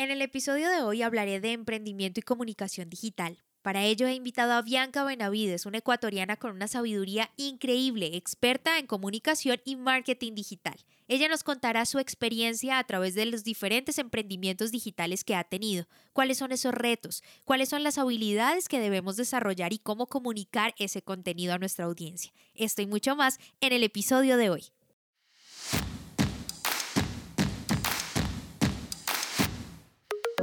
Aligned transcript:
En 0.00 0.12
el 0.12 0.22
episodio 0.22 0.70
de 0.70 0.80
hoy 0.80 1.02
hablaré 1.02 1.40
de 1.40 1.50
emprendimiento 1.50 2.20
y 2.20 2.22
comunicación 2.22 2.88
digital. 2.88 3.42
Para 3.62 3.82
ello 3.82 4.06
he 4.06 4.14
invitado 4.14 4.52
a 4.52 4.62
Bianca 4.62 5.02
Benavides, 5.02 5.66
una 5.66 5.78
ecuatoriana 5.78 6.36
con 6.36 6.52
una 6.52 6.68
sabiduría 6.68 7.32
increíble, 7.36 8.16
experta 8.16 8.78
en 8.78 8.86
comunicación 8.86 9.60
y 9.64 9.74
marketing 9.74 10.36
digital. 10.36 10.76
Ella 11.08 11.26
nos 11.26 11.42
contará 11.42 11.84
su 11.84 11.98
experiencia 11.98 12.78
a 12.78 12.84
través 12.84 13.16
de 13.16 13.26
los 13.26 13.42
diferentes 13.42 13.98
emprendimientos 13.98 14.70
digitales 14.70 15.24
que 15.24 15.34
ha 15.34 15.42
tenido, 15.42 15.88
cuáles 16.12 16.38
son 16.38 16.52
esos 16.52 16.72
retos, 16.72 17.24
cuáles 17.44 17.68
son 17.68 17.82
las 17.82 17.98
habilidades 17.98 18.68
que 18.68 18.78
debemos 18.78 19.16
desarrollar 19.16 19.72
y 19.72 19.80
cómo 19.80 20.06
comunicar 20.06 20.76
ese 20.78 21.02
contenido 21.02 21.54
a 21.54 21.58
nuestra 21.58 21.86
audiencia. 21.86 22.32
Esto 22.54 22.82
y 22.82 22.86
mucho 22.86 23.16
más 23.16 23.40
en 23.60 23.72
el 23.72 23.82
episodio 23.82 24.36
de 24.36 24.48
hoy. 24.48 24.70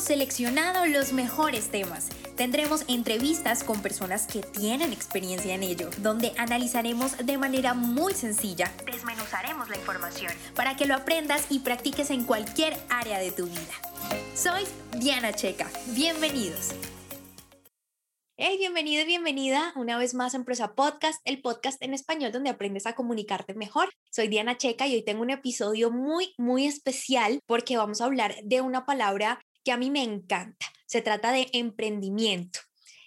Seleccionado 0.00 0.86
los 0.86 1.12
mejores 1.12 1.70
temas 1.70 2.08
Tendremos 2.38 2.84
entrevistas 2.86 3.64
con 3.64 3.82
personas 3.82 4.28
que 4.28 4.42
tienen 4.42 4.92
experiencia 4.92 5.56
en 5.56 5.64
ello, 5.64 5.90
donde 5.98 6.32
analizaremos 6.38 7.16
de 7.26 7.36
manera 7.36 7.74
muy 7.74 8.14
sencilla, 8.14 8.72
desmenuzaremos 8.86 9.68
la 9.68 9.76
información 9.76 10.30
para 10.54 10.76
que 10.76 10.86
lo 10.86 10.94
aprendas 10.94 11.46
y 11.50 11.58
practiques 11.58 12.10
en 12.10 12.22
cualquier 12.22 12.76
área 12.88 13.18
de 13.18 13.32
tu 13.32 13.46
vida. 13.46 13.74
Soy 14.36 14.62
Diana 15.00 15.32
Checa, 15.32 15.68
bienvenidos. 15.96 16.68
Hey, 18.36 18.54
bienvenido 18.56 19.02
y 19.02 19.06
bienvenida 19.06 19.72
una 19.74 19.98
vez 19.98 20.14
más 20.14 20.32
en 20.34 20.44
Prosa 20.44 20.76
Podcast, 20.76 21.20
el 21.24 21.42
podcast 21.42 21.82
en 21.82 21.92
español 21.92 22.30
donde 22.30 22.50
aprendes 22.50 22.86
a 22.86 22.94
comunicarte 22.94 23.54
mejor. 23.54 23.88
Soy 24.12 24.28
Diana 24.28 24.56
Checa 24.56 24.86
y 24.86 24.94
hoy 24.94 25.02
tengo 25.02 25.22
un 25.22 25.30
episodio 25.30 25.90
muy, 25.90 26.34
muy 26.38 26.66
especial 26.66 27.40
porque 27.46 27.76
vamos 27.76 28.00
a 28.00 28.04
hablar 28.04 28.36
de 28.44 28.60
una 28.60 28.86
palabra 28.86 29.40
que 29.64 29.72
a 29.72 29.76
mí 29.76 29.90
me 29.90 30.02
encanta 30.02 30.66
se 30.88 31.02
trata 31.02 31.30
de 31.32 31.48
emprendimiento. 31.52 32.60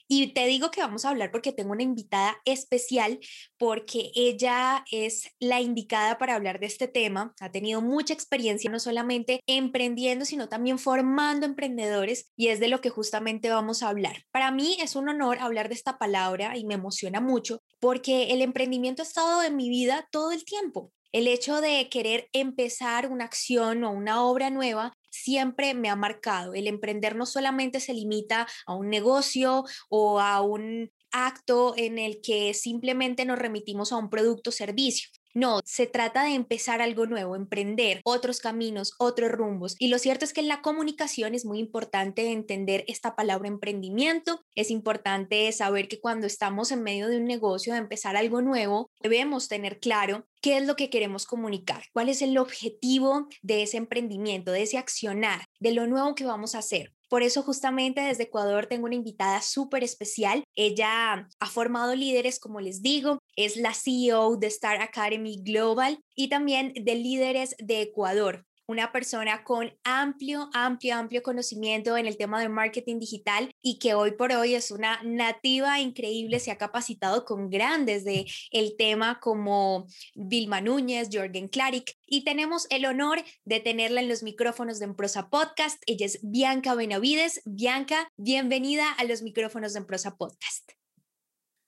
Y 0.07 0.33
te 0.33 0.45
digo 0.45 0.71
que 0.71 0.81
vamos 0.81 1.05
a 1.05 1.09
hablar 1.09 1.31
porque 1.31 1.53
tengo 1.53 1.71
una 1.71 1.83
invitada 1.83 2.35
especial, 2.43 3.19
porque 3.57 4.11
ella 4.13 4.83
es 4.91 5.29
la 5.39 5.61
indicada 5.61 6.17
para 6.17 6.35
hablar 6.35 6.59
de 6.59 6.65
este 6.65 6.89
tema. 6.89 7.33
Ha 7.39 7.49
tenido 7.49 7.81
mucha 7.81 8.13
experiencia 8.13 8.69
no 8.69 8.81
solamente 8.81 9.39
emprendiendo, 9.47 10.25
sino 10.25 10.49
también 10.49 10.79
formando 10.79 11.45
emprendedores 11.45 12.29
y 12.35 12.49
es 12.49 12.59
de 12.59 12.67
lo 12.67 12.81
que 12.81 12.89
justamente 12.89 13.49
vamos 13.49 13.83
a 13.83 13.87
hablar. 13.87 14.25
Para 14.31 14.51
mí 14.51 14.77
es 14.81 14.97
un 14.97 15.07
honor 15.07 15.39
hablar 15.39 15.69
de 15.69 15.75
esta 15.75 15.97
palabra 15.97 16.57
y 16.57 16.65
me 16.65 16.73
emociona 16.73 17.21
mucho 17.21 17.61
porque 17.79 18.31
el 18.33 18.41
emprendimiento 18.41 19.03
ha 19.03 19.05
estado 19.05 19.43
en 19.43 19.55
mi 19.55 19.69
vida 19.69 20.09
todo 20.11 20.33
el 20.33 20.43
tiempo. 20.43 20.91
El 21.13 21.27
hecho 21.27 21.61
de 21.61 21.87
querer 21.89 22.27
empezar 22.33 23.09
una 23.09 23.25
acción 23.25 23.85
o 23.85 23.91
una 23.91 24.23
obra 24.25 24.49
nueva 24.49 24.93
siempre 25.11 25.73
me 25.75 25.89
ha 25.89 25.95
marcado. 25.95 26.53
El 26.55 26.67
emprender 26.67 27.15
no 27.15 27.25
solamente 27.25 27.79
se 27.79 27.93
limita 27.93 28.47
a 28.65 28.75
un 28.75 28.89
negocio 28.89 29.65
o 29.89 30.19
a 30.19 30.41
un 30.41 30.91
acto 31.11 31.73
en 31.77 31.99
el 31.99 32.21
que 32.21 32.53
simplemente 32.53 33.25
nos 33.25 33.37
remitimos 33.37 33.91
a 33.91 33.97
un 33.97 34.09
producto 34.09 34.49
o 34.49 34.53
servicio. 34.53 35.09
No, 35.33 35.61
se 35.63 35.87
trata 35.87 36.23
de 36.23 36.33
empezar 36.33 36.81
algo 36.81 37.05
nuevo, 37.05 37.35
emprender 37.35 38.01
otros 38.03 38.41
caminos, 38.41 38.93
otros 38.99 39.31
rumbos. 39.31 39.75
Y 39.79 39.87
lo 39.87 39.97
cierto 39.97 40.25
es 40.25 40.33
que 40.33 40.41
en 40.41 40.49
la 40.49 40.61
comunicación 40.61 41.33
es 41.33 41.45
muy 41.45 41.59
importante 41.59 42.31
entender 42.31 42.83
esta 42.87 43.15
palabra 43.15 43.47
emprendimiento. 43.47 44.43
Es 44.55 44.69
importante 44.71 45.49
saber 45.53 45.87
que 45.87 46.01
cuando 46.01 46.27
estamos 46.27 46.71
en 46.71 46.83
medio 46.83 47.07
de 47.07 47.17
un 47.17 47.25
negocio, 47.25 47.73
de 47.73 47.79
empezar 47.79 48.17
algo 48.17 48.41
nuevo, 48.41 48.91
debemos 49.01 49.47
tener 49.47 49.79
claro 49.79 50.27
qué 50.41 50.57
es 50.57 50.65
lo 50.65 50.75
que 50.75 50.89
queremos 50.89 51.25
comunicar, 51.25 51.83
cuál 51.93 52.09
es 52.09 52.21
el 52.21 52.37
objetivo 52.37 53.27
de 53.41 53.63
ese 53.63 53.77
emprendimiento, 53.77 54.51
de 54.51 54.63
ese 54.63 54.77
accionar, 54.77 55.45
de 55.59 55.73
lo 55.73 55.87
nuevo 55.87 56.15
que 56.15 56.25
vamos 56.25 56.55
a 56.55 56.59
hacer. 56.59 56.93
Por 57.11 57.23
eso 57.23 57.43
justamente 57.43 57.99
desde 57.99 58.23
Ecuador 58.23 58.67
tengo 58.67 58.85
una 58.85 58.95
invitada 58.95 59.41
súper 59.41 59.83
especial. 59.83 60.45
Ella 60.55 61.27
ha 61.41 61.45
formado 61.47 61.93
líderes, 61.93 62.39
como 62.39 62.61
les 62.61 62.81
digo, 62.81 63.19
es 63.35 63.57
la 63.57 63.73
CEO 63.73 64.37
de 64.37 64.47
Star 64.47 64.81
Academy 64.81 65.43
Global 65.43 65.99
y 66.15 66.29
también 66.29 66.71
de 66.73 66.95
líderes 66.95 67.53
de 67.59 67.81
Ecuador 67.81 68.45
una 68.71 68.91
persona 68.93 69.43
con 69.43 69.71
amplio, 69.83 70.49
amplio, 70.53 70.95
amplio 70.95 71.21
conocimiento 71.21 71.97
en 71.97 72.05
el 72.05 72.17
tema 72.17 72.39
de 72.39 72.47
marketing 72.47 72.99
digital 72.99 73.53
y 73.61 73.79
que 73.79 73.93
hoy 73.93 74.11
por 74.11 74.31
hoy 74.31 74.55
es 74.55 74.71
una 74.71 75.01
nativa 75.03 75.79
increíble, 75.79 76.39
se 76.39 76.51
ha 76.51 76.57
capacitado 76.57 77.25
con 77.25 77.49
grandes 77.49 78.05
de 78.05 78.25
el 78.51 78.75
tema 78.77 79.19
como 79.19 79.87
Vilma 80.15 80.61
Núñez, 80.61 81.09
Jorgen 81.11 81.49
Klarik 81.49 81.97
y 82.07 82.23
tenemos 82.23 82.65
el 82.69 82.85
honor 82.85 83.23
de 83.43 83.59
tenerla 83.59 84.01
en 84.01 84.09
los 84.09 84.23
micrófonos 84.23 84.79
de 84.79 84.85
Emprosa 84.85 85.29
Podcast. 85.29 85.83
Ella 85.85 86.05
es 86.05 86.19
Bianca 86.23 86.73
Benavides. 86.73 87.41
Bianca, 87.45 88.09
bienvenida 88.15 88.89
a 88.91 89.03
los 89.03 89.21
micrófonos 89.21 89.73
de 89.73 89.79
Emprosa 89.79 90.15
Podcast. 90.15 90.80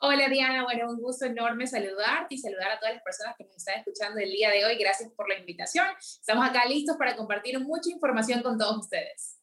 Hola 0.05 0.27
Diana, 0.27 0.65
bueno, 0.65 0.89
un 0.89 0.99
gusto 0.99 1.23
enorme 1.27 1.65
saludarte 1.65 2.35
y 2.35 2.37
saludar 2.37 2.71
a 2.71 2.77
todas 2.77 2.93
las 2.93 3.03
personas 3.03 3.35
que 3.37 3.45
nos 3.45 3.55
están 3.55 3.79
escuchando 3.79 4.19
el 4.19 4.31
día 4.31 4.49
de 4.49 4.65
hoy. 4.65 4.75
Gracias 4.75 5.09
por 5.15 5.29
la 5.29 5.39
invitación. 5.39 5.87
Estamos 5.97 6.45
acá 6.45 6.65
listos 6.65 6.97
para 6.97 7.15
compartir 7.15 7.57
mucha 7.61 7.89
información 7.89 8.43
con 8.43 8.57
todos 8.57 8.79
ustedes. 8.79 9.39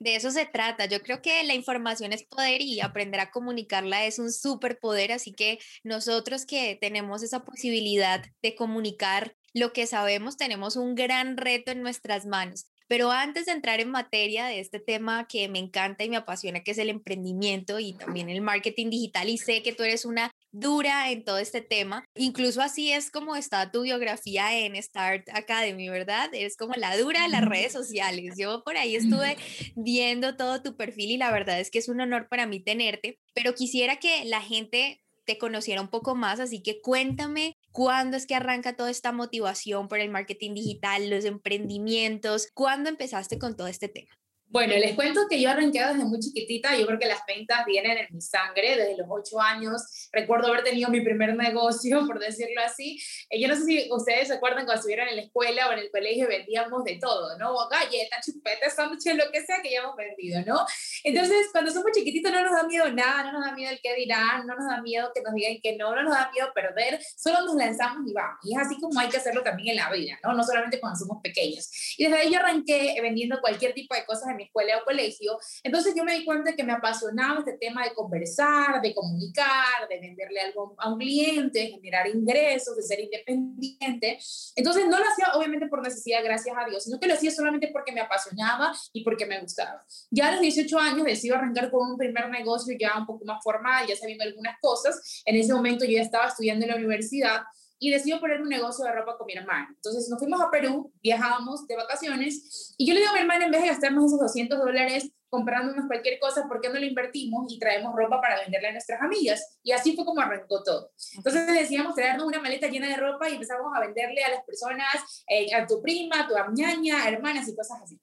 De 0.00 0.16
eso 0.16 0.32
se 0.32 0.46
trata. 0.46 0.86
Yo 0.86 1.00
creo 1.00 1.22
que 1.22 1.44
la 1.44 1.54
información 1.54 2.12
es 2.12 2.24
poder 2.24 2.60
y 2.60 2.80
aprender 2.80 3.20
a 3.20 3.30
comunicarla 3.30 4.04
es 4.04 4.18
un 4.18 4.32
superpoder, 4.32 5.12
así 5.12 5.32
que 5.32 5.60
nosotros 5.84 6.44
que 6.44 6.76
tenemos 6.80 7.22
esa 7.22 7.44
posibilidad 7.44 8.20
de 8.42 8.56
comunicar 8.56 9.36
lo 9.54 9.72
que 9.72 9.86
sabemos, 9.86 10.36
tenemos 10.36 10.74
un 10.74 10.96
gran 10.96 11.36
reto 11.36 11.70
en 11.70 11.82
nuestras 11.82 12.26
manos. 12.26 12.66
Pero 12.90 13.12
antes 13.12 13.46
de 13.46 13.52
entrar 13.52 13.78
en 13.78 13.88
materia 13.88 14.46
de 14.46 14.58
este 14.58 14.80
tema 14.80 15.28
que 15.28 15.48
me 15.48 15.60
encanta 15.60 16.02
y 16.02 16.10
me 16.10 16.16
apasiona, 16.16 16.64
que 16.64 16.72
es 16.72 16.78
el 16.78 16.90
emprendimiento 16.90 17.78
y 17.78 17.92
también 17.92 18.28
el 18.28 18.40
marketing 18.40 18.90
digital, 18.90 19.28
y 19.28 19.38
sé 19.38 19.62
que 19.62 19.72
tú 19.72 19.84
eres 19.84 20.04
una 20.04 20.32
dura 20.50 21.12
en 21.12 21.24
todo 21.24 21.38
este 21.38 21.60
tema, 21.60 22.04
incluso 22.16 22.60
así 22.60 22.90
es 22.90 23.12
como 23.12 23.36
está 23.36 23.70
tu 23.70 23.82
biografía 23.82 24.58
en 24.58 24.74
Start 24.82 25.28
Academy, 25.32 25.88
¿verdad? 25.88 26.34
Eres 26.34 26.56
como 26.56 26.74
la 26.74 26.98
dura 26.98 27.22
de 27.22 27.28
las 27.28 27.44
redes 27.44 27.72
sociales. 27.72 28.34
Yo 28.36 28.64
por 28.64 28.76
ahí 28.76 28.96
estuve 28.96 29.36
viendo 29.76 30.36
todo 30.36 30.60
tu 30.60 30.76
perfil 30.76 31.12
y 31.12 31.16
la 31.16 31.30
verdad 31.30 31.60
es 31.60 31.70
que 31.70 31.78
es 31.78 31.88
un 31.88 32.00
honor 32.00 32.26
para 32.28 32.48
mí 32.48 32.58
tenerte, 32.58 33.20
pero 33.34 33.54
quisiera 33.54 34.00
que 34.00 34.24
la 34.24 34.40
gente 34.40 35.00
te 35.26 35.38
conociera 35.38 35.80
un 35.80 35.90
poco 35.90 36.16
más, 36.16 36.40
así 36.40 36.60
que 36.60 36.80
cuéntame 36.80 37.56
¿Cuándo 37.72 38.16
es 38.16 38.26
que 38.26 38.34
arranca 38.34 38.76
toda 38.76 38.90
esta 38.90 39.12
motivación 39.12 39.88
por 39.88 40.00
el 40.00 40.10
marketing 40.10 40.54
digital, 40.54 41.08
los 41.10 41.24
emprendimientos? 41.24 42.48
¿Cuándo 42.54 42.90
empezaste 42.90 43.38
con 43.38 43.56
todo 43.56 43.68
este 43.68 43.88
tema? 43.88 44.19
Bueno, 44.52 44.74
les 44.74 44.96
cuento 44.96 45.28
que 45.30 45.40
yo 45.40 45.48
arranqué 45.48 45.78
desde 45.78 46.04
muy 46.04 46.18
chiquitita, 46.18 46.76
yo 46.76 46.84
creo 46.84 46.98
que 46.98 47.06
las 47.06 47.20
ventas 47.24 47.64
vienen 47.64 47.98
en 47.98 48.08
mi 48.10 48.20
sangre, 48.20 48.76
desde 48.76 48.96
los 48.96 49.06
ocho 49.08 49.40
años, 49.40 50.08
recuerdo 50.10 50.48
haber 50.48 50.64
tenido 50.64 50.90
mi 50.90 51.02
primer 51.02 51.36
negocio, 51.36 52.00
por 52.06 52.18
decirlo 52.18 52.60
así, 52.60 53.00
eh, 53.30 53.40
yo 53.40 53.46
no 53.46 53.54
sé 53.54 53.62
si 53.62 53.88
ustedes 53.92 54.26
se 54.26 54.34
acuerdan 54.34 54.64
cuando 54.64 54.80
estuvieron 54.80 55.06
en 55.06 55.14
la 55.14 55.22
escuela 55.22 55.68
o 55.68 55.72
en 55.72 55.78
el 55.78 55.90
colegio 55.92 56.26
vendíamos 56.26 56.82
de 56.82 56.98
todo, 57.00 57.38
¿no? 57.38 57.54
Galletas, 57.68 58.26
chupetes, 58.26 58.74
sándwiches, 58.74 59.14
lo 59.14 59.30
que 59.30 59.40
sea 59.46 59.62
que 59.62 59.68
hayamos 59.68 59.94
vendido, 59.94 60.42
¿no? 60.44 60.66
Entonces, 61.04 61.46
cuando 61.52 61.70
somos 61.70 61.92
chiquititos 61.92 62.32
no 62.32 62.42
nos 62.42 62.52
da 62.52 62.64
miedo 62.64 62.92
nada, 62.92 63.22
no 63.22 63.38
nos 63.38 63.44
da 63.44 63.52
miedo 63.52 63.70
el 63.70 63.80
que 63.80 63.94
dirán, 63.94 64.48
no 64.48 64.56
nos 64.56 64.66
da 64.66 64.82
miedo 64.82 65.12
que 65.14 65.22
nos 65.22 65.32
digan 65.32 65.60
que 65.62 65.76
no, 65.76 65.94
no 65.94 66.02
nos 66.02 66.12
da 66.12 66.28
miedo 66.32 66.50
perder, 66.52 67.00
solo 67.16 67.42
nos 67.42 67.54
lanzamos 67.54 68.02
y 68.04 68.12
vamos, 68.12 68.40
y 68.42 68.56
es 68.56 68.60
así 68.60 68.80
como 68.80 68.98
hay 68.98 69.08
que 69.10 69.18
hacerlo 69.18 69.44
también 69.44 69.68
en 69.68 69.76
la 69.76 69.92
vida, 69.92 70.18
¿no? 70.24 70.32
No 70.32 70.42
solamente 70.42 70.80
cuando 70.80 70.98
somos 70.98 71.22
pequeños. 71.22 71.70
Y 71.96 72.02
desde 72.02 72.16
ahí 72.16 72.32
yo 72.32 72.40
arranqué 72.40 72.98
vendiendo 73.00 73.40
cualquier 73.40 73.74
tipo 73.74 73.94
de 73.94 74.04
cosas 74.04 74.28
en 74.30 74.39
mi 74.40 74.46
escuela 74.46 74.78
o 74.78 74.84
colegio. 74.84 75.38
Entonces 75.62 75.94
yo 75.94 76.04
me 76.04 76.14
di 76.18 76.24
cuenta 76.24 76.54
que 76.54 76.64
me 76.64 76.72
apasionaba 76.72 77.40
este 77.40 77.58
tema 77.58 77.84
de 77.84 77.94
conversar, 77.94 78.80
de 78.80 78.94
comunicar, 78.94 79.88
de 79.88 80.00
venderle 80.00 80.40
algo 80.40 80.74
a 80.78 80.92
un 80.92 80.98
cliente, 80.98 81.68
generar 81.68 82.08
ingresos, 82.08 82.76
de 82.76 82.82
ser 82.82 83.00
independiente. 83.00 84.18
Entonces 84.56 84.86
no 84.86 84.98
lo 84.98 85.04
hacía 85.04 85.34
obviamente 85.34 85.66
por 85.66 85.82
necesidad, 85.82 86.24
gracias 86.24 86.56
a 86.58 86.68
Dios, 86.68 86.84
sino 86.84 86.98
que 86.98 87.06
lo 87.06 87.14
hacía 87.14 87.30
solamente 87.30 87.68
porque 87.72 87.92
me 87.92 88.00
apasionaba 88.00 88.72
y 88.92 89.04
porque 89.04 89.26
me 89.26 89.40
gustaba. 89.40 89.84
Ya 90.10 90.28
a 90.28 90.32
los 90.32 90.40
18 90.40 90.78
años 90.78 91.04
decidí 91.04 91.32
arrancar 91.32 91.70
con 91.70 91.90
un 91.90 91.96
primer 91.98 92.28
negocio 92.30 92.74
ya 92.78 92.98
un 92.98 93.06
poco 93.06 93.24
más 93.24 93.42
formal, 93.42 93.86
ya 93.86 93.96
sabiendo 93.96 94.24
algunas 94.24 94.56
cosas. 94.60 95.22
En 95.24 95.36
ese 95.36 95.52
momento 95.52 95.84
yo 95.84 95.92
ya 95.92 96.02
estaba 96.02 96.28
estudiando 96.28 96.64
en 96.64 96.70
la 96.70 96.76
universidad 96.76 97.42
y 97.80 97.90
decidió 97.90 98.20
poner 98.20 98.40
un 98.40 98.48
negocio 98.48 98.84
de 98.84 98.92
ropa 98.92 99.16
con 99.18 99.26
mi 99.26 99.32
hermana. 99.32 99.66
Entonces 99.74 100.08
nos 100.08 100.18
fuimos 100.18 100.40
a 100.40 100.50
Perú, 100.50 100.92
viajábamos 101.02 101.66
de 101.66 101.76
vacaciones 101.76 102.74
y 102.78 102.86
yo 102.86 102.94
le 102.94 103.00
digo 103.00 103.10
a 103.10 103.14
mi 103.14 103.20
hermana, 103.20 103.46
en 103.46 103.50
vez 103.50 103.62
de 103.62 103.68
gastarnos 103.68 104.04
esos 104.04 104.20
200 104.20 104.58
dólares 104.58 105.10
comprándonos 105.30 105.86
cualquier 105.86 106.18
cosa, 106.18 106.46
¿por 106.48 106.60
qué 106.60 106.68
no 106.68 106.78
lo 106.78 106.84
invertimos 106.84 107.50
y 107.50 107.58
traemos 107.58 107.94
ropa 107.96 108.20
para 108.20 108.40
venderle 108.40 108.68
a 108.68 108.72
nuestras 108.72 109.00
amigas? 109.00 109.58
Y 109.62 109.72
así 109.72 109.94
fue 109.94 110.04
como 110.04 110.20
arrancó 110.20 110.62
todo. 110.62 110.90
Entonces 111.14 111.46
decíamos 111.46 111.94
traernos 111.94 112.26
una 112.26 112.40
maleta 112.40 112.66
llena 112.66 112.88
de 112.88 112.96
ropa 112.96 113.30
y 113.30 113.34
empezamos 113.34 113.72
a 113.74 113.80
venderle 113.80 114.22
a 114.24 114.30
las 114.30 114.44
personas, 114.44 115.24
eh, 115.28 115.54
a 115.54 115.66
tu 115.66 115.80
prima, 115.80 116.20
a 116.20 116.28
tu 116.28 116.34
ñaña, 116.52 117.08
hermanas 117.08 117.48
y 117.48 117.54
cosas 117.54 117.80
así. 117.82 117.98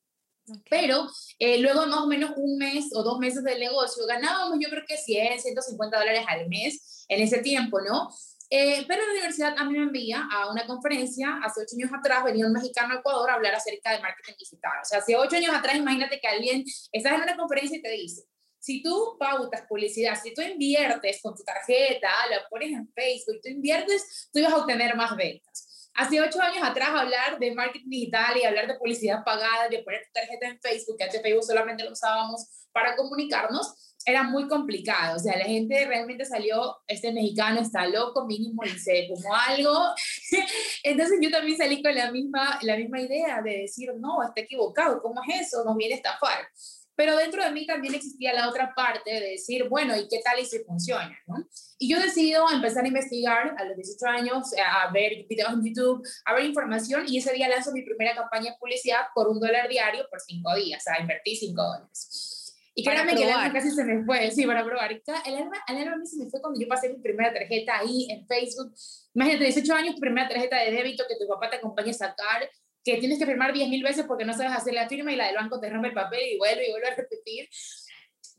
Pero 0.69 1.06
eh, 1.39 1.59
luego 1.59 1.85
más 1.88 2.00
o 2.00 2.07
menos 2.07 2.31
un 2.38 2.57
mes 2.57 2.89
o 2.94 3.03
dos 3.03 3.19
meses 3.19 3.44
del 3.44 3.59
negocio 3.59 4.06
ganábamos 4.06 4.57
yo 4.62 4.69
creo 4.69 4.83
que 4.88 4.95
100, 4.95 5.41
150 5.41 6.00
dólares 6.00 6.24
al 6.25 6.47
mes 6.47 7.06
en 7.09 7.21
ese 7.21 7.39
tiempo, 7.39 7.81
¿no? 7.81 8.09
Eh, 8.50 8.86
pero 8.88 9.06
la 9.06 9.12
universidad 9.12 9.56
a 9.58 9.66
mí 9.66 9.78
me 9.78 9.84
envía 9.84 10.26
a 10.32 10.50
una 10.50 10.66
conferencia, 10.66 11.40
hace 11.44 11.62
ocho 11.62 11.76
años 11.76 11.92
atrás 11.94 12.24
venía 12.24 12.46
un 12.46 12.54
mexicano 12.54 12.94
a 12.94 12.98
Ecuador 13.00 13.30
a 13.30 13.34
hablar 13.34 13.54
acerca 13.56 13.92
de 13.92 14.00
marketing 14.00 14.36
digital. 14.40 14.80
O 14.82 14.86
sea, 14.86 15.00
hace 15.00 15.16
ocho 15.18 15.36
años 15.36 15.54
atrás, 15.54 15.76
imagínate 15.76 16.20
que 16.20 16.28
alguien, 16.28 16.64
estás 16.92 17.14
en 17.14 17.24
una 17.24 17.36
conferencia 17.36 17.78
y 17.78 17.82
te 17.82 17.90
dice, 17.90 18.24
si 18.60 18.82
tú 18.82 19.18
pautas 19.20 19.64
publicidad, 19.68 20.18
si 20.22 20.34
tú 20.34 20.42
inviertes 20.42 21.22
con 21.22 21.36
tu 21.36 21.44
tarjeta, 21.44 22.10
la 22.30 22.48
pones 22.50 22.72
en 22.72 22.92
Facebook, 22.94 23.40
tú 23.44 23.50
inviertes, 23.50 24.30
tú 24.34 24.42
vas 24.42 24.54
a 24.54 24.58
obtener 24.58 24.96
más 24.96 25.16
ventas. 25.16 25.92
Hace 25.94 26.22
ocho 26.22 26.42
años 26.42 26.64
atrás 26.64 26.90
hablar 26.90 27.40
de 27.40 27.56
marketing 27.56 27.90
digital 27.90 28.38
y 28.38 28.44
hablar 28.44 28.68
de 28.68 28.76
publicidad 28.76 29.24
pagada, 29.24 29.68
de 29.68 29.84
poner 29.84 30.04
tu 30.06 30.12
tarjeta 30.14 30.48
en 30.48 30.60
Facebook, 30.60 30.98
que 30.98 31.04
antes 31.06 31.22
Facebook 31.22 31.44
solamente 31.44 31.84
lo 31.84 31.92
usábamos 31.92 32.46
para 32.72 32.96
comunicarnos, 32.96 33.87
era 34.07 34.24
muy 34.24 34.48
complicado, 34.48 35.18
o 35.18 35.19
sea, 35.19 35.38
la 35.38 35.44
gente 35.44 35.86
realmente 35.86 36.24
salió, 36.24 36.77
este 36.88 37.12
mexicano 37.12 37.59
está 37.59 37.86
loco, 37.88 38.25
mínimo 38.25 38.63
se 38.81 39.09
como 39.09 39.36
algo. 39.36 39.74
Entonces 40.83 41.19
yo 41.21 41.30
también 41.30 41.57
salí 41.57 41.83
con 41.83 41.94
la 41.94 42.09
misma, 42.09 42.57
la 42.62 42.77
misma 42.77 43.01
idea 43.01 43.42
de 43.42 43.63
decir, 43.63 43.89
no, 44.00 44.24
está 44.24 44.39
equivocado, 44.39 45.01
¿cómo 45.01 45.21
es 45.27 45.48
eso? 45.48 45.65
Nos 45.65 45.75
viene 45.75 45.95
a 45.95 45.98
estafar. 45.98 46.48
Pero 46.95 47.18
dentro 47.18 47.44
de 47.44 47.51
mí 47.51 47.68
también 47.68 47.95
existía 47.95 48.33
la 48.33 48.48
otra 48.48 48.74
parte 48.74 49.12
de 49.12 49.31
decir, 49.31 49.68
bueno, 49.68 49.94
¿y 49.98 50.07
qué 50.07 50.21
tal 50.24 50.39
y 50.39 50.45
si 50.45 50.60
funciona? 50.60 51.15
¿no? 51.27 51.45
Y 51.77 51.92
yo 51.92 52.00
decido 52.00 52.50
empezar 52.50 52.86
a 52.86 52.88
investigar 52.88 53.56
a 53.57 53.65
los 53.65 53.75
18 53.75 54.06
años, 54.07 54.53
a 54.57 54.89
ver 54.94 55.25
videos 55.30 55.51
en 55.51 55.65
YouTube, 55.65 56.01
a 56.24 56.33
ver 56.33 56.45
información, 56.45 57.03
y 57.06 57.18
ese 57.18 57.33
día 57.33 57.50
lanzo 57.50 57.74
mi 57.74 57.81
primera 57.81 58.15
campaña 58.15 58.51
de 58.51 58.57
publicidad 58.57 59.01
por 59.13 59.27
un 59.27 59.42
dólar 59.42 59.68
diario 59.68 60.07
por 60.10 60.21
cinco 60.21 60.56
días, 60.56 60.81
o 60.81 60.83
sea, 60.86 61.01
invertí 61.01 61.36
cinco 61.36 61.62
dólares. 61.62 62.37
Y 62.79 62.83
créanme 62.83 63.15
que 63.15 63.24
el 63.24 63.31
alma 63.31 63.51
casi 63.51 63.71
se 63.71 63.83
me 63.83 64.06
fue, 64.06 64.29
sí, 64.29 64.45
para 64.45 64.63
probar. 64.63 64.91
El 64.91 65.35
alma, 65.35 65.57
el 65.68 65.77
alma 65.77 65.94
a 65.94 65.97
mí 65.97 66.06
se 66.06 66.24
me 66.24 66.29
fue 66.29 66.39
cuando 66.39 66.59
yo 66.62 66.68
pasé 66.68 66.89
mi 66.89 67.01
primera 67.01 67.33
tarjeta 67.33 67.79
ahí 67.79 68.07
en 68.12 68.27
Facebook. 68.27 68.71
Imagínate, 69.15 69.45
18 69.45 69.74
años, 69.74 69.95
primera 70.00 70.29
tarjeta 70.29 70.57
de 70.57 70.69
débito 70.69 71.03
que 71.09 71.15
tu 71.15 71.27
papá 71.27 71.50
te 71.50 71.56
acompañe 71.56 71.89
a 71.89 71.94
sacar, 71.95 72.47
que 72.83 72.97
tienes 72.97 73.18
que 73.18 73.25
firmar 73.25 73.51
10 73.51 73.69
mil 73.69 73.81
veces 73.81 74.06
porque 74.07 74.25
no 74.25 74.33
sabes 74.33 74.51
hacer 74.51 74.75
la 74.75 74.88
firma 74.88 75.12
y 75.12 75.15
la 75.15 75.25
del 75.25 75.38
banco 75.38 75.59
te 75.59 75.71
rompe 75.71 75.88
el 75.88 75.95
papel 75.95 76.19
y 76.33 76.38
vuelve 76.38 76.68
y 76.68 76.71
vuelve 76.71 76.88
a 76.89 76.95
repetir. 76.95 77.50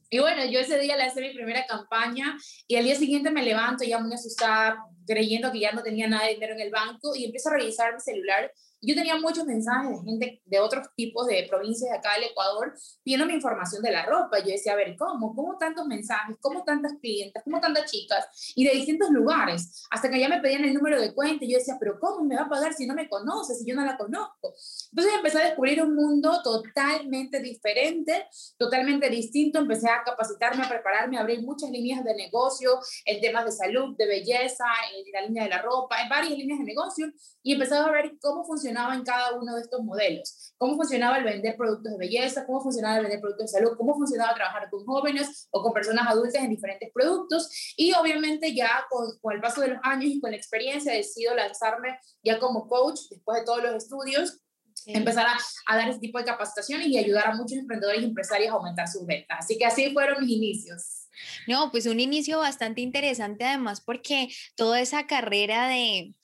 Y 0.09 0.21
bueno, 0.21 0.45
yo 0.45 0.61
ese 0.61 0.79
día 0.79 0.97
le 0.97 1.09
hice 1.09 1.21
mi 1.21 1.35
primera 1.35 1.67
campaña 1.67 2.39
y 2.69 2.77
al 2.77 2.85
día 2.85 2.95
siguiente 2.95 3.33
me 3.33 3.43
levanto 3.43 3.83
ya 3.83 3.99
muy 3.99 4.15
asustada, 4.15 4.79
creyendo 5.09 5.51
que 5.51 5.61
ya 5.61 5.73
no 5.73 5.83
tenía 5.83 6.07
nada 6.07 6.27
de 6.27 6.35
dinero 6.35 6.55
en 6.55 6.61
el 6.61 6.71
banco 6.71 7.17
y 7.17 7.25
empiezo 7.25 7.49
a 7.49 7.55
revisar 7.55 7.95
mi 7.95 8.01
celular 8.01 8.53
yo 8.81 8.95
tenía 8.95 9.19
muchos 9.19 9.45
mensajes 9.45 9.91
de 9.91 10.05
gente 10.05 10.43
de 10.45 10.61
otros 10.61 10.87
tipos 10.95 11.27
de 11.27 11.47
provincias 11.49 11.91
de 11.91 11.97
acá 11.97 12.15
del 12.15 12.31
Ecuador 12.31 12.75
pidiéndome 13.03 13.35
información 13.35 13.83
de 13.83 13.91
la 13.91 14.07
ropa. 14.07 14.39
Yo 14.39 14.53
decía, 14.53 14.73
a 14.73 14.77
ver, 14.77 14.95
¿cómo? 14.97 15.35
¿Cómo 15.35 15.59
tantos 15.59 15.87
mensajes? 15.87 16.37
¿Cómo 16.41 16.63
tantas 16.63 16.93
clientes? 17.01 17.43
¿Cómo 17.45 17.61
tantas 17.61 17.91
chicas? 17.91 18.53
Y 18.55 18.65
de 18.65 18.75
distintos 18.75 19.11
lugares. 19.11 19.85
Hasta 19.91 20.09
que 20.09 20.21
ya 20.21 20.29
me 20.29 20.41
pedían 20.41 20.65
el 20.65 20.75
número 20.75 21.01
de 21.01 21.13
cuenta. 21.13 21.45
Yo 21.45 21.59
decía, 21.59 21.77
pero 21.81 21.99
¿cómo 21.99 22.25
me 22.25 22.37
va 22.37 22.43
a 22.43 22.49
pagar 22.49 22.73
si 22.73 22.87
no 22.87 22.95
me 22.95 23.09
conoce, 23.09 23.55
si 23.55 23.67
yo 23.67 23.75
no 23.75 23.85
la 23.85 23.97
conozco? 23.97 24.55
Entonces 24.91 25.15
empecé 25.17 25.39
a 25.39 25.47
descubrir 25.47 25.83
un 25.83 25.97
mundo 25.97 26.41
totalmente 26.45 27.41
diferente, 27.41 28.29
totalmente 28.57 29.11
distinto. 29.11 29.59
Empecé 29.59 29.89
a 29.89 30.05
capacitarme, 30.05 30.65
a 30.65 30.69
prepararme, 30.69 31.19
a 31.19 31.23
abrir 31.23 31.43
muchas 31.43 31.71
líneas 31.71 32.05
de 32.05 32.15
negocio 32.15 32.79
en 33.05 33.21
temas 33.21 33.45
de 33.45 33.53
salud, 33.53 33.97
de 33.97 34.07
belleza, 34.07 34.67
en 34.95 34.98
la 35.13 35.23
línea 35.23 35.45
de 35.45 35.51
la 35.51 35.63
ropa, 35.63 36.01
en 36.03 36.09
varias 36.09 36.39
líneas 36.39 36.59
de 36.59 36.65
negocio. 36.65 37.11
Y 37.43 37.55
empecé 37.55 37.75
a 37.75 37.91
ver 37.91 38.13
cómo 38.21 38.45
funciona 38.45 38.59
funcionaba 38.59 38.95
en 38.95 39.05
cada 39.05 39.39
uno 39.39 39.55
de 39.55 39.63
estos 39.63 39.83
modelos. 39.83 40.53
Cómo 40.59 40.77
funcionaba 40.77 41.19
el 41.19 41.25
vender 41.25 41.57
productos 41.57 41.93
de 41.93 41.99
belleza, 41.99 42.45
cómo 42.45 42.61
funcionaba 42.61 42.97
el 42.97 43.03
vender 43.03 43.21
productos 43.21 43.53
de 43.53 43.59
salud, 43.59 43.77
cómo 43.77 43.95
funcionaba 43.95 44.35
trabajar 44.35 44.69
con 44.71 44.85
jóvenes 44.85 45.49
o 45.51 45.63
con 45.63 45.73
personas 45.73 46.07
adultas 46.09 46.43
en 46.43 46.51
diferentes 46.51 46.91
productos. 46.93 47.75
Y 47.77 47.93
obviamente 47.95 48.55
ya 48.55 48.85
con, 48.91 49.07
con 49.21 49.35
el 49.35 49.41
paso 49.41 49.61
de 49.61 49.69
los 49.69 49.79
años 49.83 50.11
y 50.11 50.21
con 50.21 50.31
la 50.31 50.37
experiencia 50.37 50.93
decido 50.93 51.35
lanzarme 51.35 51.99
ya 52.23 52.39
como 52.39 52.67
coach 52.67 53.01
después 53.11 53.39
de 53.39 53.45
todos 53.45 53.63
los 53.63 53.75
estudios 53.75 54.41
empezar 54.87 55.27
a, 55.27 55.37
a, 55.67 55.77
dar 55.77 55.89
ese 55.89 55.99
tipo 55.99 56.19
de 56.19 56.25
capacitaciones 56.25 56.87
y 56.87 56.99
ayudar 56.99 57.27
a 57.27 57.35
muchos 57.35 57.59
emprendedores 57.59 58.01
y 58.01 58.05
empresarios 58.05 58.51
a 58.51 58.55
aumentar 58.55 58.87
sus 58.89 59.05
ventas. 59.05 59.39
Así 59.41 59.59
que 59.59 59.67
así 59.67 59.93
fueron 59.93 60.25
mis 60.25 60.31
inicios. 60.31 61.08
No, 61.47 61.71
pues 61.71 61.87
un 61.87 62.01
inicio 62.01 62.39
bastante 62.39 62.81
interesante 62.81 63.45
además 63.45 63.81
porque 63.81 64.29
toda 64.57 64.81
esa 64.81 65.07
carrera 65.07 65.69
de 65.69 66.15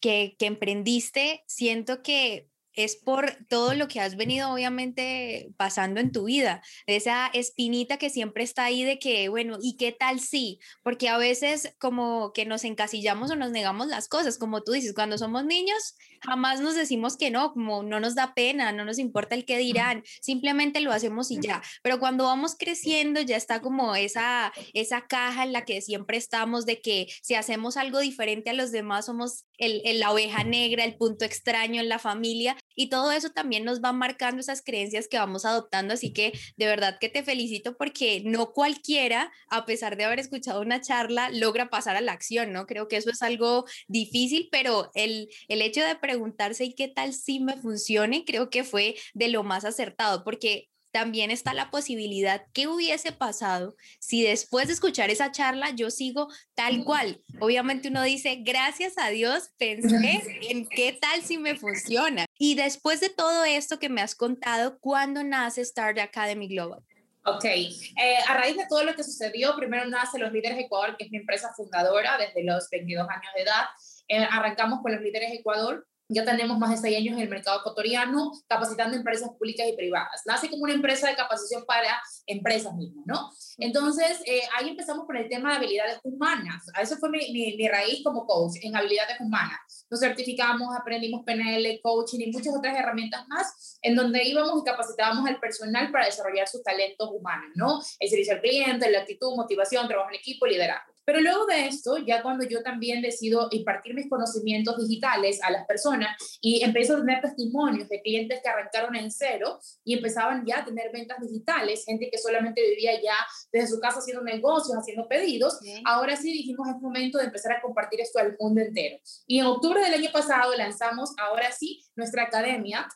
que, 0.00 0.36
que 0.38 0.46
emprendiste, 0.46 1.42
siento 1.46 2.02
que 2.02 2.48
es 2.74 2.96
por 2.96 3.36
todo 3.48 3.74
lo 3.74 3.88
que 3.88 4.00
has 4.00 4.16
venido 4.16 4.52
obviamente 4.52 5.50
pasando 5.56 6.00
en 6.00 6.12
tu 6.12 6.24
vida, 6.24 6.62
esa 6.86 7.28
espinita 7.28 7.98
que 7.98 8.10
siempre 8.10 8.44
está 8.44 8.64
ahí 8.64 8.84
de 8.84 8.98
que, 8.98 9.28
bueno, 9.28 9.58
¿y 9.60 9.76
qué 9.76 9.92
tal 9.92 10.20
sí? 10.20 10.58
Porque 10.82 11.08
a 11.08 11.18
veces 11.18 11.74
como 11.78 12.32
que 12.32 12.46
nos 12.46 12.64
encasillamos 12.64 13.30
o 13.30 13.36
nos 13.36 13.50
negamos 13.50 13.88
las 13.88 14.08
cosas, 14.08 14.38
como 14.38 14.62
tú 14.62 14.72
dices, 14.72 14.94
cuando 14.94 15.18
somos 15.18 15.44
niños 15.44 15.96
jamás 16.20 16.60
nos 16.60 16.74
decimos 16.74 17.16
que 17.16 17.30
no, 17.30 17.52
como 17.52 17.82
no 17.82 18.00
nos 18.00 18.14
da 18.14 18.34
pena, 18.34 18.72
no 18.72 18.84
nos 18.84 18.98
importa 18.98 19.34
el 19.34 19.44
que 19.44 19.58
dirán, 19.58 20.02
simplemente 20.22 20.80
lo 20.80 20.92
hacemos 20.92 21.30
y 21.30 21.38
ya, 21.40 21.62
pero 21.82 21.98
cuando 21.98 22.24
vamos 22.24 22.56
creciendo 22.58 23.20
ya 23.20 23.36
está 23.36 23.60
como 23.60 23.94
esa, 23.94 24.52
esa 24.72 25.06
caja 25.06 25.44
en 25.44 25.52
la 25.52 25.64
que 25.64 25.82
siempre 25.82 26.16
estamos 26.16 26.64
de 26.66 26.80
que 26.80 27.06
si 27.22 27.34
hacemos 27.34 27.76
algo 27.76 28.00
diferente 28.00 28.50
a 28.50 28.54
los 28.54 28.72
demás 28.72 29.06
somos 29.06 29.44
el, 29.58 29.82
el 29.84 30.00
la 30.00 30.10
oveja 30.12 30.44
negra, 30.44 30.84
el 30.84 30.96
punto 30.96 31.24
extraño 31.24 31.80
en 31.80 31.88
la 31.88 31.98
familia 31.98 32.56
y 32.74 32.88
todo 32.88 33.12
eso 33.12 33.30
también 33.30 33.64
nos 33.64 33.80
va 33.82 33.92
marcando 33.92 34.40
esas 34.40 34.62
creencias 34.62 35.08
que 35.08 35.18
vamos 35.18 35.44
adoptando, 35.44 35.94
así 35.94 36.12
que 36.12 36.32
de 36.56 36.66
verdad 36.66 36.98
que 37.00 37.08
te 37.08 37.22
felicito 37.22 37.76
porque 37.76 38.22
no 38.24 38.52
cualquiera, 38.52 39.32
a 39.48 39.66
pesar 39.66 39.96
de 39.96 40.04
haber 40.04 40.20
escuchado 40.20 40.60
una 40.60 40.80
charla, 40.80 41.30
logra 41.30 41.70
pasar 41.70 41.96
a 41.96 42.00
la 42.00 42.12
acción, 42.12 42.52
¿no? 42.52 42.66
Creo 42.66 42.88
que 42.88 42.96
eso 42.96 43.10
es 43.10 43.22
algo 43.22 43.64
difícil, 43.88 44.48
pero 44.50 44.90
el, 44.94 45.28
el 45.48 45.62
hecho 45.62 45.82
de 45.82 45.96
preguntarse 45.96 46.64
y 46.64 46.74
qué 46.74 46.88
tal 46.88 47.14
si 47.14 47.40
me 47.40 47.56
funcione, 47.56 48.24
creo 48.24 48.50
que 48.50 48.64
fue 48.64 48.96
de 49.14 49.28
lo 49.28 49.42
más 49.44 49.64
acertado, 49.64 50.24
porque 50.24 50.68
también 50.94 51.32
está 51.32 51.54
la 51.54 51.72
posibilidad 51.72 52.46
que 52.52 52.68
hubiese 52.68 53.10
pasado 53.10 53.74
si 53.98 54.22
después 54.22 54.68
de 54.68 54.74
escuchar 54.74 55.10
esa 55.10 55.32
charla 55.32 55.70
yo 55.70 55.90
sigo 55.90 56.28
tal 56.54 56.84
cual. 56.84 57.20
Obviamente 57.40 57.88
uno 57.88 58.04
dice, 58.04 58.36
gracias 58.44 58.96
a 58.96 59.08
Dios, 59.08 59.50
pensé 59.58 60.22
en 60.48 60.68
qué 60.68 60.92
tal 60.92 61.22
si 61.22 61.36
me 61.36 61.56
funciona. 61.56 62.26
Y 62.38 62.54
después 62.54 63.00
de 63.00 63.08
todo 63.08 63.44
esto 63.44 63.80
que 63.80 63.88
me 63.88 64.02
has 64.02 64.14
contado, 64.14 64.78
¿cuándo 64.78 65.24
nace 65.24 65.64
Start 65.64 65.98
Academy 65.98 66.46
Global? 66.46 66.80
Ok, 67.24 67.44
eh, 67.44 67.80
a 68.28 68.36
raíz 68.36 68.56
de 68.56 68.66
todo 68.68 68.84
lo 68.84 68.94
que 68.94 69.02
sucedió, 69.02 69.56
primero 69.56 69.86
nace 69.86 70.20
Los 70.20 70.32
Líderes 70.32 70.60
Ecuador, 70.60 70.96
que 70.96 71.06
es 71.06 71.10
mi 71.10 71.18
empresa 71.18 71.52
fundadora 71.56 72.18
desde 72.18 72.44
los 72.44 72.70
22 72.70 73.08
años 73.08 73.32
de 73.34 73.42
edad. 73.42 73.64
Eh, 74.06 74.28
arrancamos 74.30 74.80
con 74.80 74.92
Los 74.92 75.00
Líderes 75.00 75.32
Ecuador 75.32 75.88
ya 76.14 76.24
tenemos 76.24 76.58
más 76.58 76.70
de 76.70 76.76
seis 76.76 76.96
años 76.96 77.14
en 77.14 77.20
el 77.20 77.28
mercado 77.28 77.60
ecuatoriano 77.60 78.32
capacitando 78.48 78.96
empresas 78.96 79.30
públicas 79.38 79.66
y 79.68 79.76
privadas. 79.76 80.22
Nace 80.26 80.48
como 80.48 80.64
una 80.64 80.72
empresa 80.72 81.08
de 81.08 81.16
capacitación 81.16 81.64
para 81.66 82.00
empresas 82.26 82.74
mismas, 82.74 83.04
¿no? 83.06 83.30
Entonces, 83.58 84.22
eh, 84.26 84.42
ahí 84.56 84.70
empezamos 84.70 85.06
con 85.06 85.16
el 85.16 85.28
tema 85.28 85.50
de 85.50 85.56
habilidades 85.56 85.98
humanas. 86.02 86.64
A 86.74 86.82
eso 86.82 86.96
fue 86.96 87.10
mi, 87.10 87.32
mi, 87.32 87.68
raíz 87.68 88.02
como 88.04 88.26
coach 88.26 88.56
en 88.62 88.76
habilidades 88.76 89.16
humanas. 89.20 89.86
Nos 89.90 90.00
certificamos, 90.00 90.74
aprendimos 90.76 91.24
PNL, 91.24 91.80
coaching 91.82 92.20
y 92.20 92.32
muchas 92.32 92.54
otras 92.56 92.76
herramientas 92.76 93.26
más 93.28 93.78
en 93.82 93.96
donde 93.96 94.24
íbamos 94.24 94.60
y 94.60 94.64
capacitábamos 94.64 95.28
al 95.28 95.40
personal 95.40 95.90
para 95.90 96.06
desarrollar 96.06 96.48
sus 96.48 96.62
talentos 96.62 97.08
humanos, 97.12 97.50
¿no? 97.54 97.80
El 97.98 98.08
servicio 98.08 98.34
al 98.34 98.40
cliente, 98.40 98.90
la 98.90 99.00
actitud, 99.00 99.34
motivación, 99.36 99.88
trabajo 99.88 100.10
en 100.10 100.16
equipo, 100.16 100.46
liderazgo. 100.46 100.93
Pero 101.04 101.20
luego 101.20 101.46
de 101.46 101.66
esto, 101.66 101.98
ya 101.98 102.22
cuando 102.22 102.44
yo 102.44 102.62
también 102.62 103.02
decido 103.02 103.48
impartir 103.50 103.94
mis 103.94 104.08
conocimientos 104.08 104.76
digitales 104.76 105.42
a 105.42 105.50
las 105.50 105.66
personas 105.66 106.16
y 106.40 106.62
empiezo 106.62 106.94
a 106.94 107.00
tener 107.00 107.20
testimonios 107.20 107.88
de 107.88 108.00
clientes 108.00 108.40
que 108.42 108.48
arrancaron 108.48 108.96
en 108.96 109.10
cero 109.10 109.58
y 109.84 109.94
empezaban 109.94 110.44
ya 110.46 110.60
a 110.60 110.64
tener 110.64 110.90
ventas 110.92 111.18
digitales, 111.20 111.84
gente 111.84 112.08
que 112.10 112.18
solamente 112.18 112.62
vivía 112.62 113.00
ya 113.02 113.16
desde 113.52 113.68
su 113.68 113.80
casa 113.80 113.98
haciendo 113.98 114.22
negocios, 114.22 114.76
haciendo 114.76 115.06
pedidos, 115.08 115.58
ahora 115.84 116.16
sí 116.16 116.32
dijimos 116.32 116.68
es 116.68 116.80
momento 116.80 117.18
de 117.18 117.24
empezar 117.24 117.52
a 117.52 117.60
compartir 117.60 118.00
esto 118.00 118.18
al 118.18 118.36
mundo 118.38 118.60
entero. 118.60 118.98
Y 119.26 119.40
en 119.40 119.46
octubre 119.46 119.80
del 119.80 119.94
año 119.94 120.10
pasado 120.12 120.54
lanzamos 120.56 121.12
ahora 121.18 121.52
sí 121.52 121.82
nuestra 121.96 122.24
academia 122.24 122.88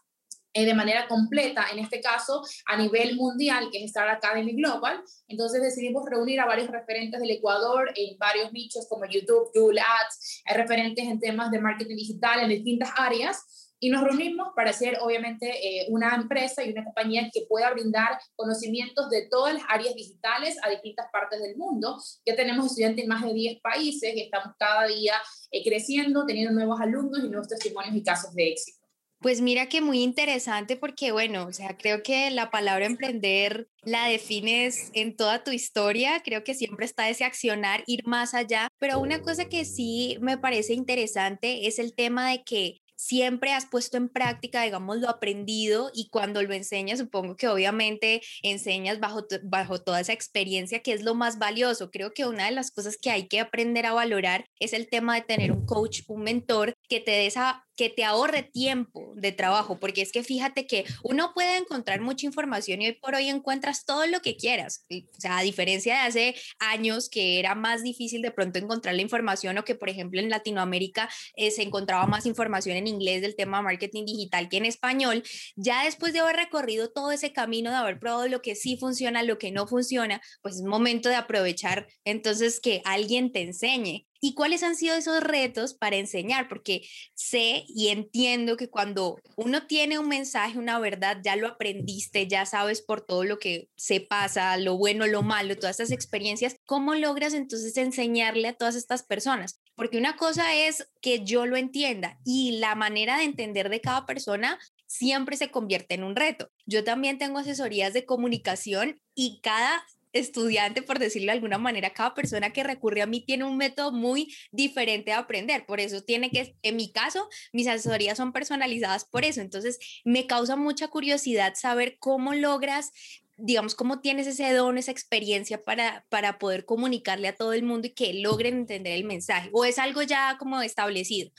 eh, 0.52 0.64
de 0.64 0.74
manera 0.74 1.06
completa, 1.08 1.66
en 1.72 1.78
este 1.78 2.00
caso 2.00 2.42
a 2.66 2.76
nivel 2.76 3.16
mundial, 3.16 3.68
que 3.70 3.78
es 3.78 3.86
Star 3.86 4.08
Academy 4.08 4.54
Global. 4.54 5.02
Entonces 5.28 5.62
decidimos 5.62 6.04
reunir 6.08 6.40
a 6.40 6.46
varios 6.46 6.70
referentes 6.70 7.20
del 7.20 7.30
Ecuador 7.30 7.90
en 7.94 8.18
varios 8.18 8.52
nichos 8.52 8.86
como 8.88 9.04
YouTube, 9.06 9.50
Google 9.54 9.80
Ads, 9.80 10.42
hay 10.46 10.56
referentes 10.56 11.04
en 11.06 11.20
temas 11.20 11.50
de 11.50 11.60
marketing 11.60 11.96
digital 11.96 12.40
en 12.40 12.48
distintas 12.48 12.90
áreas 12.96 13.68
y 13.80 13.90
nos 13.90 14.02
reunimos 14.02 14.48
para 14.56 14.70
hacer 14.70 14.98
obviamente 15.00 15.48
eh, 15.48 15.86
una 15.90 16.14
empresa 16.14 16.64
y 16.64 16.72
una 16.72 16.84
compañía 16.84 17.30
que 17.32 17.46
pueda 17.48 17.70
brindar 17.70 18.18
conocimientos 18.34 19.08
de 19.08 19.28
todas 19.28 19.54
las 19.54 19.62
áreas 19.68 19.94
digitales 19.94 20.56
a 20.62 20.70
distintas 20.70 21.06
partes 21.12 21.40
del 21.40 21.56
mundo. 21.56 21.96
Ya 22.26 22.34
tenemos 22.34 22.66
estudiantes 22.66 23.04
en 23.04 23.08
más 23.08 23.22
de 23.22 23.32
10 23.32 23.60
países 23.60 24.14
y 24.14 24.22
estamos 24.22 24.54
cada 24.58 24.86
día 24.86 25.14
eh, 25.52 25.62
creciendo, 25.64 26.26
teniendo 26.26 26.52
nuevos 26.52 26.80
alumnos 26.80 27.20
y 27.24 27.28
nuevos 27.28 27.48
testimonios 27.48 27.94
y 27.94 28.02
casos 28.02 28.34
de 28.34 28.48
éxito. 28.48 28.77
Pues 29.20 29.40
mira 29.40 29.66
que 29.68 29.80
muy 29.80 30.02
interesante 30.02 30.76
porque, 30.76 31.10
bueno, 31.10 31.46
o 31.46 31.52
sea, 31.52 31.76
creo 31.76 32.04
que 32.04 32.30
la 32.30 32.50
palabra 32.52 32.86
emprender 32.86 33.68
la 33.82 34.06
defines 34.06 34.90
en 34.94 35.16
toda 35.16 35.42
tu 35.42 35.50
historia, 35.50 36.22
creo 36.24 36.44
que 36.44 36.54
siempre 36.54 36.86
está 36.86 37.08
ese 37.08 37.24
accionar, 37.24 37.82
ir 37.86 38.06
más 38.06 38.32
allá, 38.32 38.68
pero 38.78 39.00
una 39.00 39.20
cosa 39.20 39.46
que 39.46 39.64
sí 39.64 40.18
me 40.20 40.38
parece 40.38 40.74
interesante 40.74 41.66
es 41.66 41.80
el 41.80 41.94
tema 41.94 42.30
de 42.30 42.44
que 42.44 42.78
siempre 42.94 43.52
has 43.52 43.66
puesto 43.66 43.96
en 43.96 44.08
práctica, 44.08 44.62
digamos, 44.62 44.98
lo 44.98 45.08
aprendido 45.08 45.90
y 45.94 46.08
cuando 46.10 46.42
lo 46.42 46.52
enseñas, 46.52 46.98
supongo 46.98 47.36
que 47.36 47.48
obviamente 47.48 48.20
enseñas 48.42 49.00
bajo, 49.00 49.26
bajo 49.42 49.80
toda 49.80 50.00
esa 50.00 50.12
experiencia 50.12 50.80
que 50.80 50.92
es 50.92 51.02
lo 51.02 51.14
más 51.14 51.38
valioso. 51.38 51.90
Creo 51.90 52.12
que 52.12 52.26
una 52.26 52.46
de 52.46 52.52
las 52.52 52.70
cosas 52.70 52.96
que 53.00 53.10
hay 53.10 53.28
que 53.28 53.40
aprender 53.40 53.86
a 53.86 53.92
valorar 53.92 54.46
es 54.60 54.72
el 54.72 54.88
tema 54.88 55.14
de 55.14 55.22
tener 55.22 55.52
un 55.52 55.64
coach, 55.64 56.02
un 56.08 56.22
mentor 56.22 56.74
que 56.88 57.00
te 57.00 57.12
dé 57.12 57.26
esa 57.26 57.67
que 57.78 57.88
te 57.88 58.04
ahorre 58.04 58.42
tiempo 58.42 59.12
de 59.14 59.30
trabajo, 59.30 59.78
porque 59.78 60.02
es 60.02 60.10
que 60.10 60.24
fíjate 60.24 60.66
que 60.66 60.84
uno 61.04 61.30
puede 61.32 61.56
encontrar 61.58 62.00
mucha 62.00 62.26
información 62.26 62.82
y 62.82 62.88
hoy 62.88 62.92
por 62.94 63.14
hoy 63.14 63.28
encuentras 63.28 63.84
todo 63.84 64.04
lo 64.08 64.20
que 64.20 64.36
quieras. 64.36 64.84
O 64.90 65.20
sea, 65.20 65.38
a 65.38 65.42
diferencia 65.42 65.94
de 65.94 66.00
hace 66.00 66.34
años 66.58 67.08
que 67.08 67.38
era 67.38 67.54
más 67.54 67.84
difícil 67.84 68.20
de 68.20 68.32
pronto 68.32 68.58
encontrar 68.58 68.96
la 68.96 69.02
información 69.02 69.56
o 69.58 69.64
que, 69.64 69.76
por 69.76 69.88
ejemplo, 69.88 70.18
en 70.18 70.28
Latinoamérica 70.28 71.08
eh, 71.36 71.52
se 71.52 71.62
encontraba 71.62 72.04
más 72.08 72.26
información 72.26 72.76
en 72.76 72.88
inglés 72.88 73.22
del 73.22 73.36
tema 73.36 73.62
marketing 73.62 74.06
digital 74.06 74.48
que 74.48 74.56
en 74.56 74.64
español, 74.64 75.22
ya 75.54 75.84
después 75.84 76.12
de 76.12 76.18
haber 76.18 76.34
recorrido 76.34 76.90
todo 76.90 77.12
ese 77.12 77.32
camino, 77.32 77.70
de 77.70 77.76
haber 77.76 78.00
probado 78.00 78.26
lo 78.26 78.42
que 78.42 78.56
sí 78.56 78.76
funciona, 78.76 79.22
lo 79.22 79.38
que 79.38 79.52
no 79.52 79.68
funciona, 79.68 80.20
pues 80.42 80.56
es 80.56 80.62
momento 80.62 81.08
de 81.08 81.14
aprovechar 81.14 81.86
entonces 82.04 82.58
que 82.58 82.82
alguien 82.84 83.30
te 83.30 83.42
enseñe. 83.42 84.07
¿Y 84.20 84.34
cuáles 84.34 84.62
han 84.62 84.74
sido 84.74 84.96
esos 84.96 85.22
retos 85.22 85.74
para 85.74 85.96
enseñar? 85.96 86.48
Porque 86.48 86.82
sé 87.14 87.64
y 87.68 87.88
entiendo 87.88 88.56
que 88.56 88.68
cuando 88.68 89.16
uno 89.36 89.66
tiene 89.66 89.98
un 89.98 90.08
mensaje, 90.08 90.58
una 90.58 90.78
verdad, 90.78 91.18
ya 91.22 91.36
lo 91.36 91.46
aprendiste, 91.46 92.26
ya 92.26 92.44
sabes 92.46 92.82
por 92.82 93.00
todo 93.00 93.24
lo 93.24 93.38
que 93.38 93.68
se 93.76 94.00
pasa, 94.00 94.56
lo 94.56 94.76
bueno, 94.76 95.06
lo 95.06 95.22
malo, 95.22 95.56
todas 95.56 95.78
estas 95.78 95.92
experiencias, 95.92 96.56
¿cómo 96.66 96.94
logras 96.94 97.34
entonces 97.34 97.76
enseñarle 97.76 98.48
a 98.48 98.54
todas 98.54 98.74
estas 98.74 99.04
personas? 99.04 99.60
Porque 99.76 99.98
una 99.98 100.16
cosa 100.16 100.54
es 100.54 100.88
que 101.00 101.24
yo 101.24 101.46
lo 101.46 101.56
entienda 101.56 102.18
y 102.24 102.58
la 102.58 102.74
manera 102.74 103.18
de 103.18 103.24
entender 103.24 103.68
de 103.68 103.80
cada 103.80 104.06
persona 104.06 104.58
siempre 104.88 105.36
se 105.36 105.50
convierte 105.50 105.94
en 105.94 106.02
un 106.02 106.16
reto. 106.16 106.50
Yo 106.66 106.82
también 106.82 107.18
tengo 107.18 107.38
asesorías 107.38 107.92
de 107.92 108.04
comunicación 108.04 109.00
y 109.14 109.40
cada 109.42 109.84
estudiante, 110.12 110.82
por 110.82 110.98
decirlo 110.98 111.26
de 111.26 111.32
alguna 111.32 111.58
manera, 111.58 111.90
cada 111.90 112.14
persona 112.14 112.52
que 112.52 112.64
recurre 112.64 113.02
a 113.02 113.06
mí 113.06 113.20
tiene 113.20 113.44
un 113.44 113.56
método 113.56 113.92
muy 113.92 114.34
diferente 114.52 115.10
de 115.10 115.16
aprender. 115.16 115.66
Por 115.66 115.80
eso 115.80 116.02
tiene 116.02 116.30
que, 116.30 116.56
en 116.62 116.76
mi 116.76 116.92
caso, 116.92 117.28
mis 117.52 117.66
asesorías 117.66 118.16
son 118.16 118.32
personalizadas 118.32 119.04
por 119.04 119.24
eso. 119.24 119.40
Entonces, 119.40 119.78
me 120.04 120.26
causa 120.26 120.56
mucha 120.56 120.88
curiosidad 120.88 121.54
saber 121.54 121.96
cómo 121.98 122.34
logras 122.34 122.92
digamos, 123.40 123.76
cómo 123.76 124.00
tienes 124.00 124.26
ese 124.26 124.52
don, 124.52 124.78
esa 124.78 124.90
experiencia 124.90 125.62
para, 125.62 126.04
para 126.08 126.40
poder 126.40 126.64
comunicarle 126.64 127.28
a 127.28 127.36
todo 127.36 127.52
el 127.52 127.62
mundo 127.62 127.86
y 127.86 127.90
que 127.90 128.12
logren 128.14 128.56
entender 128.56 128.94
el 128.94 129.04
mensaje? 129.04 129.48
¿O 129.52 129.64
es 129.64 129.78
algo 129.78 130.02
ya 130.02 130.36
como 130.38 130.60
establecido? 130.60 131.30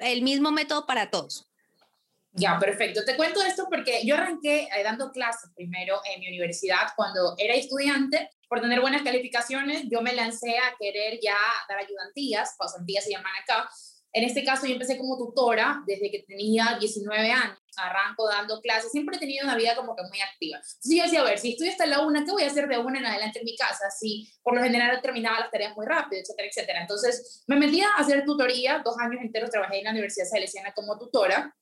El 0.00 0.22
mismo 0.22 0.50
método 0.50 0.86
para 0.86 1.08
todos. 1.08 1.48
Ya, 2.38 2.58
perfecto. 2.58 3.02
Te 3.02 3.16
cuento 3.16 3.40
esto 3.42 3.66
porque 3.70 4.04
yo 4.04 4.14
arranqué 4.14 4.64
eh, 4.64 4.82
dando 4.84 5.10
clases 5.10 5.50
primero 5.54 6.00
en 6.04 6.20
mi 6.20 6.28
universidad 6.28 6.88
cuando 6.94 7.34
era 7.38 7.54
estudiante. 7.54 8.30
Por 8.46 8.60
tener 8.60 8.80
buenas 8.80 9.02
calificaciones, 9.02 9.84
yo 9.90 10.02
me 10.02 10.12
lancé 10.14 10.58
a 10.58 10.76
querer 10.78 11.18
ya 11.22 11.36
dar 11.66 11.78
ayudantías, 11.78 12.54
pasantías 12.58 13.04
se 13.04 13.12
llaman 13.12 13.32
acá. 13.42 13.68
En 14.12 14.22
este 14.22 14.44
caso, 14.44 14.66
yo 14.66 14.74
empecé 14.74 14.98
como 14.98 15.16
tutora 15.16 15.82
desde 15.86 16.10
que 16.10 16.24
tenía 16.28 16.76
19 16.78 17.32
años. 17.32 17.58
Arranco 17.76 18.28
dando 18.28 18.60
clases. 18.60 18.92
Siempre 18.92 19.16
he 19.16 19.18
tenido 19.18 19.44
una 19.44 19.56
vida 19.56 19.74
como 19.74 19.96
que 19.96 20.02
muy 20.02 20.20
activa. 20.20 20.58
Entonces 20.58 20.96
yo 20.96 21.02
decía, 21.02 21.20
a 21.20 21.24
ver, 21.24 21.38
si 21.38 21.52
estoy 21.52 21.68
hasta 21.68 21.86
la 21.86 22.00
una, 22.00 22.24
¿qué 22.24 22.32
voy 22.32 22.44
a 22.44 22.48
hacer 22.48 22.68
de 22.68 22.78
una 22.78 22.98
en 22.98 23.06
adelante 23.06 23.38
en 23.38 23.46
mi 23.46 23.56
casa? 23.56 23.90
Si 23.90 24.30
por 24.42 24.54
lo 24.54 24.62
general 24.62 25.00
terminaba 25.02 25.40
las 25.40 25.50
tareas 25.50 25.74
muy 25.74 25.86
rápido, 25.86 26.20
etcétera, 26.20 26.48
etcétera. 26.48 26.80
Entonces 26.82 27.44
me 27.46 27.56
metí 27.56 27.80
a 27.80 27.94
hacer 27.96 28.24
tutoría. 28.24 28.82
Dos 28.84 28.96
años 28.98 29.22
enteros 29.22 29.50
trabajé 29.50 29.78
en 29.78 29.84
la 29.84 29.90
Universidad 29.90 30.26
Salesiana 30.26 30.72
como 30.72 30.98
tutora 30.98 31.54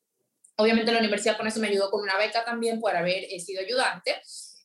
Obviamente 0.56 0.92
la 0.92 1.00
universidad 1.00 1.36
con 1.36 1.46
eso 1.46 1.60
me 1.60 1.68
ayudó 1.68 1.90
con 1.90 2.02
una 2.02 2.16
beca 2.16 2.44
también 2.44 2.80
por 2.80 2.94
haber 2.96 3.24
eh, 3.24 3.40
sido 3.40 3.60
ayudante. 3.60 4.20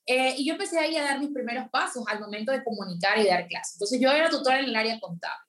Eh, 0.06 0.36
y 0.38 0.46
yo 0.46 0.54
empecé 0.54 0.80
ahí 0.80 0.96
a 0.98 1.04
dar 1.04 1.20
mis 1.20 1.30
primeros 1.30 1.70
pasos 1.70 2.04
al 2.08 2.20
momento 2.20 2.52
de 2.52 2.64
comunicar 2.64 3.18
y 3.20 3.28
dar 3.28 3.48
clases. 3.48 3.76
Entonces 3.76 4.00
yo 4.00 4.12
era 4.12 4.30
tutora 4.30 4.60
en 4.60 4.66
el 4.66 4.76
área 4.76 5.00
contable. 5.00 5.49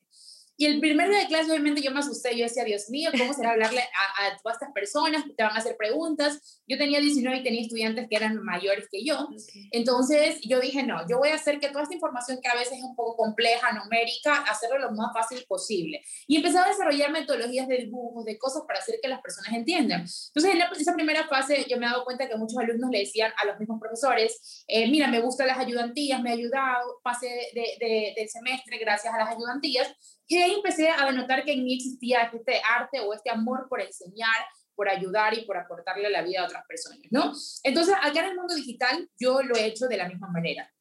Y 0.60 0.66
el 0.66 0.78
primer 0.78 1.08
día 1.08 1.20
de 1.20 1.26
clase, 1.26 1.50
obviamente, 1.50 1.80
yo 1.80 1.90
me 1.90 2.00
asusté. 2.00 2.36
Yo 2.36 2.44
decía, 2.44 2.64
Dios 2.64 2.90
mío, 2.90 3.10
¿cómo 3.16 3.32
será 3.32 3.52
hablarle 3.52 3.80
a, 3.80 4.36
todas 4.42 4.56
estas 4.56 4.74
personas? 4.74 5.24
Te 5.34 5.42
van 5.42 5.56
a 5.56 5.58
hacer 5.58 5.74
preguntas. 5.78 6.60
Yo 6.68 6.76
tenía 6.76 7.00
19 7.00 7.38
y 7.38 7.42
tenía 7.42 7.62
estudiantes 7.62 8.06
que 8.10 8.16
eran 8.16 8.44
mayores 8.44 8.86
que 8.92 9.02
yo. 9.02 9.26
Entonces, 9.70 10.38
yo 10.42 10.60
dije, 10.60 10.82
no, 10.82 11.08
yo 11.08 11.16
voy 11.16 11.30
a 11.30 11.36
hacer 11.36 11.60
que 11.60 11.70
toda 11.70 11.84
esta 11.84 11.94
información 11.94 12.40
que 12.42 12.50
a 12.50 12.54
veces 12.58 12.76
es 12.76 12.84
un 12.84 12.94
poco 12.94 13.16
compleja, 13.16 13.72
numérica, 13.72 14.44
hacerlo 14.50 14.78
lo 14.78 14.92
más 14.92 15.14
fácil 15.14 15.42
posible. 15.48 16.02
Y 16.26 16.36
empecé 16.36 16.58
a 16.58 16.68
desarrollar 16.68 17.10
metodologías 17.10 17.66
de 17.66 17.78
dibujos, 17.78 18.26
de 18.26 18.36
cosas 18.36 18.64
para 18.66 18.80
hacer 18.80 18.96
que 19.02 19.08
las 19.08 19.22
personas 19.22 19.54
entiendan. 19.54 20.00
Entonces, 20.00 20.54
en 20.54 20.60
esa 20.78 20.92
primera 20.92 21.26
fase, 21.26 21.64
yo 21.70 21.78
me 21.78 21.86
he 21.86 21.88
dado 21.88 22.04
cuenta 22.04 22.28
que 22.28 22.36
muchos 22.36 22.58
alumnos 22.58 22.90
le 22.90 22.98
decían 22.98 23.32
a 23.42 23.46
los 23.46 23.58
mismos 23.58 23.80
profesores, 23.80 24.62
eh, 24.68 24.90
mira, 24.90 25.08
me 25.08 25.20
gustan 25.20 25.46
las 25.46 25.58
ayudantías, 25.58 26.20
me 26.20 26.28
ha 26.28 26.34
ayudado, 26.34 27.00
pasé 27.02 27.48
de, 27.54 27.64
de, 27.80 28.12
del 28.14 28.28
semestre 28.28 28.76
gracias 28.76 29.14
a 29.14 29.16
las 29.16 29.30
ayudantías 29.30 29.96
y 30.30 30.40
ahí 30.40 30.54
empecé 30.54 30.88
a 30.88 31.10
notar 31.10 31.44
que 31.44 31.52
en 31.52 31.64
mí 31.64 31.74
existía 31.74 32.30
este 32.32 32.62
arte 32.62 33.00
o 33.00 33.12
este 33.12 33.30
amor 33.30 33.66
por 33.68 33.80
enseñar, 33.80 34.46
por 34.76 34.88
ayudar 34.88 35.36
y 35.36 35.44
por 35.44 35.56
aportarle 35.56 36.08
la 36.08 36.22
vida 36.22 36.40
a 36.40 36.44
otras 36.44 36.64
personas, 36.68 37.00
¿no? 37.10 37.32
Entonces, 37.64 37.94
acá 38.00 38.20
en 38.20 38.26
el 38.26 38.36
mundo 38.36 38.54
digital, 38.54 39.10
yo 39.18 39.42
lo 39.42 39.56
he 39.56 39.66
hecho 39.66 39.88
de 39.88 39.96
la 39.96 40.08
misma 40.08 40.28
manera. 40.28 40.72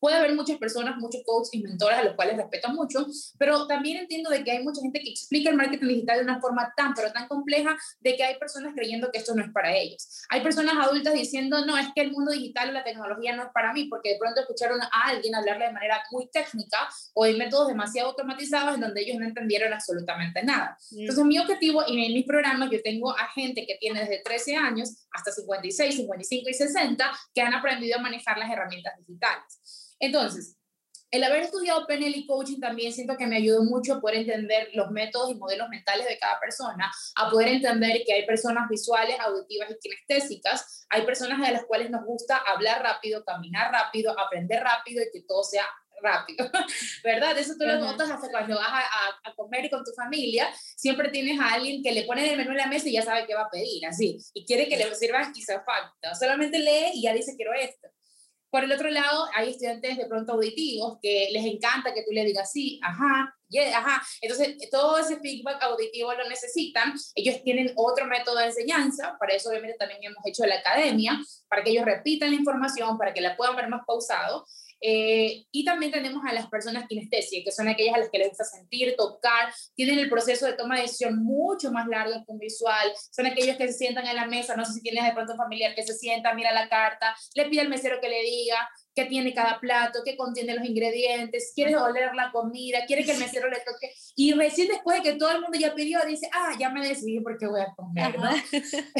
Puede 0.00 0.16
haber 0.16 0.34
muchas 0.34 0.58
personas, 0.58 0.96
muchos 0.96 1.22
coaches 1.24 1.50
y 1.52 1.62
mentores 1.62 1.98
a 1.98 2.02
los 2.02 2.14
cuales 2.14 2.36
respeto 2.36 2.70
mucho, 2.70 3.06
pero 3.38 3.66
también 3.66 3.98
entiendo 3.98 4.30
de 4.30 4.42
que 4.42 4.52
hay 4.52 4.64
mucha 4.64 4.80
gente 4.80 5.00
que 5.00 5.10
explica 5.10 5.50
el 5.50 5.56
marketing 5.56 5.88
digital 5.88 6.18
de 6.18 6.24
una 6.24 6.40
forma 6.40 6.72
tan, 6.76 6.94
pero 6.94 7.12
tan 7.12 7.28
compleja 7.28 7.76
de 8.00 8.16
que 8.16 8.24
hay 8.24 8.38
personas 8.38 8.72
creyendo 8.74 9.10
que 9.12 9.18
esto 9.18 9.34
no 9.34 9.44
es 9.44 9.50
para 9.52 9.76
ellos. 9.76 10.24
Hay 10.30 10.40
personas 10.42 10.74
adultas 10.76 11.14
diciendo, 11.14 11.64
no, 11.66 11.76
es 11.76 11.88
que 11.94 12.00
el 12.00 12.12
mundo 12.12 12.32
digital 12.32 12.70
o 12.70 12.72
la 12.72 12.84
tecnología 12.84 13.36
no 13.36 13.44
es 13.44 13.48
para 13.52 13.72
mí, 13.72 13.84
porque 13.84 14.10
de 14.10 14.18
pronto 14.18 14.40
escucharon 14.40 14.80
a 14.80 14.88
alguien 15.04 15.34
hablarle 15.34 15.66
de 15.66 15.72
manera 15.72 16.02
muy 16.10 16.28
técnica 16.30 16.88
o 17.14 17.26
en 17.26 17.38
métodos 17.38 17.68
demasiado 17.68 18.10
automatizados 18.10 18.74
en 18.74 18.80
donde 18.80 19.02
ellos 19.02 19.18
no 19.18 19.26
entendieron 19.26 19.72
absolutamente 19.72 20.42
nada. 20.42 20.76
Mm. 20.90 21.00
Entonces, 21.00 21.24
mi 21.24 21.38
objetivo 21.38 21.82
y 21.86 22.06
en 22.06 22.14
mis 22.14 22.26
programas 22.26 22.70
yo 22.70 22.82
tengo 22.82 23.10
a 23.10 23.28
gente 23.28 23.66
que 23.66 23.76
tiene 23.78 24.00
desde 24.00 24.22
13 24.22 24.56
años 24.56 25.06
hasta 25.12 25.30
56, 25.32 25.96
55 25.96 26.48
y 26.48 26.54
60 26.54 27.10
que 27.34 27.42
han 27.42 27.54
aprendido 27.54 27.98
a 27.98 28.02
manejar 28.02 28.38
las 28.38 28.50
herramientas 28.50 28.94
digitales. 28.98 29.89
Entonces, 30.00 30.56
el 31.10 31.24
haber 31.24 31.42
estudiado 31.42 31.86
PNL 31.86 32.16
y 32.16 32.26
coaching 32.26 32.60
también 32.60 32.92
siento 32.92 33.16
que 33.16 33.26
me 33.26 33.36
ayudó 33.36 33.64
mucho 33.64 33.94
a 33.94 34.00
poder 34.00 34.18
entender 34.18 34.68
los 34.74 34.90
métodos 34.90 35.30
y 35.30 35.34
modelos 35.34 35.68
mentales 35.68 36.06
de 36.06 36.18
cada 36.18 36.38
persona, 36.38 36.90
a 37.16 37.30
poder 37.30 37.48
entender 37.48 38.02
que 38.06 38.12
hay 38.12 38.26
personas 38.26 38.68
visuales, 38.68 39.18
auditivas 39.18 39.70
y 39.70 39.78
kinestésicas, 39.78 40.86
hay 40.88 41.02
personas 41.02 41.44
de 41.44 41.52
las 41.52 41.64
cuales 41.64 41.90
nos 41.90 42.04
gusta 42.04 42.36
hablar 42.36 42.82
rápido, 42.82 43.24
caminar 43.24 43.72
rápido, 43.72 44.18
aprender 44.18 44.62
rápido 44.62 45.02
y 45.02 45.10
que 45.12 45.26
todo 45.26 45.42
sea 45.42 45.66
rápido, 46.00 46.48
¿verdad? 47.04 47.36
Eso 47.36 47.54
tú 47.58 47.66
lo 47.66 47.78
notas 47.78 48.08
hasta 48.08 48.30
cuando 48.30 48.54
vas 48.54 48.68
a, 48.68 49.28
a, 49.28 49.34
comer 49.34 49.68
con 49.68 49.84
tu 49.84 49.90
familia, 49.92 50.48
siempre 50.76 51.10
tienes 51.10 51.38
a 51.40 51.54
alguien 51.54 51.82
que 51.82 51.92
le 51.92 52.04
pone 52.04 52.30
el 52.30 52.38
menú 52.38 52.52
en 52.52 52.56
la 52.56 52.66
mesa 52.68 52.88
y 52.88 52.92
ya 52.92 53.02
sabe 53.02 53.26
qué 53.26 53.34
va 53.34 53.42
a 53.42 53.50
pedir, 53.50 53.84
así, 53.84 54.16
y 54.32 54.46
quiere 54.46 54.68
que 54.68 54.76
le 54.76 54.94
sirva 54.94 55.30
quizá 55.32 55.60
falta, 55.62 56.14
solamente 56.14 56.58
lee 56.58 56.92
y 56.94 57.02
ya 57.02 57.12
dice 57.12 57.34
quiero 57.36 57.52
esto. 57.52 57.88
Por 58.50 58.64
el 58.64 58.72
otro 58.72 58.90
lado, 58.90 59.26
hay 59.34 59.50
estudiantes 59.50 59.96
de 59.96 60.06
pronto 60.06 60.32
auditivos 60.32 60.98
que 61.00 61.28
les 61.32 61.44
encanta 61.44 61.94
que 61.94 62.02
tú 62.02 62.12
le 62.12 62.24
digas 62.24 62.50
sí, 62.50 62.80
ajá, 62.82 63.34
yeah, 63.48 63.78
ajá. 63.78 64.02
Entonces, 64.20 64.56
todo 64.70 64.98
ese 64.98 65.20
feedback 65.20 65.62
auditivo 65.62 66.12
lo 66.14 66.28
necesitan. 66.28 66.94
Ellos 67.14 67.42
tienen 67.42 67.72
otro 67.76 68.06
método 68.06 68.38
de 68.38 68.46
enseñanza. 68.46 69.16
Para 69.18 69.34
eso, 69.34 69.50
obviamente, 69.50 69.76
también 69.78 70.00
hemos 70.02 70.24
hecho 70.26 70.44
la 70.46 70.56
academia, 70.56 71.18
para 71.48 71.62
que 71.62 71.70
ellos 71.70 71.84
repitan 71.84 72.30
la 72.30 72.36
información, 72.36 72.98
para 72.98 73.12
que 73.12 73.20
la 73.20 73.36
puedan 73.36 73.56
ver 73.56 73.68
más 73.68 73.82
pausado. 73.86 74.46
Eh, 74.80 75.46
y 75.50 75.64
también 75.64 75.92
tenemos 75.92 76.22
a 76.26 76.32
las 76.32 76.48
personas 76.48 76.86
kinestésicas, 76.88 77.44
que 77.44 77.50
son 77.50 77.68
aquellas 77.68 77.94
a 77.94 77.98
las 77.98 78.10
que 78.10 78.18
les 78.18 78.28
gusta 78.28 78.44
sentir, 78.44 78.94
tocar, 78.96 79.52
tienen 79.74 79.98
el 79.98 80.08
proceso 80.08 80.46
de 80.46 80.54
toma 80.54 80.76
de 80.76 80.82
decisión 80.82 81.22
mucho 81.22 81.70
más 81.70 81.86
largo 81.86 82.24
que 82.24 82.32
un 82.32 82.38
visual, 82.38 82.90
son 83.10 83.26
aquellos 83.26 83.56
que 83.56 83.66
se 83.68 83.74
sientan 83.74 84.06
en 84.06 84.16
la 84.16 84.26
mesa, 84.26 84.56
no 84.56 84.64
sé 84.64 84.74
si 84.74 84.82
tienes 84.82 85.04
de 85.04 85.12
pronto 85.12 85.32
un 85.32 85.38
familiar 85.38 85.74
que 85.74 85.82
se 85.82 85.94
sienta, 85.94 86.34
mira 86.34 86.52
la 86.52 86.68
carta, 86.68 87.14
le 87.34 87.46
pide 87.46 87.60
al 87.60 87.68
mesero 87.68 88.00
que 88.00 88.08
le 88.08 88.22
diga, 88.22 88.68
qué 88.94 89.04
tiene 89.04 89.32
cada 89.34 89.60
plato, 89.60 90.00
qué 90.04 90.16
contiene 90.16 90.54
los 90.54 90.64
ingredientes, 90.64 91.52
quiere 91.54 91.76
oler 91.76 92.14
la 92.14 92.32
comida, 92.32 92.84
quiere 92.86 93.04
que 93.04 93.12
el 93.12 93.18
mesero 93.18 93.48
le 93.48 93.58
toque. 93.58 93.92
Y 94.16 94.32
recién 94.32 94.68
después 94.68 95.02
de 95.02 95.10
que 95.10 95.18
todo 95.18 95.30
el 95.30 95.40
mundo 95.40 95.58
ya 95.58 95.74
pidió, 95.74 96.00
dice, 96.06 96.28
ah, 96.32 96.52
ya 96.58 96.70
me 96.70 96.86
decidí 96.86 97.20
por 97.20 97.38
qué 97.38 97.46
voy 97.46 97.60
a 97.60 97.74
comer, 97.74 98.18
¿no? 98.18 98.30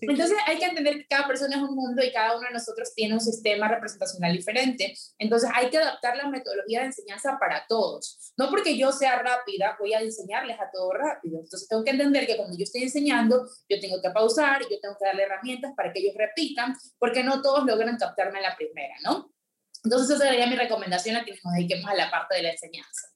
Entonces 0.00 0.36
hay 0.46 0.58
que 0.58 0.64
entender 0.66 0.98
que 0.98 1.06
cada 1.06 1.26
persona 1.26 1.56
es 1.56 1.62
un 1.62 1.74
mundo 1.74 2.02
y 2.02 2.12
cada 2.12 2.36
uno 2.36 2.46
de 2.46 2.52
nosotros 2.52 2.92
tiene 2.94 3.14
un 3.14 3.20
sistema 3.20 3.68
representacional 3.68 4.32
diferente. 4.36 4.94
Entonces 5.18 5.50
hay 5.54 5.70
que 5.70 5.78
adaptar 5.78 6.16
la 6.16 6.28
metodología 6.28 6.80
de 6.80 6.86
enseñanza 6.86 7.38
para 7.38 7.64
todos. 7.68 8.32
No 8.36 8.50
porque 8.50 8.76
yo 8.76 8.92
sea 8.92 9.22
rápida, 9.22 9.76
voy 9.78 9.94
a 9.94 10.00
enseñarles 10.00 10.58
a 10.58 10.70
todo 10.72 10.92
rápido. 10.92 11.40
Entonces 11.40 11.68
tengo 11.68 11.84
que 11.84 11.90
entender 11.90 12.26
que 12.26 12.36
cuando 12.36 12.56
yo 12.56 12.64
estoy 12.64 12.82
enseñando, 12.82 13.48
yo 13.68 13.80
tengo 13.80 14.00
que 14.02 14.10
pausar, 14.10 14.62
yo 14.62 14.80
tengo 14.80 14.96
que 14.98 15.06
darle 15.06 15.24
herramientas 15.24 15.72
para 15.76 15.92
que 15.92 16.00
ellos 16.00 16.14
repitan, 16.16 16.74
porque 16.98 17.22
no 17.22 17.42
todos 17.42 17.64
logran 17.64 17.96
captarme 17.96 18.38
a 18.40 18.50
la 18.50 18.56
primera, 18.56 18.94
¿no? 19.04 19.32
Entonces, 19.84 20.16
esa 20.16 20.28
sería 20.28 20.46
mi 20.46 20.56
recomendación 20.56 21.16
a 21.16 21.24
que 21.24 21.32
nos 21.32 21.54
dediquemos 21.54 21.90
a 21.90 21.94
la 21.94 22.10
parte 22.10 22.36
de 22.36 22.42
la 22.42 22.50
enseñanza. 22.50 23.11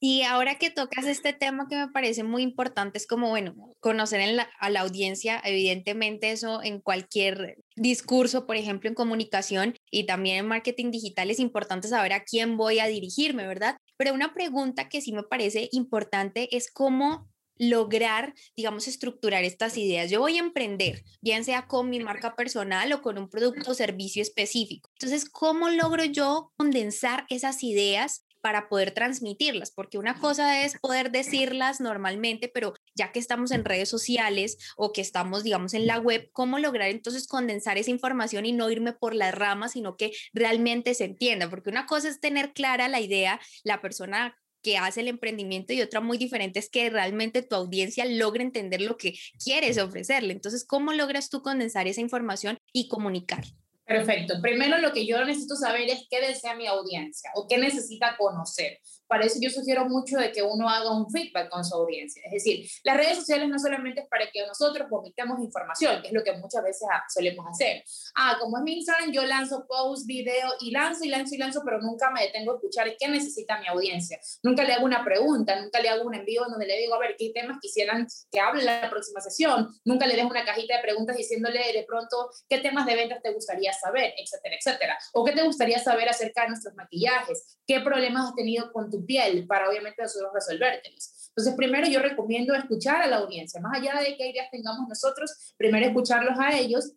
Y 0.00 0.22
ahora 0.22 0.56
que 0.56 0.70
tocas 0.70 1.06
este 1.06 1.32
tema 1.32 1.66
que 1.68 1.76
me 1.76 1.88
parece 1.88 2.24
muy 2.24 2.42
importante, 2.42 2.98
es 2.98 3.06
como, 3.06 3.30
bueno, 3.30 3.54
conocer 3.80 4.20
a 4.60 4.70
la 4.70 4.80
audiencia, 4.80 5.40
evidentemente 5.44 6.30
eso 6.30 6.62
en 6.62 6.80
cualquier 6.80 7.56
discurso, 7.76 8.46
por 8.46 8.56
ejemplo, 8.56 8.88
en 8.88 8.94
comunicación 8.94 9.74
y 9.90 10.04
también 10.04 10.38
en 10.38 10.48
marketing 10.48 10.90
digital 10.90 11.30
es 11.30 11.40
importante 11.40 11.88
saber 11.88 12.12
a 12.12 12.24
quién 12.24 12.56
voy 12.56 12.80
a 12.80 12.86
dirigirme, 12.86 13.46
¿verdad? 13.46 13.76
Pero 13.96 14.12
una 14.12 14.34
pregunta 14.34 14.88
que 14.88 15.00
sí 15.00 15.12
me 15.12 15.22
parece 15.22 15.68
importante 15.72 16.54
es 16.54 16.70
cómo 16.70 17.28
lograr, 17.56 18.34
digamos, 18.56 18.88
estructurar 18.88 19.44
estas 19.44 19.78
ideas. 19.78 20.10
Yo 20.10 20.20
voy 20.20 20.36
a 20.36 20.40
emprender, 20.40 21.02
bien 21.22 21.44
sea 21.44 21.66
con 21.66 21.88
mi 21.88 22.00
marca 22.00 22.34
personal 22.34 22.92
o 22.92 23.00
con 23.00 23.16
un 23.16 23.28
producto 23.28 23.70
o 23.70 23.74
servicio 23.74 24.22
específico. 24.22 24.90
Entonces, 24.98 25.28
¿cómo 25.30 25.68
logro 25.70 26.04
yo 26.04 26.52
condensar 26.56 27.24
esas 27.28 27.62
ideas 27.62 28.24
para 28.44 28.68
poder 28.68 28.90
transmitirlas, 28.90 29.70
porque 29.70 29.96
una 29.96 30.20
cosa 30.20 30.66
es 30.66 30.76
poder 30.78 31.10
decirlas 31.10 31.80
normalmente, 31.80 32.50
pero 32.52 32.74
ya 32.94 33.10
que 33.10 33.18
estamos 33.18 33.52
en 33.52 33.64
redes 33.64 33.88
sociales 33.88 34.58
o 34.76 34.92
que 34.92 35.00
estamos, 35.00 35.44
digamos, 35.44 35.72
en 35.72 35.86
la 35.86 35.98
web, 35.98 36.28
¿cómo 36.30 36.58
lograr 36.58 36.90
entonces 36.90 37.26
condensar 37.26 37.78
esa 37.78 37.90
información 37.90 38.44
y 38.44 38.52
no 38.52 38.70
irme 38.70 38.92
por 38.92 39.14
las 39.14 39.34
ramas, 39.34 39.72
sino 39.72 39.96
que 39.96 40.12
realmente 40.34 40.92
se 40.92 41.06
entienda? 41.06 41.48
Porque 41.48 41.70
una 41.70 41.86
cosa 41.86 42.10
es 42.10 42.20
tener 42.20 42.52
clara 42.52 42.86
la 42.88 43.00
idea, 43.00 43.40
la 43.62 43.80
persona 43.80 44.36
que 44.62 44.76
hace 44.76 45.00
el 45.00 45.08
emprendimiento 45.08 45.72
y 45.72 45.80
otra 45.80 46.02
muy 46.02 46.18
diferente 46.18 46.58
es 46.58 46.68
que 46.68 46.90
realmente 46.90 47.40
tu 47.40 47.56
audiencia 47.56 48.04
logre 48.04 48.44
entender 48.44 48.82
lo 48.82 48.98
que 48.98 49.14
quieres 49.42 49.78
ofrecerle. 49.78 50.34
Entonces, 50.34 50.66
¿cómo 50.66 50.92
logras 50.92 51.30
tú 51.30 51.40
condensar 51.40 51.88
esa 51.88 52.02
información 52.02 52.58
y 52.74 52.88
comunicar? 52.88 53.44
Perfecto. 53.86 54.40
Primero 54.40 54.78
lo 54.78 54.92
que 54.92 55.06
yo 55.06 55.22
necesito 55.24 55.56
saber 55.56 55.88
es 55.88 56.06
qué 56.08 56.20
desea 56.20 56.54
mi 56.54 56.66
audiencia 56.66 57.30
o 57.34 57.46
qué 57.46 57.58
necesita 57.58 58.16
conocer. 58.16 58.78
Para 59.14 59.26
eso 59.26 59.38
yo 59.40 59.48
sugiero 59.48 59.88
mucho 59.88 60.18
de 60.18 60.32
que 60.32 60.42
uno 60.42 60.68
haga 60.68 60.90
un 60.90 61.08
feedback 61.08 61.48
con 61.48 61.64
su 61.64 61.72
audiencia. 61.76 62.20
Es 62.26 62.32
decir, 62.32 62.68
las 62.82 62.96
redes 62.96 63.18
sociales 63.18 63.48
no 63.48 63.60
solamente 63.60 64.00
es 64.00 64.08
para 64.08 64.28
que 64.28 64.44
nosotros 64.44 64.90
vomitemos 64.90 65.38
información, 65.38 66.02
que 66.02 66.08
es 66.08 66.12
lo 66.12 66.24
que 66.24 66.32
muchas 66.32 66.64
veces 66.64 66.88
solemos 67.14 67.46
hacer. 67.48 67.84
Ah, 68.16 68.36
como 68.40 68.58
es 68.58 68.64
mi 68.64 68.78
Instagram, 68.78 69.12
yo 69.12 69.24
lanzo 69.24 69.66
post, 69.68 70.08
video 70.08 70.54
y 70.58 70.72
lanzo 70.72 71.04
y 71.04 71.10
lanzo 71.10 71.36
y 71.36 71.38
lanzo, 71.38 71.62
pero 71.64 71.80
nunca 71.80 72.10
me 72.10 72.22
detengo 72.22 72.50
a 72.50 72.54
escuchar 72.56 72.92
qué 72.98 73.06
necesita 73.06 73.60
mi 73.60 73.68
audiencia. 73.68 74.18
Nunca 74.42 74.64
le 74.64 74.72
hago 74.72 74.84
una 74.84 75.04
pregunta, 75.04 75.62
nunca 75.62 75.78
le 75.78 75.90
hago 75.90 76.02
un 76.02 76.14
envío 76.16 76.44
donde 76.48 76.66
le 76.66 76.76
digo, 76.76 76.96
a 76.96 76.98
ver, 76.98 77.14
qué 77.16 77.30
temas 77.32 77.58
quisieran 77.60 78.08
que 78.32 78.40
hable 78.40 78.64
la 78.64 78.90
próxima 78.90 79.20
sesión. 79.20 79.68
Nunca 79.84 80.08
le 80.08 80.16
dejo 80.16 80.26
una 80.26 80.44
cajita 80.44 80.78
de 80.78 80.82
preguntas 80.82 81.16
diciéndole 81.16 81.72
de 81.72 81.84
pronto 81.84 82.30
qué 82.48 82.58
temas 82.58 82.84
de 82.84 82.96
ventas 82.96 83.22
te 83.22 83.32
gustaría 83.32 83.72
saber, 83.74 84.12
etcétera, 84.18 84.56
etcétera. 84.56 84.98
O 85.12 85.24
qué 85.24 85.30
te 85.30 85.44
gustaría 85.44 85.78
saber 85.78 86.08
acerca 86.08 86.42
de 86.42 86.48
nuestros 86.48 86.74
maquillajes, 86.74 87.60
qué 87.64 87.78
problemas 87.78 88.30
has 88.30 88.34
tenido 88.34 88.72
con 88.72 88.90
tu 88.90 89.03
piel 89.04 89.46
para 89.46 89.68
obviamente 89.68 90.02
nosotros 90.02 90.30
resolvértelos. 90.34 91.24
Entonces, 91.28 91.54
primero 91.56 91.88
yo 91.88 92.00
recomiendo 92.00 92.54
escuchar 92.54 93.02
a 93.02 93.06
la 93.06 93.16
audiencia, 93.16 93.60
más 93.60 93.78
allá 93.78 94.00
de 94.00 94.16
qué 94.16 94.30
ideas 94.30 94.50
tengamos 94.50 94.88
nosotros, 94.88 95.54
primero 95.56 95.86
escucharlos 95.86 96.38
a 96.38 96.56
ellos 96.56 96.92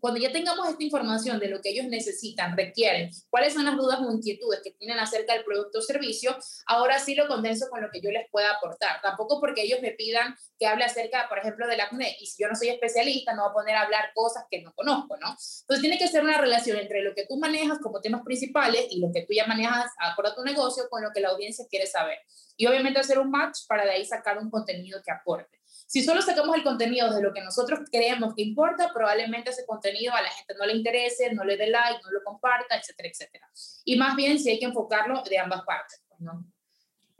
cuando 0.00 0.20
ya 0.20 0.32
tengamos 0.32 0.68
esta 0.68 0.82
información 0.82 1.38
de 1.38 1.48
lo 1.48 1.60
que 1.60 1.70
ellos 1.70 1.86
necesitan, 1.86 2.56
requieren, 2.56 3.10
cuáles 3.28 3.54
son 3.54 3.64
las 3.64 3.76
dudas 3.76 4.00
o 4.00 4.12
inquietudes 4.12 4.60
que 4.62 4.72
tienen 4.72 4.98
acerca 4.98 5.34
del 5.34 5.44
producto 5.44 5.78
o 5.78 5.82
servicio, 5.82 6.36
ahora 6.66 6.98
sí 6.98 7.14
lo 7.14 7.28
condenso 7.28 7.68
con 7.70 7.82
lo 7.82 7.90
que 7.90 8.00
yo 8.00 8.10
les 8.10 8.28
pueda 8.30 8.52
aportar. 8.52 9.00
Tampoco 9.02 9.40
porque 9.40 9.62
ellos 9.62 9.80
me 9.82 9.92
pidan 9.92 10.34
que 10.58 10.66
hable 10.66 10.84
acerca, 10.84 11.28
por 11.28 11.38
ejemplo, 11.38 11.66
del 11.66 11.80
acné, 11.80 12.16
y 12.20 12.26
si 12.26 12.42
yo 12.42 12.48
no 12.48 12.56
soy 12.56 12.68
especialista, 12.68 13.34
no 13.34 13.42
voy 13.42 13.50
a 13.50 13.54
poner 13.54 13.76
a 13.76 13.82
hablar 13.82 14.10
cosas 14.14 14.44
que 14.50 14.62
no 14.62 14.74
conozco, 14.74 15.16
¿no? 15.18 15.28
Entonces 15.28 15.80
tiene 15.80 15.98
que 15.98 16.08
ser 16.08 16.24
una 16.24 16.38
relación 16.38 16.78
entre 16.78 17.02
lo 17.02 17.14
que 17.14 17.26
tú 17.26 17.36
manejas 17.36 17.78
como 17.78 18.00
temas 18.00 18.22
principales 18.22 18.86
y 18.90 19.00
lo 19.00 19.12
que 19.12 19.22
tú 19.22 19.32
ya 19.32 19.46
manejas 19.46 19.90
acorde 19.98 20.30
a 20.30 20.34
tu 20.34 20.42
negocio 20.42 20.84
con 20.88 21.02
lo 21.02 21.10
que 21.12 21.20
la 21.20 21.30
audiencia 21.30 21.66
quiere 21.68 21.86
saber. 21.86 22.18
Y 22.56 22.66
obviamente 22.66 23.00
hacer 23.00 23.18
un 23.18 23.30
match 23.30 23.60
para 23.68 23.84
de 23.84 23.92
ahí 23.92 24.04
sacar 24.04 24.38
un 24.38 24.50
contenido 24.50 25.00
que 25.02 25.10
aporte. 25.10 25.59
Si 25.90 26.04
solo 26.04 26.22
sacamos 26.22 26.56
el 26.56 26.62
contenido 26.62 27.12
de 27.12 27.20
lo 27.20 27.32
que 27.32 27.40
nosotros 27.40 27.80
creemos 27.90 28.36
que 28.36 28.42
importa, 28.42 28.92
probablemente 28.94 29.50
ese 29.50 29.66
contenido 29.66 30.14
a 30.14 30.22
la 30.22 30.30
gente 30.30 30.54
no 30.56 30.64
le 30.64 30.74
interese, 30.74 31.34
no 31.34 31.42
le 31.42 31.56
dé 31.56 31.66
like, 31.66 32.00
no 32.04 32.12
lo 32.12 32.22
comparta, 32.22 32.76
etcétera, 32.76 33.08
etcétera. 33.08 33.50
Y 33.84 33.96
más 33.96 34.14
bien 34.14 34.38
si 34.38 34.50
hay 34.50 34.60
que 34.60 34.66
enfocarlo 34.66 35.24
de 35.28 35.38
ambas 35.40 35.62
partes, 35.62 36.00
pues, 36.08 36.20
¿no? 36.20 36.46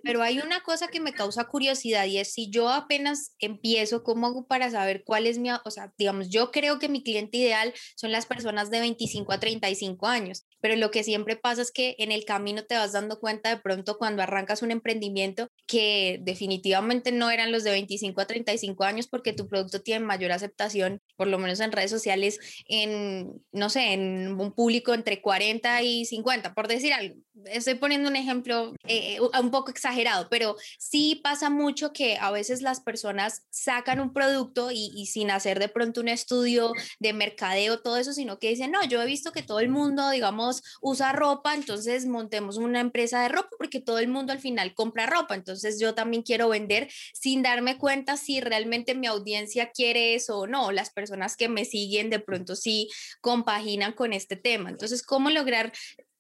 Pero 0.05 0.23
hay 0.23 0.39
una 0.39 0.63
cosa 0.63 0.87
que 0.87 1.01
me 1.01 1.13
causa 1.13 1.45
curiosidad 1.45 2.07
y 2.07 2.19
es 2.19 2.33
si 2.33 2.49
yo 2.49 2.69
apenas 2.69 3.35
empiezo, 3.41 4.03
¿cómo 4.03 4.29
hago 4.29 4.47
para 4.47 4.71
saber 4.71 5.03
cuál 5.05 5.27
es 5.27 5.39
mi, 5.39 5.51
o 5.51 5.71
sea, 5.71 5.93
digamos, 5.99 6.31
yo 6.31 6.53
creo 6.53 6.79
que 6.79 6.89
mi 6.89 7.03
cliente 7.03 7.39
ideal 7.39 7.75
son 7.97 8.13
las 8.13 8.27
personas 8.27 8.71
de 8.71 8.81
25 8.81 9.33
a 9.33 9.41
35 9.41 10.07
años, 10.07 10.47
pero 10.61 10.77
lo 10.77 10.91
que 10.91 11.05
siempre 11.05 11.37
pasa 11.37 11.63
es 11.63 11.73
que 11.73 11.97
en 11.99 12.13
el 12.13 12.25
camino 12.25 12.65
te 12.65 12.77
vas 12.77 12.93
dando 12.93 13.19
cuenta 13.19 13.51
de 13.51 13.61
pronto 13.61 13.99
cuando 13.99 14.23
arrancas 14.23 14.63
un 14.63 14.71
emprendimiento 14.71 15.49
que 15.71 16.19
definitivamente 16.23 17.13
no 17.13 17.31
eran 17.31 17.53
los 17.53 17.63
de 17.63 17.71
25 17.71 18.21
a 18.21 18.27
35 18.27 18.83
años 18.83 19.07
porque 19.07 19.33
tu 19.33 19.47
producto 19.47 19.81
tiene 19.81 20.05
mayor 20.05 20.33
aceptación, 20.33 21.01
por 21.17 21.29
lo 21.29 21.39
menos 21.39 21.61
en 21.61 21.71
redes 21.71 21.93
sociales, 21.93 22.41
en, 22.67 23.41
no 23.53 23.71
sé, 23.71 23.93
en 23.93 24.41
un 24.41 24.53
público 24.53 24.95
entre 24.95 25.23
40 25.23 25.81
y 25.83 26.07
50, 26.07 26.55
por 26.55 26.67
decir 26.67 26.93
algo. 26.93 27.15
Estoy 27.45 27.75
poniendo 27.77 28.09
un 28.09 28.17
ejemplo 28.17 28.75
eh, 28.85 29.15
eh, 29.15 29.21
un 29.21 29.53
poco 29.53 29.71
exagerado, 29.71 30.27
pero 30.29 30.57
sí 30.81 31.21
pasa 31.23 31.51
mucho 31.51 31.93
que 31.93 32.19
a 32.21 32.33
veces 32.33 32.63
las 32.63 32.81
personas 32.81 33.47
sacan 33.51 34.01
un 34.01 34.13
producto 34.13 34.73
y, 34.73 34.91
y 34.97 35.07
sin 35.07 35.31
hacer 35.31 35.61
de 35.61 35.69
pronto 35.69 36.01
un 36.01 36.09
estudio 36.09 36.73
de 36.99 37.13
mercadeo, 37.13 37.81
todo 37.81 37.97
eso, 37.97 38.13
sino 38.13 38.41
que 38.41 38.49
dicen, 38.49 38.73
no, 38.73 38.85
yo 38.85 39.01
he 39.01 39.07
visto 39.07 39.31
que 39.31 39.45
todo 39.45 39.61
el 39.61 39.69
mundo, 39.69 40.11
digamos, 40.11 40.65
usa 40.83 41.13
ropa, 41.13 41.55
entonces 41.55 42.07
montemos 42.07 42.57
una 42.57 42.81
empresa 42.81 43.23
de 43.23 43.29
ropa 43.29 43.51
porque 43.57 43.81
todo 43.81 44.01
el 44.01 44.09
mundo 44.09 44.33
al 44.33 44.41
final 44.41 44.75
compra 44.75 45.07
ropa, 45.07 45.37
entonces 45.37 45.60
yo 45.81 45.95
también 45.95 46.23
quiero 46.23 46.49
vender 46.49 46.91
sin 47.15 47.43
darme 47.43 47.79
cuenta 47.79 48.17
si 48.17 48.41
realmente 48.41 48.95
mi 48.95 49.07
audiencia 49.07 49.71
quiere 49.71 50.15
eso 50.15 50.39
o 50.39 50.47
no, 50.47 50.73
las 50.73 50.91
personas 50.91 51.37
que 51.37 51.49
me 51.49 51.65
siguen 51.65 52.11
de 52.11 52.21
pronto 52.21 52.57
sí 52.57 52.89
compaginan 53.21 53.93
con 53.93 54.13
este 54.13 54.37
tema. 54.37 54.71
Entonces, 54.71 55.03
¿cómo 55.03 55.31
lograr 55.31 55.73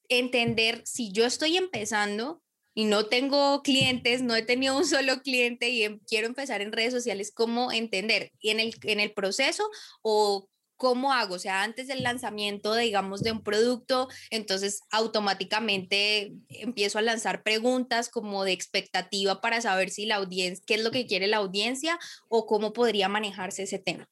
entender 0.08 0.82
si 0.84 1.12
yo 1.12 1.24
estoy 1.24 1.56
empezando 1.56 2.42
y 2.74 2.84
no 2.84 3.06
tengo 3.06 3.62
clientes, 3.62 4.22
no 4.22 4.34
he 4.34 4.42
tenido 4.42 4.76
un 4.76 4.86
solo 4.86 5.22
cliente 5.22 5.70
y 5.70 5.84
em, 5.84 6.00
quiero 6.06 6.26
empezar 6.26 6.60
en 6.60 6.72
redes 6.72 6.92
sociales, 6.92 7.32
cómo 7.34 7.72
entender 7.72 8.32
y 8.40 8.50
en 8.50 8.60
el, 8.60 8.74
en 8.82 9.00
el 9.00 9.12
proceso 9.12 9.68
o 10.02 10.48
¿cómo 10.80 11.12
hago? 11.12 11.34
O 11.34 11.38
sea, 11.38 11.62
antes 11.62 11.88
del 11.88 12.02
lanzamiento, 12.02 12.74
digamos, 12.74 13.22
de 13.22 13.32
un 13.32 13.44
producto, 13.44 14.08
entonces 14.30 14.80
automáticamente 14.90 16.32
empiezo 16.48 16.98
a 16.98 17.02
lanzar 17.02 17.42
preguntas 17.42 18.08
como 18.08 18.44
de 18.44 18.52
expectativa 18.52 19.42
para 19.42 19.60
saber 19.60 19.90
si 19.90 20.06
la 20.06 20.16
audiencia, 20.16 20.64
qué 20.66 20.74
es 20.76 20.82
lo 20.82 20.90
que 20.90 21.06
quiere 21.06 21.26
la 21.26 21.36
audiencia 21.36 21.98
o 22.28 22.46
cómo 22.46 22.72
podría 22.72 23.10
manejarse 23.10 23.64
ese 23.64 23.78
tema. 23.78 24.08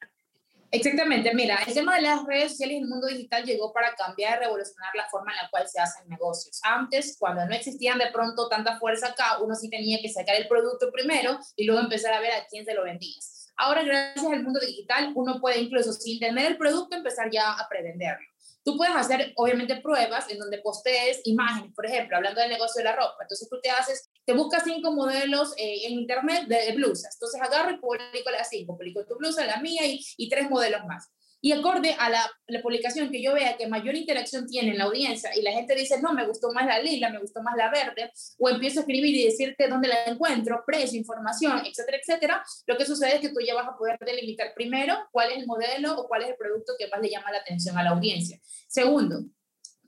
Exactamente, 0.70 1.32
mira, 1.34 1.58
el 1.66 1.72
tema 1.72 1.96
de 1.96 2.02
las 2.02 2.22
redes 2.26 2.50
sociales 2.52 2.74
y 2.74 2.82
el 2.82 2.86
mundo 2.86 3.06
digital 3.06 3.44
llegó 3.44 3.72
para 3.72 3.94
cambiar 3.94 4.36
y 4.36 4.44
revolucionar 4.44 4.94
la 4.94 5.08
forma 5.08 5.32
en 5.32 5.38
la 5.38 5.48
cual 5.48 5.66
se 5.66 5.80
hacen 5.80 6.06
negocios. 6.06 6.60
Antes, 6.62 7.16
cuando 7.18 7.46
no 7.46 7.54
existían 7.54 7.96
de 7.96 8.12
pronto 8.12 8.46
tanta 8.50 8.78
fuerza 8.78 9.06
acá, 9.08 9.38
uno 9.42 9.54
sí 9.54 9.70
tenía 9.70 9.98
que 10.02 10.10
sacar 10.10 10.36
el 10.36 10.46
producto 10.46 10.92
primero 10.92 11.38
y 11.56 11.64
luego 11.64 11.80
empezar 11.80 12.12
a 12.12 12.20
ver 12.20 12.32
a 12.32 12.46
quién 12.46 12.66
se 12.66 12.74
lo 12.74 12.84
vendías. 12.84 13.37
Ahora, 13.58 13.82
gracias 13.82 14.24
al 14.24 14.44
mundo 14.44 14.60
digital, 14.60 15.12
uno 15.16 15.40
puede 15.40 15.58
incluso 15.58 15.92
sin 15.92 16.20
tener 16.20 16.52
el 16.52 16.56
producto 16.56 16.96
empezar 16.96 17.28
ya 17.30 17.52
a 17.52 17.68
prevenderlo. 17.68 18.24
Tú 18.64 18.76
puedes 18.76 18.94
hacer, 18.94 19.32
obviamente, 19.36 19.80
pruebas 19.80 20.30
en 20.30 20.38
donde 20.38 20.58
postees 20.58 21.20
imágenes, 21.24 21.72
por 21.74 21.84
ejemplo, 21.84 22.16
hablando 22.16 22.40
del 22.40 22.50
negocio 22.50 22.80
de 22.80 22.84
la 22.84 22.94
ropa. 22.94 23.16
Entonces, 23.22 23.48
tú 23.48 23.58
te 23.60 23.70
haces, 23.70 24.10
te 24.24 24.32
buscas 24.32 24.62
cinco 24.64 24.92
modelos 24.92 25.54
eh, 25.56 25.86
en 25.86 25.94
internet 25.94 26.46
de, 26.46 26.72
blusas. 26.72 27.16
Entonces, 27.16 27.40
agarro 27.40 27.72
y 27.72 27.78
publico 27.78 28.30
las 28.30 28.48
cinco. 28.48 28.76
Publico 28.76 29.04
tu 29.06 29.16
blusa, 29.16 29.44
la 29.44 29.60
mía 29.60 29.86
y, 29.86 30.04
y 30.16 30.28
tres 30.28 30.48
modelos 30.48 30.84
más. 30.86 31.08
Y 31.40 31.52
acorde 31.52 31.94
a 31.98 32.10
la, 32.10 32.30
publicación 32.62 33.10
que 33.10 33.22
yo 33.22 33.34
vea 33.34 33.56
que 33.56 33.68
mayor 33.68 33.94
interacción 33.94 34.46
tiene 34.46 34.70
en 34.70 34.78
la 34.78 34.84
audiencia 34.84 35.30
y 35.36 35.42
la 35.42 35.52
gente 35.52 35.74
dice, 35.74 36.00
no, 36.00 36.12
me 36.12 36.26
gustó 36.26 36.50
más 36.52 36.66
la 36.66 36.80
lila, 36.80 37.10
me 37.10 37.20
gustó 37.20 37.42
más 37.42 37.56
la 37.56 37.70
verde, 37.70 38.10
o 38.38 38.48
empiezo 38.48 38.80
a 38.80 38.82
escribir 38.82 39.14
y 39.14 39.24
decirte 39.24 39.68
dónde 39.68 39.88
la 39.88 40.04
encuentro, 40.06 40.64
precio, 40.66 40.98
información, 40.98 41.62
etcétera, 41.64 41.98
etcétera, 41.98 42.44
lo 42.66 42.76
que 42.76 42.86
sucede 42.86 43.16
es 43.16 43.20
que 43.20 43.28
tú 43.28 43.40
ya 43.46 43.54
vas 43.54 43.68
a 43.68 43.76
poder 43.76 43.98
delimitar 44.00 44.52
primero 44.54 44.96
cuál 45.12 45.30
es 45.30 45.38
el 45.38 45.46
modelo 45.46 46.00
o 46.00 46.08
cuál 46.08 46.22
es 46.22 46.30
el 46.30 46.36
producto 46.36 46.72
que 46.78 46.88
más 46.88 47.00
le 47.00 47.10
llama 47.10 47.30
la 47.30 47.38
atención 47.38 47.76
a 47.76 47.82
la 47.82 47.90
audiencia. 47.90 48.38
Segundo, 48.66 49.20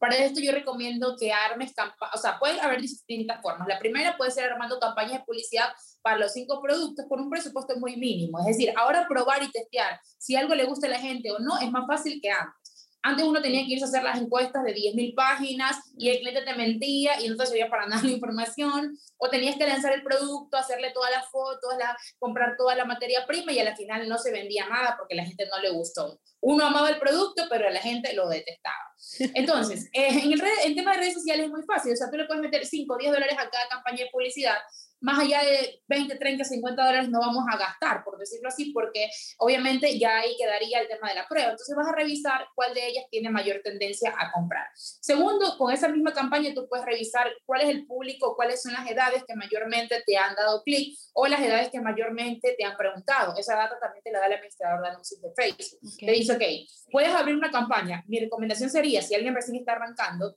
para 0.00 0.16
esto 0.16 0.40
yo 0.40 0.50
recomiendo 0.50 1.14
que 1.18 1.30
armes 1.30 1.74
campañas, 1.74 2.14
o 2.14 2.18
sea, 2.18 2.38
puede 2.38 2.58
haber 2.60 2.80
distintas 2.80 3.40
formas. 3.42 3.68
La 3.68 3.78
primera 3.78 4.16
puede 4.16 4.30
ser 4.30 4.50
armando 4.50 4.80
campañas 4.80 5.20
de 5.20 5.24
publicidad 5.26 5.68
para 6.00 6.16
los 6.16 6.32
cinco 6.32 6.60
productos 6.62 7.04
con 7.06 7.20
un 7.20 7.28
presupuesto 7.28 7.76
muy 7.78 7.96
mínimo. 7.96 8.40
Es 8.40 8.46
decir, 8.46 8.72
ahora 8.76 9.06
probar 9.06 9.42
y 9.42 9.50
testear 9.50 10.00
si 10.18 10.36
algo 10.36 10.54
le 10.54 10.64
gusta 10.64 10.86
a 10.86 10.90
la 10.90 10.98
gente 10.98 11.30
o 11.30 11.38
no 11.38 11.58
es 11.58 11.70
más 11.70 11.86
fácil 11.86 12.18
que 12.20 12.30
antes. 12.30 12.59
Antes 13.02 13.24
uno 13.24 13.40
tenía 13.40 13.64
que 13.64 13.72
irse 13.72 13.84
a 13.84 13.88
hacer 13.88 14.02
las 14.02 14.20
encuestas 14.20 14.62
de 14.62 14.74
10.000 14.74 15.14
páginas 15.14 15.76
y 15.96 16.10
el 16.10 16.18
cliente 16.18 16.42
te 16.42 16.54
mentía 16.54 17.20
y 17.20 17.28
no 17.28 17.36
te 17.36 17.46
servía 17.46 17.70
para 17.70 17.86
nada 17.88 18.02
la 18.02 18.10
información, 18.10 18.96
o 19.16 19.28
tenías 19.28 19.56
que 19.56 19.66
lanzar 19.66 19.92
el 19.92 20.02
producto, 20.02 20.56
hacerle 20.56 20.90
todas 20.92 21.10
las 21.10 21.28
fotos, 21.30 21.74
la, 21.78 21.96
comprar 22.18 22.56
toda 22.56 22.74
la 22.74 22.84
materia 22.84 23.26
prima 23.26 23.52
y 23.52 23.58
al 23.58 23.74
final 23.76 24.08
no 24.08 24.18
se 24.18 24.32
vendía 24.32 24.68
nada 24.68 24.96
porque 24.98 25.14
la 25.14 25.24
gente 25.24 25.46
no 25.46 25.58
le 25.60 25.70
gustó. 25.70 26.20
Uno 26.40 26.66
amaba 26.66 26.90
el 26.90 26.98
producto, 26.98 27.44
pero 27.48 27.68
la 27.70 27.80
gente 27.80 28.12
lo 28.14 28.28
detestaba. 28.28 28.94
Entonces, 29.34 29.88
eh, 29.92 30.20
en, 30.22 30.32
el, 30.32 30.42
en 30.64 30.74
tema 30.74 30.92
de 30.92 30.98
redes 30.98 31.14
sociales 31.14 31.46
es 31.46 31.50
muy 31.50 31.62
fácil, 31.62 31.92
o 31.92 31.96
sea, 31.96 32.10
tú 32.10 32.16
le 32.16 32.26
puedes 32.26 32.42
meter 32.42 32.66
5 32.66 32.94
o 32.94 32.98
10 32.98 33.12
dólares 33.12 33.36
a 33.38 33.48
cada 33.48 33.68
campaña 33.68 34.04
de 34.04 34.10
publicidad 34.10 34.56
más 35.00 35.18
allá 35.18 35.42
de 35.42 35.82
20, 35.88 36.16
30, 36.16 36.44
50 36.44 36.84
dólares 36.84 37.08
no 37.08 37.20
vamos 37.20 37.44
a 37.50 37.56
gastar, 37.56 38.04
por 38.04 38.18
decirlo 38.18 38.48
así, 38.48 38.72
porque 38.72 39.08
obviamente 39.38 39.98
ya 39.98 40.18
ahí 40.18 40.36
quedaría 40.38 40.80
el 40.80 40.88
tema 40.88 41.08
de 41.08 41.14
la 41.14 41.26
prueba. 41.26 41.50
Entonces 41.50 41.74
vas 41.76 41.88
a 41.88 41.96
revisar 41.96 42.46
cuál 42.54 42.74
de 42.74 42.86
ellas 42.86 43.04
tiene 43.10 43.30
mayor 43.30 43.60
tendencia 43.64 44.14
a 44.18 44.30
comprar. 44.32 44.68
Segundo, 44.74 45.56
con 45.58 45.72
esa 45.72 45.88
misma 45.88 46.12
campaña 46.12 46.52
tú 46.54 46.68
puedes 46.68 46.84
revisar 46.84 47.30
cuál 47.46 47.62
es 47.62 47.68
el 47.68 47.86
público, 47.86 48.36
cuáles 48.36 48.62
son 48.62 48.72
las 48.72 48.88
edades 48.90 49.24
que 49.26 49.34
mayormente 49.34 50.02
te 50.06 50.16
han 50.16 50.34
dado 50.34 50.62
clic 50.62 50.98
o 51.14 51.26
las 51.26 51.40
edades 51.40 51.70
que 51.70 51.80
mayormente 51.80 52.54
te 52.56 52.64
han 52.64 52.76
preguntado. 52.76 53.34
Esa 53.36 53.56
data 53.56 53.78
también 53.80 54.02
te 54.02 54.12
la 54.12 54.20
da 54.20 54.26
el 54.26 54.34
administrador 54.34 54.82
de 54.82 54.88
anuncios 54.88 55.20
de 55.20 55.30
Facebook. 55.34 55.80
Te 55.98 56.12
dice, 56.12 56.32
ok, 56.34 56.42
puedes 56.90 57.14
abrir 57.14 57.36
una 57.36 57.50
campaña. 57.50 58.04
Mi 58.06 58.20
recomendación 58.20 58.70
sería, 58.70 59.02
si 59.02 59.14
alguien 59.14 59.34
recién 59.34 59.56
está 59.56 59.72
arrancando, 59.72 60.36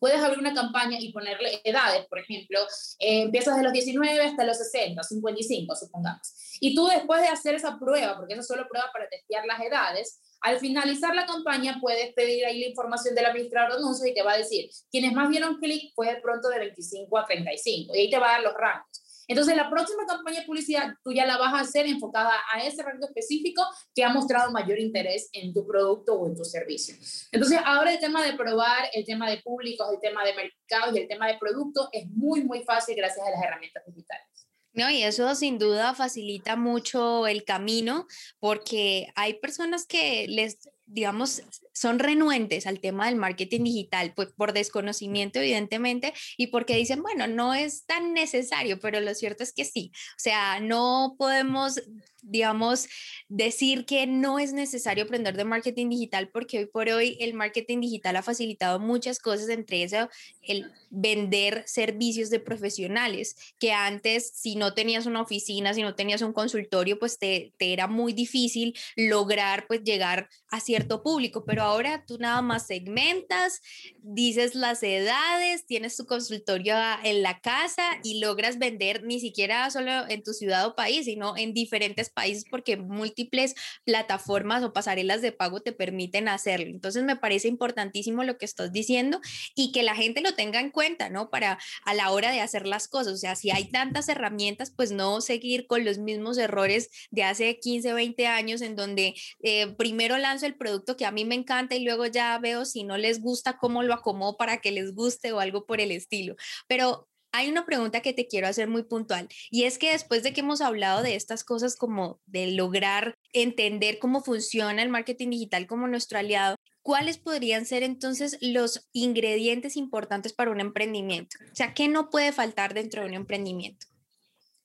puedes 0.00 0.20
abrir 0.20 0.40
una 0.40 0.54
campaña 0.54 0.98
y 0.98 1.12
ponerle 1.12 1.60
edades, 1.62 2.06
por 2.06 2.18
ejemplo, 2.18 2.58
eh, 2.98 3.22
empiezas 3.22 3.56
de 3.56 3.62
los 3.62 3.72
19 3.72 4.20
hasta 4.24 4.44
los 4.44 4.58
60, 4.58 5.02
55, 5.02 5.76
supongamos. 5.76 6.56
Y 6.58 6.74
tú 6.74 6.88
después 6.88 7.20
de 7.20 7.28
hacer 7.28 7.54
esa 7.54 7.78
prueba, 7.78 8.16
porque 8.16 8.32
eso 8.32 8.40
es 8.40 8.48
solo 8.48 8.66
prueba 8.68 8.90
para 8.92 9.08
testear 9.08 9.44
las 9.46 9.60
edades, 9.60 10.20
al 10.40 10.58
finalizar 10.58 11.14
la 11.14 11.26
campaña 11.26 11.78
puedes 11.80 12.14
pedir 12.14 12.46
ahí 12.46 12.60
la 12.60 12.68
información 12.68 13.14
del 13.14 13.26
administrador 13.26 13.72
de 13.72 13.78
anuncios 13.78 14.08
y 14.08 14.14
te 14.14 14.22
va 14.22 14.32
a 14.32 14.38
decir, 14.38 14.70
quienes 14.90 15.12
más 15.12 15.28
dieron 15.28 15.58
clic 15.58 15.92
fue 15.94 16.14
de 16.14 16.20
pronto 16.20 16.48
de 16.48 16.58
25 16.58 17.18
a 17.18 17.26
35, 17.26 17.94
y 17.94 17.98
ahí 17.98 18.10
te 18.10 18.18
va 18.18 18.30
a 18.30 18.32
dar 18.32 18.42
los 18.42 18.54
rangos. 18.54 18.99
Entonces, 19.30 19.54
la 19.54 19.70
próxima 19.70 20.04
campaña 20.08 20.40
de 20.40 20.46
publicidad 20.46 20.92
tú 21.04 21.12
ya 21.12 21.24
la 21.24 21.38
vas 21.38 21.54
a 21.54 21.60
hacer 21.60 21.86
enfocada 21.86 22.32
a 22.52 22.64
ese 22.64 22.82
rango 22.82 23.06
específico 23.06 23.62
que 23.94 24.02
ha 24.02 24.08
mostrado 24.08 24.50
mayor 24.50 24.80
interés 24.80 25.30
en 25.32 25.54
tu 25.54 25.64
producto 25.64 26.14
o 26.14 26.26
en 26.26 26.34
tu 26.34 26.44
servicio. 26.44 26.96
Entonces, 27.30 27.60
ahora 27.64 27.92
el 27.92 28.00
tema 28.00 28.26
de 28.26 28.32
probar, 28.32 28.90
el 28.92 29.04
tema 29.04 29.30
de 29.30 29.38
públicos, 29.38 29.86
el 29.92 30.00
tema 30.00 30.24
de 30.24 30.34
mercados 30.34 30.96
y 30.96 30.98
el 30.98 31.06
tema 31.06 31.28
de 31.28 31.38
productos 31.38 31.88
es 31.92 32.08
muy, 32.10 32.42
muy 32.42 32.64
fácil 32.64 32.96
gracias 32.96 33.24
a 33.24 33.30
las 33.30 33.40
herramientas 33.40 33.84
digitales. 33.86 34.26
No, 34.72 34.90
y 34.90 35.04
eso 35.04 35.32
sin 35.36 35.58
duda 35.58 35.94
facilita 35.94 36.56
mucho 36.56 37.28
el 37.28 37.44
camino 37.44 38.08
porque 38.40 39.12
hay 39.14 39.34
personas 39.34 39.86
que 39.86 40.26
les 40.28 40.68
digamos, 40.92 41.42
son 41.72 41.98
renuentes 41.98 42.66
al 42.66 42.80
tema 42.80 43.06
del 43.06 43.16
marketing 43.16 43.64
digital, 43.64 44.12
pues 44.14 44.28
por 44.32 44.52
desconocimiento 44.52 45.38
evidentemente 45.38 46.12
y 46.36 46.48
porque 46.48 46.76
dicen, 46.76 47.02
bueno, 47.02 47.26
no 47.26 47.54
es 47.54 47.86
tan 47.86 48.12
necesario, 48.12 48.80
pero 48.80 49.00
lo 49.00 49.14
cierto 49.14 49.42
es 49.42 49.52
que 49.52 49.64
sí. 49.64 49.92
O 49.94 50.18
sea, 50.18 50.60
no 50.60 51.14
podemos 51.16 51.80
digamos, 52.22 52.88
decir 53.28 53.86
que 53.86 54.06
no 54.06 54.38
es 54.38 54.52
necesario 54.52 55.04
aprender 55.04 55.36
de 55.36 55.44
marketing 55.44 55.88
digital 55.88 56.28
porque 56.28 56.58
hoy 56.58 56.66
por 56.66 56.88
hoy 56.88 57.16
el 57.20 57.34
marketing 57.34 57.80
digital 57.80 58.16
ha 58.16 58.22
facilitado 58.22 58.78
muchas 58.78 59.18
cosas, 59.18 59.48
entre 59.48 59.82
eso 59.82 60.08
el 60.42 60.70
vender 60.90 61.64
servicios 61.66 62.30
de 62.30 62.40
profesionales, 62.40 63.36
que 63.58 63.72
antes 63.72 64.32
si 64.34 64.56
no 64.56 64.74
tenías 64.74 65.06
una 65.06 65.22
oficina, 65.22 65.74
si 65.74 65.82
no 65.82 65.94
tenías 65.94 66.22
un 66.22 66.32
consultorio, 66.32 66.98
pues 66.98 67.18
te, 67.18 67.52
te 67.58 67.72
era 67.72 67.86
muy 67.86 68.12
difícil 68.12 68.76
lograr 68.96 69.66
pues 69.66 69.82
llegar 69.84 70.28
a 70.50 70.60
cierto 70.60 71.02
público, 71.02 71.44
pero 71.44 71.62
ahora 71.62 72.04
tú 72.06 72.18
nada 72.18 72.42
más 72.42 72.66
segmentas, 72.66 73.60
dices 74.02 74.54
las 74.54 74.82
edades, 74.82 75.66
tienes 75.66 75.96
tu 75.96 76.06
consultorio 76.06 76.74
en 77.04 77.22
la 77.22 77.40
casa 77.40 77.84
y 78.02 78.20
logras 78.20 78.58
vender 78.58 79.04
ni 79.04 79.20
siquiera 79.20 79.70
solo 79.70 80.08
en 80.08 80.22
tu 80.22 80.32
ciudad 80.32 80.66
o 80.66 80.74
país, 80.74 81.04
sino 81.04 81.36
en 81.36 81.54
diferentes 81.54 82.09
países 82.10 82.44
porque 82.50 82.76
múltiples 82.76 83.54
plataformas 83.84 84.62
o 84.62 84.72
pasarelas 84.72 85.22
de 85.22 85.32
pago 85.32 85.60
te 85.60 85.72
permiten 85.72 86.28
hacerlo. 86.28 86.66
Entonces 86.66 87.04
me 87.04 87.16
parece 87.16 87.48
importantísimo 87.48 88.24
lo 88.24 88.38
que 88.38 88.44
estás 88.44 88.72
diciendo 88.72 89.20
y 89.54 89.72
que 89.72 89.82
la 89.82 89.94
gente 89.94 90.20
lo 90.20 90.34
tenga 90.34 90.60
en 90.60 90.70
cuenta, 90.70 91.08
¿no? 91.08 91.30
Para 91.30 91.58
a 91.84 91.94
la 91.94 92.10
hora 92.10 92.32
de 92.32 92.40
hacer 92.40 92.66
las 92.66 92.88
cosas. 92.88 93.14
O 93.14 93.16
sea, 93.16 93.36
si 93.36 93.50
hay 93.50 93.70
tantas 93.70 94.08
herramientas, 94.08 94.72
pues 94.74 94.92
no 94.92 95.20
seguir 95.20 95.66
con 95.66 95.84
los 95.84 95.98
mismos 95.98 96.38
errores 96.38 96.90
de 97.10 97.24
hace 97.24 97.58
15, 97.58 97.92
20 97.92 98.26
años 98.26 98.60
en 98.62 98.76
donde 98.76 99.14
eh, 99.42 99.74
primero 99.76 100.18
lanzo 100.18 100.46
el 100.46 100.56
producto 100.56 100.96
que 100.96 101.06
a 101.06 101.12
mí 101.12 101.24
me 101.24 101.34
encanta 101.34 101.74
y 101.74 101.84
luego 101.84 102.06
ya 102.06 102.38
veo 102.38 102.64
si 102.64 102.84
no 102.84 102.96
les 102.96 103.20
gusta 103.20 103.58
cómo 103.58 103.82
lo 103.82 103.94
acomodo 103.94 104.36
para 104.36 104.60
que 104.60 104.70
les 104.70 104.94
guste 104.94 105.32
o 105.32 105.40
algo 105.40 105.66
por 105.66 105.80
el 105.80 105.90
estilo. 105.90 106.36
Pero 106.66 107.09
hay 107.32 107.48
una 107.48 107.64
pregunta 107.64 108.00
que 108.00 108.12
te 108.12 108.26
quiero 108.26 108.46
hacer 108.46 108.68
muy 108.68 108.82
puntual 108.82 109.28
y 109.50 109.64
es 109.64 109.78
que 109.78 109.92
después 109.92 110.22
de 110.22 110.32
que 110.32 110.40
hemos 110.40 110.60
hablado 110.60 111.02
de 111.02 111.14
estas 111.14 111.44
cosas 111.44 111.76
como 111.76 112.20
de 112.26 112.48
lograr 112.48 113.14
entender 113.32 113.98
cómo 113.98 114.22
funciona 114.22 114.82
el 114.82 114.88
marketing 114.88 115.30
digital 115.30 115.66
como 115.66 115.86
nuestro 115.86 116.18
aliado, 116.18 116.56
¿cuáles 116.82 117.18
podrían 117.18 117.66
ser 117.66 117.82
entonces 117.82 118.38
los 118.40 118.88
ingredientes 118.92 119.76
importantes 119.76 120.32
para 120.32 120.50
un 120.50 120.60
emprendimiento? 120.60 121.36
O 121.52 121.54
sea, 121.54 121.74
¿qué 121.74 121.88
no 121.88 122.10
puede 122.10 122.32
faltar 122.32 122.74
dentro 122.74 123.02
de 123.02 123.08
un 123.08 123.14
emprendimiento? 123.14 123.86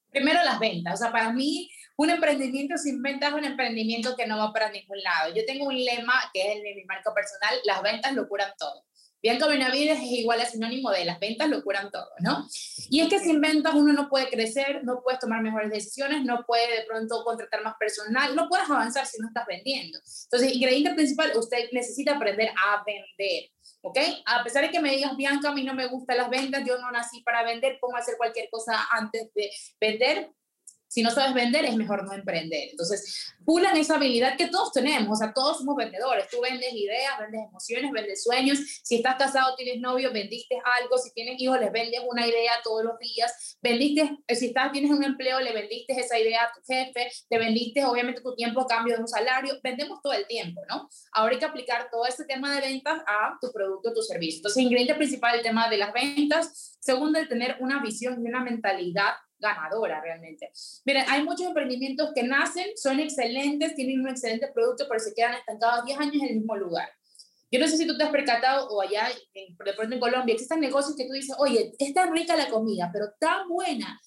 Primero 0.09 0.43
las 0.43 0.59
ventas, 0.59 0.93
o 0.95 0.97
sea, 0.97 1.11
para 1.11 1.33
mí 1.33 1.69
un 1.97 2.09
emprendimiento 2.09 2.77
sin 2.77 3.01
ventas 3.01 3.29
es 3.29 3.35
un 3.35 3.45
emprendimiento 3.45 4.15
que 4.15 4.27
no 4.27 4.37
va 4.37 4.51
para 4.51 4.71
ningún 4.71 5.01
lado. 5.01 5.33
Yo 5.33 5.45
tengo 5.45 5.65
un 5.65 5.75
lema 5.75 6.13
que 6.33 6.41
es 6.41 6.57
el 6.57 6.63
de 6.63 6.75
mi 6.75 6.83
marca 6.85 7.13
personal, 7.13 7.55
las 7.63 7.81
ventas 7.81 8.13
lo 8.13 8.27
curan 8.27 8.51
todo. 8.57 8.83
Bianca 9.25 9.47
Benavides 9.47 9.97
es 9.97 10.11
igual 10.11 10.39
a 10.39 10.45
sinónimo 10.45 10.91
de 10.91 11.03
las 11.03 11.19
ventas 11.19 11.49
lo 11.49 11.63
curan 11.63 11.89
todo, 11.89 12.07
¿no? 12.19 12.47
Y 12.91 13.01
es 13.01 13.09
que 13.09 13.17
sin 13.17 13.41
ventas 13.41 13.73
uno 13.73 13.91
no 13.91 14.07
puede 14.07 14.29
crecer, 14.29 14.83
no 14.83 15.01
puedes 15.01 15.19
tomar 15.19 15.41
mejores 15.41 15.71
decisiones, 15.71 16.23
no 16.23 16.45
puede 16.45 16.81
de 16.81 16.85
pronto 16.85 17.23
contratar 17.23 17.63
más 17.63 17.73
personal, 17.79 18.35
no 18.35 18.47
puedes 18.47 18.69
avanzar 18.69 19.07
si 19.07 19.19
no 19.19 19.27
estás 19.27 19.47
vendiendo. 19.47 19.97
Entonces, 20.25 20.53
ingrediente 20.53 20.93
principal, 20.93 21.31
usted 21.35 21.69
necesita 21.71 22.17
aprender 22.17 22.49
a 22.49 22.83
vender. 22.85 23.49
¿ok? 23.81 23.97
A 24.27 24.43
pesar 24.43 24.61
de 24.61 24.69
que 24.69 24.79
me 24.79 24.91
digas, 24.91 25.17
Bianca, 25.17 25.49
a 25.49 25.53
mí 25.55 25.63
no 25.63 25.73
me 25.73 25.87
gustan 25.87 26.17
las 26.17 26.29
ventas, 26.29 26.63
yo 26.63 26.77
no 26.77 26.91
nací 26.91 27.23
para 27.23 27.41
vender, 27.41 27.79
pongo 27.81 27.95
a 27.95 28.01
hacer 28.01 28.17
cualquier 28.17 28.47
cosa 28.51 28.79
antes 28.91 29.33
de 29.33 29.49
vender, 29.81 30.29
si 30.95 31.03
no 31.03 31.11
sabes 31.11 31.33
vender, 31.33 31.65
es 31.65 31.75
mejor 31.75 32.05
no 32.05 32.13
emprender. 32.13 32.69
Entonces, 32.71 33.35
pulan 33.43 33.75
esa 33.75 33.95
habilidad 33.95 34.37
que 34.37 34.47
todos 34.47 34.71
tenemos, 34.71 35.11
o 35.11 35.15
sea, 35.21 35.33
todos 35.33 35.57
somos 35.57 35.75
vendedores. 35.75 36.29
Tú 36.29 36.39
vendes 36.39 36.71
ideas, 36.71 37.19
vendes 37.19 37.41
emociones, 37.49 37.91
vendes 37.91 38.23
sueños. 38.23 38.59
Si 38.81 38.95
estás 38.95 39.17
casado, 39.17 39.57
tienes 39.57 39.81
novio, 39.81 40.13
vendiste 40.13 40.55
algo. 40.79 40.97
Si 40.97 41.11
tienes 41.11 41.35
hijos, 41.41 41.59
les 41.59 41.69
vendes 41.69 41.99
una 42.09 42.25
idea 42.25 42.53
todos 42.63 42.85
los 42.85 42.97
días. 42.97 43.57
Vendiste, 43.61 44.19
eh, 44.25 44.35
si 44.35 44.45
estás, 44.45 44.71
tienes 44.71 44.89
un 44.89 45.03
empleo, 45.03 45.41
le 45.41 45.51
vendiste 45.51 45.99
esa 45.99 46.17
idea 46.17 46.43
a 46.43 46.53
tu 46.53 46.61
jefe, 46.65 47.11
te 47.27 47.37
vendiste 47.37 47.83
obviamente 47.83 48.21
tu 48.21 48.33
tiempo 48.33 48.61
a 48.61 48.67
cambio 48.67 48.95
de 48.95 49.01
un 49.01 49.09
salario. 49.09 49.59
Vendemos 49.61 49.99
todo 50.01 50.13
el 50.13 50.25
tiempo, 50.27 50.61
¿no? 50.69 50.87
Ahora 51.11 51.33
hay 51.33 51.39
que 51.39 51.45
aplicar 51.45 51.89
todo 51.91 52.05
ese 52.05 52.23
tema 52.23 52.55
de 52.55 52.61
ventas 52.61 53.01
a 53.05 53.37
tu 53.41 53.51
producto, 53.51 53.93
tu 53.93 54.01
servicio. 54.01 54.37
Entonces, 54.37 54.63
ingrediente 54.63 54.95
principal, 54.95 55.35
el 55.35 55.43
tema 55.43 55.67
de 55.67 55.75
las 55.75 55.91
ventas. 55.91 56.77
Segundo, 56.79 57.19
el 57.19 57.27
tener 57.27 57.57
una 57.59 57.81
visión 57.81 58.23
y 58.23 58.29
una 58.29 58.41
mentalidad 58.41 59.11
ganadora 59.39 60.01
realmente. 60.01 60.51
Miren, 60.85 61.05
hay 61.07 61.23
muchos 61.23 61.47
emprendimientos 61.47 62.11
que 62.13 62.23
nacen, 62.23 62.65
son 62.75 62.99
excelentes, 62.99 63.75
tienen 63.75 64.01
un 64.01 64.09
excelente 64.09 64.47
producto, 64.53 64.85
pero 64.87 64.99
se 64.99 65.13
quedan 65.13 65.35
estancados 65.35 65.85
10 65.85 65.99
años 65.99 66.15
en 66.15 66.29
el 66.29 66.35
mismo 66.37 66.55
lugar. 66.55 66.89
Yo 67.51 67.59
no 67.59 67.67
sé 67.67 67.77
si 67.77 67.87
tú 67.87 67.97
te 67.97 68.03
has 68.03 68.09
percatado 68.09 68.67
o 68.69 68.81
allá, 68.81 69.09
de 69.33 69.73
pronto 69.73 69.93
en 69.93 69.99
Colombia, 69.99 70.33
existen 70.33 70.59
negocios 70.59 70.95
que 70.95 71.05
tú 71.05 71.13
dices, 71.13 71.35
oye, 71.39 71.73
está 71.79 72.05
rica 72.07 72.35
la 72.35 72.49
comida, 72.49 72.89
pero 72.91 73.07
tan 73.19 73.47
buena 73.47 74.01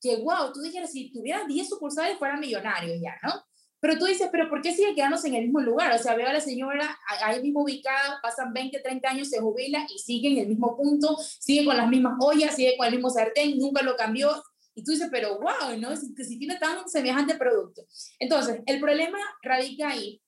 que, 0.00 0.16
wow, 0.16 0.52
tú 0.52 0.60
dijeras, 0.60 0.92
si 0.92 1.10
tuvieras 1.10 1.46
10 1.46 1.68
sucursales 1.68 2.18
fueran 2.18 2.40
millonarios 2.40 2.98
ya, 3.02 3.16
¿no? 3.22 3.42
Pero 3.80 3.98
tú 3.98 4.06
dices, 4.06 4.30
pero 4.32 4.48
¿por 4.48 4.62
qué 4.62 4.72
sigue 4.72 4.94
quedándose 4.94 5.28
en 5.28 5.34
el 5.34 5.42
mismo 5.42 5.60
lugar? 5.60 5.92
O 5.92 5.98
sea, 5.98 6.14
veo 6.14 6.26
a 6.26 6.32
la 6.32 6.40
señora 6.40 6.98
ahí 7.22 7.42
mismo 7.42 7.62
ubicada, 7.62 8.18
pasan 8.22 8.50
20, 8.54 8.80
30 8.80 9.10
años, 9.10 9.28
se 9.28 9.40
jubila 9.40 9.86
y 9.94 9.98
sigue 9.98 10.30
en 10.30 10.38
el 10.38 10.48
mismo 10.48 10.74
punto, 10.74 11.18
sigue 11.38 11.66
con 11.66 11.76
las 11.76 11.88
mismas 11.88 12.14
ollas, 12.20 12.56
sigue 12.56 12.78
con 12.78 12.86
el 12.86 12.94
mismo 12.94 13.10
sartén, 13.10 13.58
nunca 13.58 13.82
lo 13.82 13.94
cambió, 13.94 14.42
y 14.74 14.82
tú 14.82 14.92
dices, 14.92 15.08
pero 15.10 15.38
wow, 15.38 15.78
¿no? 15.78 15.96
Si, 15.96 16.14
si 16.24 16.38
tiene 16.38 16.56
tan 16.58 16.88
semejante 16.88 17.36
producto. 17.36 17.82
Entonces, 18.18 18.60
el 18.66 18.80
problema 18.80 19.18
radica 19.42 19.90
ahí 19.90 20.20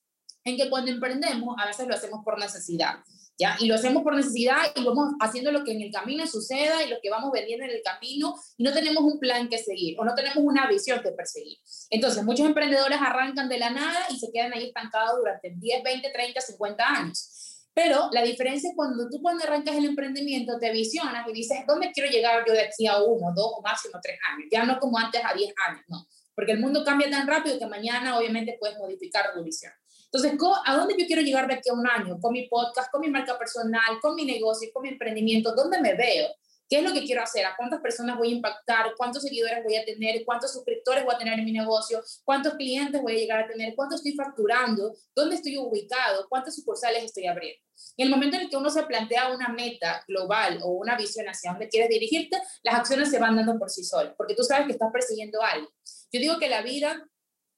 en 0.44 0.56
que 0.56 0.70
cuando 0.70 0.90
emprendemos 0.90 1.56
a 1.58 1.66
veces 1.66 1.86
lo 1.86 1.94
hacemos 1.94 2.24
por 2.24 2.38
necesidad. 2.38 2.96
¿Ya? 3.38 3.54
Y 3.60 3.66
lo 3.66 3.74
hacemos 3.74 4.02
por 4.02 4.16
necesidad 4.16 4.72
y 4.74 4.82
vamos 4.82 5.12
haciendo 5.20 5.52
lo 5.52 5.62
que 5.62 5.72
en 5.72 5.82
el 5.82 5.92
camino 5.92 6.26
suceda 6.26 6.82
y 6.82 6.88
lo 6.88 6.96
que 7.02 7.10
vamos 7.10 7.30
vendiendo 7.32 7.66
en 7.66 7.70
el 7.70 7.82
camino 7.82 8.34
y 8.56 8.64
no 8.64 8.72
tenemos 8.72 9.04
un 9.04 9.18
plan 9.18 9.50
que 9.50 9.58
seguir 9.58 9.94
o 10.00 10.06
no 10.06 10.14
tenemos 10.14 10.38
una 10.38 10.66
visión 10.66 11.02
que 11.02 11.10
perseguir. 11.10 11.58
Entonces, 11.90 12.24
muchos 12.24 12.46
emprendedores 12.46 12.98
arrancan 12.98 13.50
de 13.50 13.58
la 13.58 13.68
nada 13.68 14.06
y 14.08 14.18
se 14.18 14.32
quedan 14.32 14.54
ahí 14.54 14.68
estancados 14.68 15.18
durante 15.18 15.50
10, 15.54 15.82
20, 15.84 16.10
30, 16.10 16.40
50 16.40 16.84
años. 16.86 17.55
Pero 17.76 18.08
la 18.10 18.22
diferencia 18.22 18.70
es 18.70 18.74
cuando 18.74 19.06
tú 19.10 19.20
cuando 19.20 19.44
arrancas 19.44 19.76
el 19.76 19.84
emprendimiento 19.84 20.58
te 20.58 20.72
visionas 20.72 21.28
y 21.28 21.32
dices, 21.34 21.58
¿dónde 21.68 21.92
quiero 21.92 22.10
llegar 22.10 22.42
yo 22.46 22.54
de 22.54 22.62
aquí 22.62 22.86
a 22.86 23.02
uno, 23.02 23.34
dos 23.36 23.52
o 23.58 23.60
máximo 23.60 24.00
tres 24.02 24.18
años? 24.32 24.48
Ya 24.50 24.64
no 24.64 24.78
como 24.78 24.96
antes 24.96 25.20
a 25.22 25.34
10 25.34 25.52
años, 25.68 25.82
no. 25.88 26.08
Porque 26.34 26.52
el 26.52 26.60
mundo 26.60 26.82
cambia 26.86 27.10
tan 27.10 27.26
rápido 27.26 27.58
que 27.58 27.66
mañana 27.66 28.18
obviamente 28.18 28.56
puedes 28.58 28.78
modificar 28.78 29.34
tu 29.34 29.44
visión. 29.44 29.74
Entonces, 30.06 30.32
¿a 30.64 30.74
dónde 30.74 30.94
yo 30.98 31.06
quiero 31.06 31.20
llegar 31.20 31.46
de 31.48 31.52
aquí 31.52 31.68
a 31.68 31.74
un 31.74 31.86
año? 31.86 32.18
Con 32.18 32.32
mi 32.32 32.48
podcast, 32.48 32.90
con 32.90 33.02
mi 33.02 33.10
marca 33.10 33.38
personal, 33.38 34.00
con 34.00 34.14
mi 34.14 34.24
negocio, 34.24 34.70
con 34.72 34.84
mi 34.84 34.88
emprendimiento, 34.88 35.54
¿dónde 35.54 35.78
me 35.78 35.92
veo? 35.92 36.28
¿Qué 36.68 36.78
es 36.78 36.82
lo 36.82 36.92
que 36.92 37.04
quiero 37.04 37.22
hacer? 37.22 37.46
¿A 37.46 37.56
cuántas 37.56 37.80
personas 37.80 38.18
voy 38.18 38.28
a 38.28 38.36
impactar? 38.36 38.94
¿Cuántos 38.96 39.22
seguidores 39.22 39.62
voy 39.62 39.76
a 39.76 39.84
tener? 39.84 40.24
¿Cuántos 40.24 40.52
suscriptores 40.52 41.04
voy 41.04 41.14
a 41.14 41.18
tener 41.18 41.38
en 41.38 41.44
mi 41.44 41.52
negocio? 41.52 42.02
¿Cuántos 42.24 42.54
clientes 42.54 43.00
voy 43.00 43.16
a 43.16 43.18
llegar 43.18 43.44
a 43.44 43.48
tener? 43.48 43.74
¿Cuánto 43.74 43.96
estoy 43.96 44.14
facturando? 44.14 44.94
¿Dónde 45.14 45.36
estoy 45.36 45.56
ubicado? 45.58 46.26
¿Cuántas 46.28 46.56
sucursales 46.56 47.04
estoy 47.04 47.26
abriendo? 47.26 47.62
Y 47.96 48.02
el 48.02 48.10
momento 48.10 48.36
en 48.36 48.42
el 48.42 48.50
que 48.50 48.56
uno 48.56 48.70
se 48.70 48.82
plantea 48.84 49.32
una 49.32 49.48
meta 49.48 50.02
global 50.08 50.60
o 50.62 50.72
una 50.72 50.96
visión 50.96 51.26
hacia 51.28 51.52
dónde 51.52 51.68
quieres 51.68 51.88
dirigirte, 51.88 52.36
las 52.62 52.74
acciones 52.74 53.10
se 53.10 53.18
van 53.18 53.36
dando 53.36 53.58
por 53.58 53.70
sí 53.70 53.84
solas, 53.84 54.14
porque 54.16 54.34
tú 54.34 54.42
sabes 54.42 54.66
que 54.66 54.72
estás 54.72 54.90
persiguiendo 54.92 55.42
algo. 55.42 55.70
Yo 56.12 56.20
digo 56.20 56.38
que 56.38 56.48
la 56.48 56.62
vida 56.62 57.06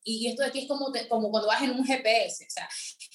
y 0.08 0.28
esto 0.28 0.42
de 0.42 0.48
aquí 0.48 0.60
es 0.60 0.68
como, 0.68 0.90
como 1.08 1.30
cuando 1.30 1.48
vas 1.48 1.62
en 1.62 1.70
un 1.70 1.84
GPS, 1.84 2.46
o 2.46 2.50
sea, 2.50 2.68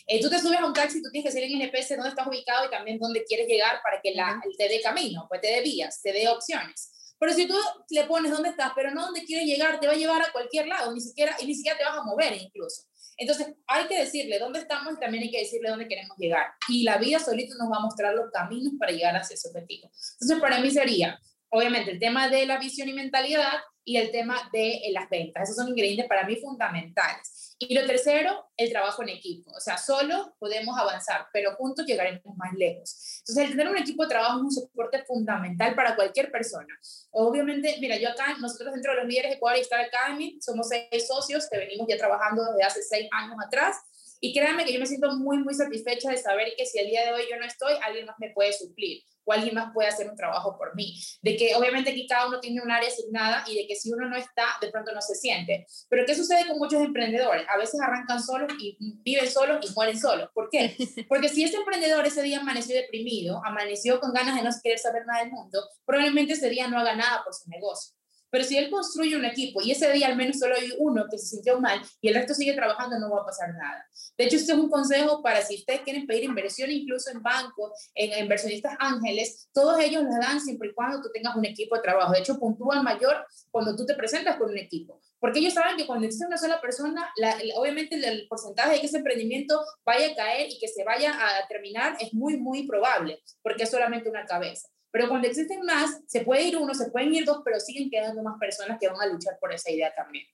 eh, 0.06 0.22
tú 0.22 0.30
te 0.30 0.40
subes 0.40 0.60
a 0.60 0.66
un 0.66 0.74
taxi, 0.74 1.02
tú 1.02 1.10
tienes 1.12 1.30
que 1.30 1.40
salir 1.40 1.56
en 1.56 1.62
el 1.62 1.68
GPS 1.68 1.96
dónde 1.96 2.10
estás 2.10 2.28
ubicado 2.28 2.68
y 2.68 2.70
también 2.70 3.00
dónde 3.00 3.24
quieres 3.24 3.48
llegar 3.48 3.82
para 3.84 4.00
que 4.02 4.14
la, 4.14 4.40
te 4.58 4.70
dé 4.70 4.82
camino, 4.82 5.26
pues 5.28 5.42
te 5.42 5.48
dé 5.48 5.62
vías, 5.62 6.02
te 6.02 6.12
dé 6.12 6.28
opciones. 6.28 7.16
Pero 7.20 7.34
si 7.34 7.48
tú 7.48 7.56
le 7.90 8.04
pones 8.04 8.32
dónde 8.32 8.50
estás, 8.50 8.74
pero 8.76 8.92
no 8.92 9.06
dónde 9.06 9.24
quieres 9.24 9.48
llegar, 9.48 9.80
te 9.80 9.88
va 9.88 9.94
a 9.94 9.96
llevar 9.96 10.22
a 10.22 10.32
cualquier 10.32 10.68
lado, 10.68 10.94
ni 10.94 11.00
siquiera, 11.00 11.36
y 11.40 11.46
ni 11.46 11.56
siquiera 11.56 11.78
te 11.78 11.86
vas 11.86 11.98
a 11.98 12.04
mover 12.04 12.34
incluso. 12.34 12.84
Entonces, 13.18 13.48
hay 13.68 13.88
que 13.88 14.00
decirle 14.00 14.40
dónde 14.40 14.60
estamos 14.60 14.94
y 14.94 15.00
también 15.00 15.24
hay 15.24 15.32
que 15.32 15.40
decirle 15.40 15.70
dónde 15.70 15.88
queremos 15.88 16.18
llegar. 16.18 16.48
Y 16.68 16.84
la 16.84 16.98
vida 16.98 17.20
solito 17.20 17.56
nos 17.56 17.72
va 17.72 17.78
a 17.78 17.82
mostrar 17.82 18.14
los 18.14 18.30
caminos 18.32 18.74
para 18.78 18.92
llegar 18.92 19.16
hacia 19.16 19.36
ese 19.36 19.48
objetivo. 19.48 19.90
Entonces, 20.14 20.40
para 20.42 20.60
mí 20.60 20.72
sería, 20.72 21.20
obviamente, 21.54 21.92
el 21.92 22.00
tema 22.00 22.28
de 22.28 22.46
la 22.46 22.58
visión 22.58 22.90
y 22.90 22.94
mentalidad, 22.94 23.54
y 23.86 23.98
el 23.98 24.12
tema 24.12 24.50
de 24.52 24.76
eh, 24.76 24.92
las 24.92 25.10
ventas. 25.10 25.44
Esos 25.44 25.58
son 25.58 25.70
ingredientes 25.70 26.08
para 26.08 26.26
mí 26.26 26.38
fundamentales. 26.38 27.56
Y 27.60 27.74
lo 27.76 27.86
tercero, 27.86 28.50
el 28.58 28.72
trabajo 28.72 29.04
en 29.04 29.10
equipo. 29.10 29.52
O 29.52 29.60
sea, 29.60 29.78
solo 29.78 30.36
podemos 30.40 30.78
avanzar, 30.78 31.28
pero 31.32 31.56
juntos 31.56 31.86
llegaremos 31.86 32.36
más 32.36 32.54
lejos. 32.54 33.20
Entonces, 33.20 33.46
el 33.46 33.52
tener 33.52 33.70
un 33.70 33.78
equipo 33.78 34.04
de 34.04 34.10
trabajo 34.10 34.38
es 34.38 34.44
un 34.44 34.52
soporte 34.52 35.04
fundamental 35.06 35.76
para 35.76 35.96
cualquier 35.96 36.32
persona. 36.32 36.74
Obviamente, 37.12 37.78
mira, 37.80 37.98
yo 37.98 38.10
acá, 38.10 38.36
nosotros 38.40 38.74
dentro 38.74 38.92
de 38.92 38.98
los 39.00 39.08
líderes 39.08 39.32
de 39.32 39.38
Ecuador 39.38 39.60
y 39.60 39.62
Star 39.62 39.82
Academy, 39.82 40.38
somos 40.42 40.68
seis 40.68 41.08
socios 41.08 41.48
que 41.50 41.58
venimos 41.58 41.88
ya 41.88 41.98
trabajando 41.98 42.44
desde 42.46 42.64
hace 42.64 42.82
seis 42.82 43.08
años 43.12 43.38
atrás. 43.46 43.78
Y 44.24 44.32
créanme 44.32 44.64
que 44.64 44.72
yo 44.72 44.80
me 44.80 44.86
siento 44.86 45.14
muy, 45.18 45.38
muy 45.40 45.54
satisfecha 45.54 46.10
de 46.10 46.16
saber 46.16 46.54
que 46.56 46.66
si 46.66 46.80
el 46.80 46.88
día 46.88 47.04
de 47.04 47.12
hoy 47.12 47.24
yo 47.30 47.38
no 47.38 47.46
estoy, 47.46 47.74
alguien 47.84 48.06
más 48.06 48.16
me 48.20 48.30
puede 48.30 48.54
suplir 48.54 49.04
o 49.26 49.34
alguien 49.34 49.54
más 49.54 49.74
puede 49.74 49.90
hacer 49.90 50.10
un 50.10 50.16
trabajo 50.16 50.58
por 50.58 50.74
mí. 50.78 50.98
De 51.22 51.36
que 51.36 51.54
obviamente 51.56 51.92
aquí 51.92 52.08
cada 52.08 52.30
uno 52.30 52.40
tiene 52.40 52.62
un 52.62 52.72
área 52.72 52.88
asignada 52.88 53.44
y 53.48 53.58
de 53.58 53.68
que 53.68 53.76
si 53.76 53.92
uno 53.92 54.08
no 54.08 54.16
está, 54.16 54.46
de 54.62 54.72
pronto 54.72 54.94
no 54.94 55.02
se 55.02 55.16
siente. 55.16 55.66
Pero 55.90 56.06
¿qué 56.06 56.16
sucede 56.16 56.48
con 56.48 56.58
muchos 56.58 56.82
emprendedores? 56.82 57.46
A 57.54 57.58
veces 57.58 57.82
arrancan 57.82 58.24
solos 58.24 58.54
y 58.60 58.78
viven 59.04 59.30
solos 59.30 59.70
y 59.70 59.74
mueren 59.74 60.00
solos. 60.00 60.30
¿Por 60.34 60.48
qué? 60.50 60.74
Porque 61.10 61.28
si 61.28 61.44
ese 61.44 61.58
emprendedor 61.58 62.06
ese 62.06 62.22
día 62.22 62.40
amaneció 62.40 62.78
deprimido, 62.78 63.42
amaneció 63.44 64.00
con 64.00 64.14
ganas 64.14 64.36
de 64.36 64.44
no 64.44 64.52
querer 64.64 64.80
saber 64.80 65.06
nada 65.06 65.24
del 65.24 65.34
mundo, 65.34 65.60
probablemente 65.84 66.32
ese 66.32 66.50
día 66.50 66.70
no 66.70 66.80
haga 66.80 66.96
nada 66.96 67.26
por 67.26 67.34
su 67.34 67.50
negocio. 67.50 67.94
Pero 68.34 68.46
si 68.46 68.58
él 68.58 68.72
construye 68.72 69.16
un 69.16 69.26
equipo 69.26 69.62
y 69.62 69.70
ese 69.70 69.92
día 69.92 70.08
al 70.08 70.16
menos 70.16 70.40
solo 70.40 70.56
hay 70.56 70.74
uno 70.80 71.06
que 71.08 71.20
se 71.20 71.28
sintió 71.28 71.62
mal 71.62 71.80
y 72.02 72.08
el 72.08 72.16
resto 72.16 72.34
sigue 72.34 72.54
trabajando, 72.54 72.98
no 72.98 73.12
va 73.12 73.22
a 73.22 73.26
pasar 73.26 73.54
nada. 73.54 73.86
De 74.18 74.24
hecho, 74.24 74.38
este 74.38 74.54
es 74.54 74.58
un 74.58 74.72
consejo 74.72 75.22
para 75.22 75.44
si 75.44 75.58
ustedes 75.58 75.82
quieren 75.82 76.08
pedir 76.08 76.24
inversión, 76.24 76.72
incluso 76.72 77.12
en 77.12 77.22
bancos, 77.22 77.92
en 77.94 78.24
inversionistas 78.24 78.76
ángeles, 78.80 79.50
todos 79.54 79.80
ellos 79.80 80.02
la 80.02 80.18
dan 80.18 80.42
siempre 80.42 80.70
y 80.70 80.74
cuando 80.74 81.00
tú 81.00 81.10
tengas 81.14 81.36
un 81.36 81.46
equipo 81.46 81.76
de 81.76 81.84
trabajo. 81.84 82.12
De 82.12 82.22
hecho, 82.22 82.40
puntúan 82.40 82.84
mayor 82.84 83.24
cuando 83.52 83.76
tú 83.76 83.86
te 83.86 83.94
presentas 83.94 84.38
con 84.38 84.50
un 84.50 84.58
equipo. 84.58 85.00
Porque 85.20 85.38
ellos 85.38 85.54
saben 85.54 85.78
que 85.78 85.86
cuando 85.86 86.08
existe 86.08 86.26
una 86.26 86.40
sola 86.40 86.60
persona, 86.60 87.14
obviamente 87.56 87.98
el, 87.98 88.04
el, 88.04 88.28
porcentaje 88.28 88.74
de 88.74 88.80
que 88.80 88.88
ese 88.88 88.98
emprendimiento 88.98 89.64
vaya 89.86 90.12
a 90.12 90.16
caer 90.16 90.50
y 90.50 90.58
que 90.58 90.68
se 90.68 90.84
vaya 90.84 91.14
a 91.14 91.48
terminar 91.48 91.98
es 92.00 92.12
muy, 92.16 92.38
muy 92.38 92.66
probable, 92.68 93.22
porque 93.44 93.64
es 93.64 93.70
solamente 93.70 94.10
una 94.10 94.26
cabeza. 94.26 94.73
Pero 94.94 95.10
cuando 95.10 95.28
existen 95.28 95.66
más, 95.66 96.04
se 96.06 96.22
puede 96.22 96.44
ir 96.44 96.56
uno, 96.56 96.76
se 96.76 96.92
pueden 96.92 97.12
ir 97.16 97.26
dos, 97.26 97.42
pero 97.44 97.60
siguen 97.60 97.90
quedando 97.90 98.22
más 98.22 98.38
personas 98.40 98.78
que 98.80 98.88
van 98.88 99.02
a 99.02 99.08
luchar 99.08 99.40
por 99.40 99.52
esa 99.52 99.72
idea 99.72 99.92
también. 99.96 100.28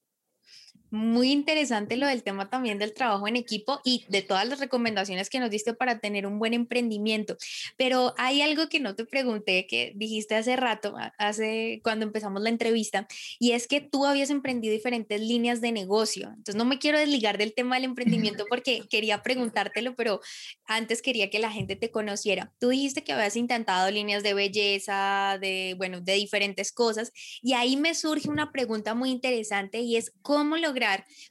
Muy 0.91 1.31
interesante 1.31 1.97
lo 1.97 2.07
del 2.07 2.23
tema 2.23 2.49
también 2.49 2.79
del 2.79 2.93
trabajo 2.93 3.27
en 3.27 3.35
equipo 3.35 3.79
y 3.83 4.05
de 4.07 4.23
todas 4.23 4.47
las 4.47 4.59
recomendaciones 4.59 5.29
que 5.29 5.39
nos 5.39 5.51
diste 5.51 5.75
para 5.75 5.99
tener 5.99 6.25
un 6.25 6.39
buen 6.39 6.55
emprendimiento. 6.55 7.37
Pero 7.77 8.15
hay 8.17 8.41
algo 8.41 8.69
que 8.69 8.79
no 8.79 8.95
te 8.95 9.05
pregunté, 9.05 9.67
que 9.67 9.93
dijiste 9.95 10.35
hace 10.35 10.55
rato, 10.55 10.95
hace 11.19 11.79
cuando 11.83 12.05
empezamos 12.05 12.41
la 12.41 12.49
entrevista, 12.49 13.07
y 13.37 13.51
es 13.51 13.67
que 13.67 13.81
tú 13.81 14.05
habías 14.05 14.31
emprendido 14.31 14.73
diferentes 14.73 15.21
líneas 15.21 15.61
de 15.61 15.71
negocio. 15.71 16.29
Entonces 16.29 16.55
no 16.55 16.65
me 16.65 16.79
quiero 16.79 16.97
desligar 16.97 17.37
del 17.37 17.53
tema 17.53 17.75
del 17.75 17.83
emprendimiento 17.83 18.45
porque 18.49 18.81
quería 18.89 19.21
preguntártelo, 19.21 19.95
pero 19.95 20.21
antes 20.65 21.03
quería 21.03 21.29
que 21.29 21.37
la 21.37 21.51
gente 21.51 21.75
te 21.75 21.91
conociera. 21.91 22.51
Tú 22.59 22.69
dijiste 22.69 23.03
que 23.03 23.13
habías 23.13 23.35
intentado 23.35 23.91
líneas 23.91 24.23
de 24.23 24.33
belleza, 24.33 25.37
de, 25.39 25.75
bueno, 25.77 26.01
de 26.01 26.13
diferentes 26.13 26.71
cosas, 26.71 27.11
y 27.43 27.53
ahí 27.53 27.77
me 27.77 27.93
surge 27.93 28.27
una 28.27 28.51
pregunta 28.51 28.95
muy 28.95 29.11
interesante 29.11 29.81
y 29.81 29.95
es, 29.95 30.11
¿cómo 30.23 30.57
lograr 30.57 30.78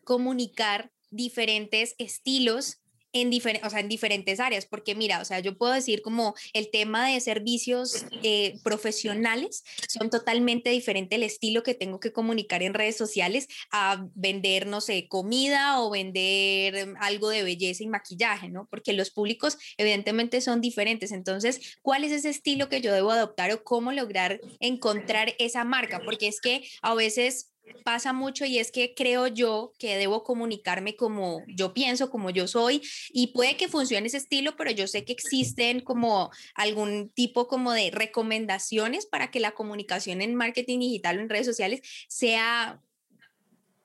comunicar 0.05 0.91
diferentes 1.11 1.95
estilos 1.99 2.81
en, 3.13 3.33
o 3.65 3.71
sea, 3.71 3.81
en 3.81 3.89
diferentes 3.89 4.41
áreas, 4.41 4.67
porque 4.67 4.95
mira, 4.95 5.21
o 5.21 5.25
sea, 5.25 5.41
yo 5.41 5.57
puedo 5.57 5.73
decir 5.73 6.03
como 6.03 6.35
el 6.53 6.71
tema 6.71 7.09
de 7.09 7.21
servicios 7.21 8.05
eh, 8.23 8.59
profesionales 8.63 9.65
son 9.89 10.11
totalmente 10.11 10.71
diferente 10.71 11.17
el 11.17 11.23
estilo 11.23 11.63
que 11.63 11.75
tengo 11.75 12.01
que 12.01 12.13
comunicar 12.13 12.63
en 12.63 12.75
redes 12.75 12.97
sociales 12.97 13.49
a 13.71 14.07
vender, 14.15 14.67
no 14.67 14.81
sé, 14.81 15.09
comida 15.09 15.81
o 15.81 15.91
vender 15.91 16.95
algo 17.01 17.31
de 17.31 17.43
belleza 17.43 17.83
y 17.83 17.89
maquillaje, 17.89 18.49
¿no? 18.51 18.69
Porque 18.71 18.93
los 18.93 19.11
públicos 19.11 19.59
evidentemente 19.79 20.41
son 20.41 20.61
diferentes. 20.61 21.13
Entonces, 21.13 21.79
¿cuál 21.83 22.05
es 22.05 22.13
ese 22.13 22.29
estilo 22.29 22.69
que 22.69 22.81
yo 22.81 22.93
debo 22.93 23.11
adoptar 23.11 23.51
o 23.53 23.65
cómo 23.65 23.93
lograr 23.93 24.41
encontrar 24.61 25.35
esa 25.39 25.65
marca? 25.65 26.01
Porque 26.05 26.29
es 26.29 26.41
que 26.41 26.69
a 26.83 26.95
veces 26.95 27.53
pasa 27.85 28.13
mucho 28.13 28.45
y 28.45 28.59
es 28.59 28.71
que 28.71 28.95
creo 28.95 29.27
yo 29.27 29.73
que 29.79 29.97
debo 29.97 30.25
comunicarme 30.25 30.97
como 30.97 31.43
yo 31.47 31.75
pienso, 31.75 32.11
como 32.11 32.31
yo 32.31 32.47
soy 32.47 32.83
y 33.13 33.29
puede 33.29 33.57
que 33.57 33.69
funcione 33.69 34.07
ese 34.07 34.19
estilo, 34.19 34.57
pero 34.57 34.71
yo 34.71 34.87
sé 34.87 35.05
que 35.05 35.13
existen 35.13 35.81
como 35.81 36.31
algún 36.55 37.11
tipo 37.11 37.49
como 37.49 37.73
de 37.73 37.91
recomendaciones 37.91 39.07
para 39.07 39.31
que 39.31 39.41
la 39.41 39.53
comunicación 39.53 40.23
en 40.23 40.35
marketing 40.35 40.81
digital 40.81 41.19
o 41.19 41.21
en 41.21 41.29
redes 41.29 41.47
sociales 41.47 41.81
sea 42.09 42.81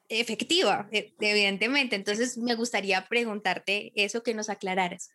efectiva, 0.10 0.88
e, 0.92 1.14
evidentemente. 1.20 1.96
Entonces 1.96 2.38
me 2.38 2.56
gustaría 2.56 3.08
preguntarte 3.08 3.92
eso 3.96 4.24
que 4.24 4.34
nos 4.34 4.50
aclararas. 4.50 5.12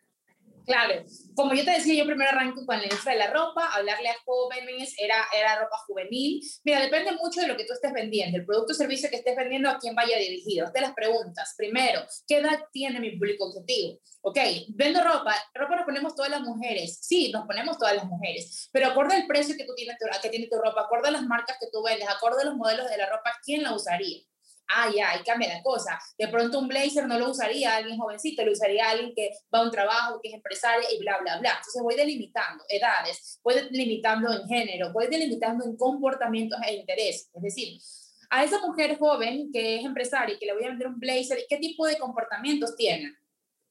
Claro, 0.69 1.03
como 1.33 1.55
yo 1.55 1.65
te 1.65 1.71
decía, 1.71 1.95
yo 1.95 2.05
primero 2.05 2.29
arranco 2.29 2.63
con 2.63 2.77
la 2.77 2.83
industria 2.83 3.13
de 3.13 3.19
la 3.21 3.33
ropa, 3.33 3.73
hablarle 3.73 4.09
a 4.09 4.15
jóvenes, 4.23 4.93
era, 4.99 5.25
era 5.35 5.59
ropa 5.59 5.79
juvenil. 5.87 6.43
Mira, 6.63 6.79
depende 6.79 7.13
mucho 7.13 7.41
de 7.41 7.47
lo 7.47 7.57
que 7.57 7.65
tú 7.65 7.73
estés 7.73 7.91
vendiendo, 7.91 8.37
el 8.37 8.45
producto 8.45 8.73
o 8.73 8.75
servicio 8.75 9.09
que 9.09 9.15
estés 9.15 9.35
vendiendo, 9.35 9.67
a 9.67 9.79
quién 9.79 9.95
vaya 9.95 10.19
dirigido. 10.19 10.71
Te 10.71 10.79
las 10.79 10.93
preguntas. 10.93 11.55
Primero, 11.57 12.01
¿qué 12.27 12.37
edad 12.37 12.59
tiene 12.71 12.99
mi 12.99 13.17
público 13.17 13.45
objetivo? 13.45 13.99
Ok, 14.21 14.37
vendo 14.75 15.03
ropa, 15.03 15.33
ropa 15.55 15.75
nos 15.77 15.85
ponemos 15.85 16.13
todas 16.13 16.29
las 16.29 16.41
mujeres. 16.41 16.99
Sí, 17.01 17.31
nos 17.31 17.47
ponemos 17.47 17.79
todas 17.79 17.95
las 17.95 18.05
mujeres, 18.05 18.69
pero 18.71 18.89
acorde 18.89 19.15
al 19.15 19.25
precio 19.25 19.57
que 19.57 19.65
tú 19.65 19.73
tienes, 19.73 19.95
que 20.21 20.29
tiene 20.29 20.49
tu 20.51 20.57
ropa, 20.57 20.81
acorde 20.81 21.07
a 21.07 21.13
las 21.13 21.23
marcas 21.23 21.57
que 21.59 21.69
tú 21.71 21.81
vendes, 21.81 22.07
acorde 22.07 22.43
a 22.43 22.45
los 22.45 22.55
modelos 22.55 22.87
de 22.91 22.97
la 22.97 23.09
ropa, 23.09 23.31
¿quién 23.43 23.63
la 23.63 23.73
usaría? 23.73 24.21
Ah, 24.69 24.89
ya, 24.95 25.11
ahí 25.11 25.23
cambia 25.23 25.53
la 25.53 25.61
cosa. 25.61 25.99
De 26.17 26.27
pronto 26.27 26.59
un 26.59 26.67
blazer 26.67 27.07
no 27.07 27.19
lo 27.19 27.31
usaría 27.31 27.75
alguien 27.75 27.97
jovencito, 27.97 28.45
lo 28.45 28.51
usaría 28.51 28.89
alguien 28.89 29.13
que 29.15 29.31
va 29.53 29.59
a 29.59 29.63
un 29.63 29.71
trabajo, 29.71 30.19
que 30.21 30.29
es 30.29 30.35
empresaria 30.35 30.87
y 30.91 30.99
bla, 30.99 31.17
bla, 31.19 31.39
bla. 31.39 31.51
Entonces 31.51 31.81
voy 31.81 31.95
delimitando 31.95 32.63
edades, 32.69 33.39
voy 33.43 33.55
delimitando 33.55 34.31
en 34.31 34.47
género, 34.47 34.93
voy 34.93 35.07
delimitando 35.07 35.65
en 35.65 35.75
comportamientos 35.75 36.59
e 36.65 36.75
intereses. 36.75 37.29
Es 37.33 37.41
decir, 37.41 37.79
a 38.29 38.43
esa 38.43 38.59
mujer 38.65 38.97
joven 38.97 39.51
que 39.51 39.77
es 39.77 39.85
empresaria 39.85 40.35
y 40.35 40.39
que 40.39 40.45
le 40.45 40.53
voy 40.53 40.63
a 40.63 40.69
vender 40.69 40.87
un 40.87 40.99
blazer, 40.99 41.39
¿qué 41.49 41.57
tipo 41.57 41.85
de 41.87 41.97
comportamientos 41.97 42.75
tiene? 42.75 43.15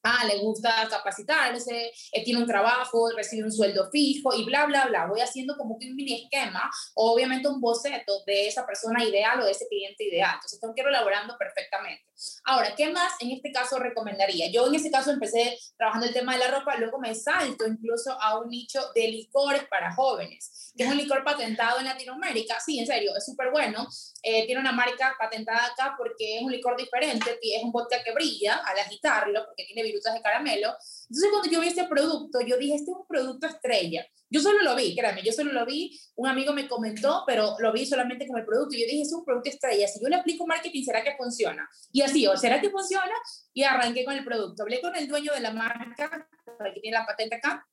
Ah, 0.03 0.25
le 0.27 0.39
gusta 0.39 0.89
capacitarse, 0.89 1.93
eh, 2.13 2.25
tiene 2.25 2.41
un 2.41 2.47
trabajo, 2.47 3.11
recibe 3.17 3.45
un 3.45 3.53
sueldo 3.53 3.91
fijo 3.91 4.35
y 4.35 4.45
bla, 4.45 4.67
bla, 4.67 4.87
bla. 4.87 5.07
Voy 5.07 5.21
haciendo 5.21 5.57
como 5.57 5.79
que 5.79 5.89
un 5.89 5.97
mini 5.97 6.25
esquema 6.25 6.71
obviamente 6.95 7.49
un 7.49 7.61
boceto 7.61 8.23
de 8.27 8.49
esa 8.49 8.67
persona 8.67 9.05
ideal 9.05 9.41
o 9.41 9.45
de 9.45 9.53
ese 9.53 9.67
cliente 9.69 10.05
ideal. 10.05 10.35
Entonces, 10.35 10.61
tengo 10.61 10.75
que 10.75 10.83
ir 10.83 10.89
elaborando 10.89 11.37
perfectamente. 11.39 12.08
Ahora, 12.45 12.75
¿qué 12.77 12.91
más 12.91 13.13
en 13.21 13.31
este 13.31 13.53
caso 13.53 13.79
recomendaría? 13.79 14.51
Yo 14.51 14.67
en 14.67 14.75
ese 14.75 14.91
caso 14.91 15.11
empecé 15.11 15.59
trabajando 15.77 16.07
el 16.07 16.13
tema 16.13 16.33
de 16.33 16.41
la 16.41 16.51
ropa, 16.51 16.77
luego 16.77 16.99
me 16.99 17.15
salto 17.15 17.67
incluso 17.67 18.13
a 18.21 18.39
un 18.39 18.49
nicho 18.49 18.81
de 18.95 19.09
licores 19.09 19.65
para 19.69 19.95
jóvenes, 19.95 20.73
que 20.77 20.85
es 20.85 20.91
un 20.91 20.97
licor 20.97 21.25
patentado 21.25 21.79
en 21.79 21.87
Latinoamérica. 21.87 22.59
Sí, 22.61 22.79
en 22.79 22.87
serio, 22.87 23.13
es 23.17 23.25
súper 23.25 23.51
bueno. 23.51 23.87
Eh, 24.23 24.47
tiene 24.47 24.61
una 24.61 24.73
marca 24.73 25.15
patentada 25.19 25.67
acá 25.67 25.95
porque 25.97 26.39
es 26.39 26.43
un 26.43 26.51
licor 26.51 26.77
diferente, 26.77 27.39
es 27.41 27.63
un 27.63 27.73
vodka 27.73 28.03
que 28.03 28.13
brilla 28.13 28.57
al 28.65 28.79
agitarlo, 28.79 29.45
porque 29.47 29.65
tiene 29.65 29.83
virutas 29.83 30.15
de 30.15 30.23
caramelo. 30.23 30.75
Entonces, 31.09 31.31
cuando 31.31 31.51
yo 31.51 31.61
vi 31.61 31.69
este 31.69 31.89
producto, 31.89 32.41
yo 32.41 32.59
dije, 32.59 32.75
este 32.75 32.91
es 32.91 32.97
un 32.97 33.07
producto 33.07 33.47
estrella. 33.47 34.07
Yo 34.31 34.41
solo 34.41 34.63
lo 34.63 34.77
vi, 34.77 34.95
créanme, 34.95 35.23
yo 35.23 35.33
solo 35.33 35.53
lo 35.53 35.65
vi, 35.65 35.99
un 36.17 36.29
amigo 36.29 36.53
me 36.53 36.69
comentó, 36.69 37.25
pero 37.27 37.57
lo 37.59 37.73
vi 37.73 37.87
solamente 37.87 38.27
con 38.27 38.39
el 38.39 38.45
producto. 38.45 38.77
Y 38.77 38.81
yo 38.81 38.87
dije, 38.87 39.03
es 39.03 39.13
un 39.13 39.25
producto 39.25 39.49
estrella, 39.49 39.89
si 39.89 40.01
yo 40.03 40.09
le 40.09 40.17
aplico 40.17 40.47
marketing, 40.47 40.85
¿será 40.85 41.03
que 41.03 41.17
funciona? 41.17 41.69
Y 41.93 42.03
así, 42.03 42.27
¿o 42.27 42.37
será 42.37 42.61
que 42.61 42.71
funciona? 42.71 43.15
Y 43.55 43.63
arranqué 43.63 44.05
con 44.05 44.15
el 44.15 44.25
producto. 44.25 44.65
Hablé 44.65 44.81
con 44.83 44.95
el 44.97 45.09
dueño 45.09 45.33
de 45.33 45.41
la 45.41 45.53
marca, 45.53 46.29
que 46.75 46.81
tiene 46.81 46.99
la 46.99 47.07
patente 47.07 47.37
acá, 47.37 47.67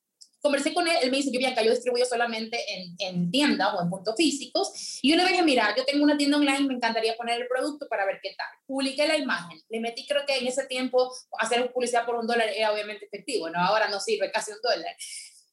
conversé 0.46 0.76
con 0.76 0.88
él, 0.88 0.96
él 1.02 1.10
me 1.10 1.18
dice 1.18 1.32
que 1.32 1.40
Bianca, 1.40 1.64
yo 1.64 1.72
distribuyo 1.72 2.06
solamente 2.06 2.60
en, 2.72 2.96
en 3.00 3.32
tiendas 3.32 3.74
o 3.74 3.82
en 3.82 3.90
puntos 3.90 4.14
físicos. 4.16 5.00
Y 5.02 5.10
yo 5.10 5.18
le 5.18 5.26
dije, 5.26 5.42
mira, 5.42 5.74
yo 5.76 5.84
tengo 5.86 6.04
una 6.04 6.16
tienda 6.16 6.38
online, 6.38 6.68
me 6.68 6.76
encantaría 6.76 7.18
poner 7.18 7.42
el 7.42 7.48
producto 7.48 7.88
para 7.90 8.06
ver 8.06 8.20
qué 8.22 8.36
tal. 8.38 8.48
Publiqué 8.68 9.08
la 9.08 9.18
imagen, 9.18 9.60
le 9.70 9.80
metí, 9.80 10.06
creo 10.06 10.24
que 10.28 10.38
en 10.38 10.48
ese 10.48 10.68
tiempo 10.68 11.12
hacer 11.40 11.74
publicidad 11.74 12.06
por 12.06 12.16
un 12.16 12.28
dólar 12.28 12.48
era 12.56 12.72
obviamente 12.72 13.06
efectivo, 13.06 13.50
¿no? 13.50 13.60
Ahora 13.60 13.90
no 13.90 14.00
sirve 14.00 14.32
casi 14.32 14.52
un 14.52 14.60
dólar. 14.62 14.96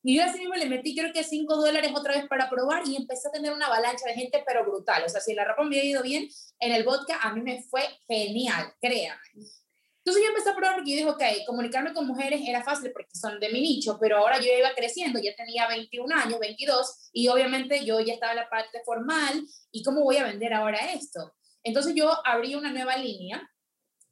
Y 0.04 0.16
yo 0.16 0.24
así 0.24 0.40
mismo 0.40 0.54
le 0.54 0.66
metí 0.66 0.96
creo 0.96 1.12
que 1.12 1.22
5 1.22 1.56
dólares 1.56 1.92
otra 1.94 2.14
vez 2.14 2.26
para 2.28 2.50
probar 2.50 2.86
y 2.86 2.96
empecé 2.96 3.28
a 3.28 3.32
tener 3.32 3.52
una 3.52 3.66
avalancha 3.66 4.04
de 4.06 4.14
gente, 4.14 4.42
pero 4.46 4.64
brutal. 4.64 5.04
O 5.06 5.08
sea, 5.08 5.20
si 5.20 5.32
la 5.32 5.44
ropa 5.44 5.62
me 5.62 5.78
había 5.78 5.84
ido 5.84 6.02
bien, 6.02 6.28
en 6.58 6.72
el 6.72 6.84
vodka 6.84 7.20
a 7.22 7.32
mí 7.32 7.40
me 7.40 7.62
fue 7.62 7.82
genial, 8.08 8.74
créanme. 8.80 9.22
Entonces 10.04 10.24
yo 10.24 10.30
empecé 10.30 10.50
a 10.50 10.56
probar 10.56 10.74
porque 10.74 10.90
yo 10.90 10.96
dije, 10.96 11.10
ok, 11.10 11.46
comunicarme 11.46 11.92
con 11.92 12.08
mujeres 12.08 12.40
era 12.44 12.64
fácil 12.64 12.90
porque 12.92 13.14
son 13.14 13.38
de 13.38 13.50
mi 13.50 13.60
nicho, 13.60 13.98
pero 14.00 14.18
ahora 14.18 14.40
yo 14.40 14.52
iba 14.58 14.74
creciendo, 14.74 15.20
ya 15.20 15.34
tenía 15.36 15.68
21 15.68 16.12
años, 16.16 16.40
22, 16.40 17.10
y 17.12 17.28
obviamente 17.28 17.84
yo 17.84 18.00
ya 18.00 18.14
estaba 18.14 18.32
en 18.32 18.38
la 18.38 18.48
parte 18.48 18.80
formal, 18.84 19.46
¿y 19.70 19.84
cómo 19.84 20.02
voy 20.02 20.16
a 20.16 20.24
vender 20.24 20.54
ahora 20.54 20.92
esto? 20.92 21.34
Entonces 21.62 21.94
yo 21.94 22.10
abrí 22.26 22.56
una 22.56 22.72
nueva 22.72 22.96
línea 22.96 23.48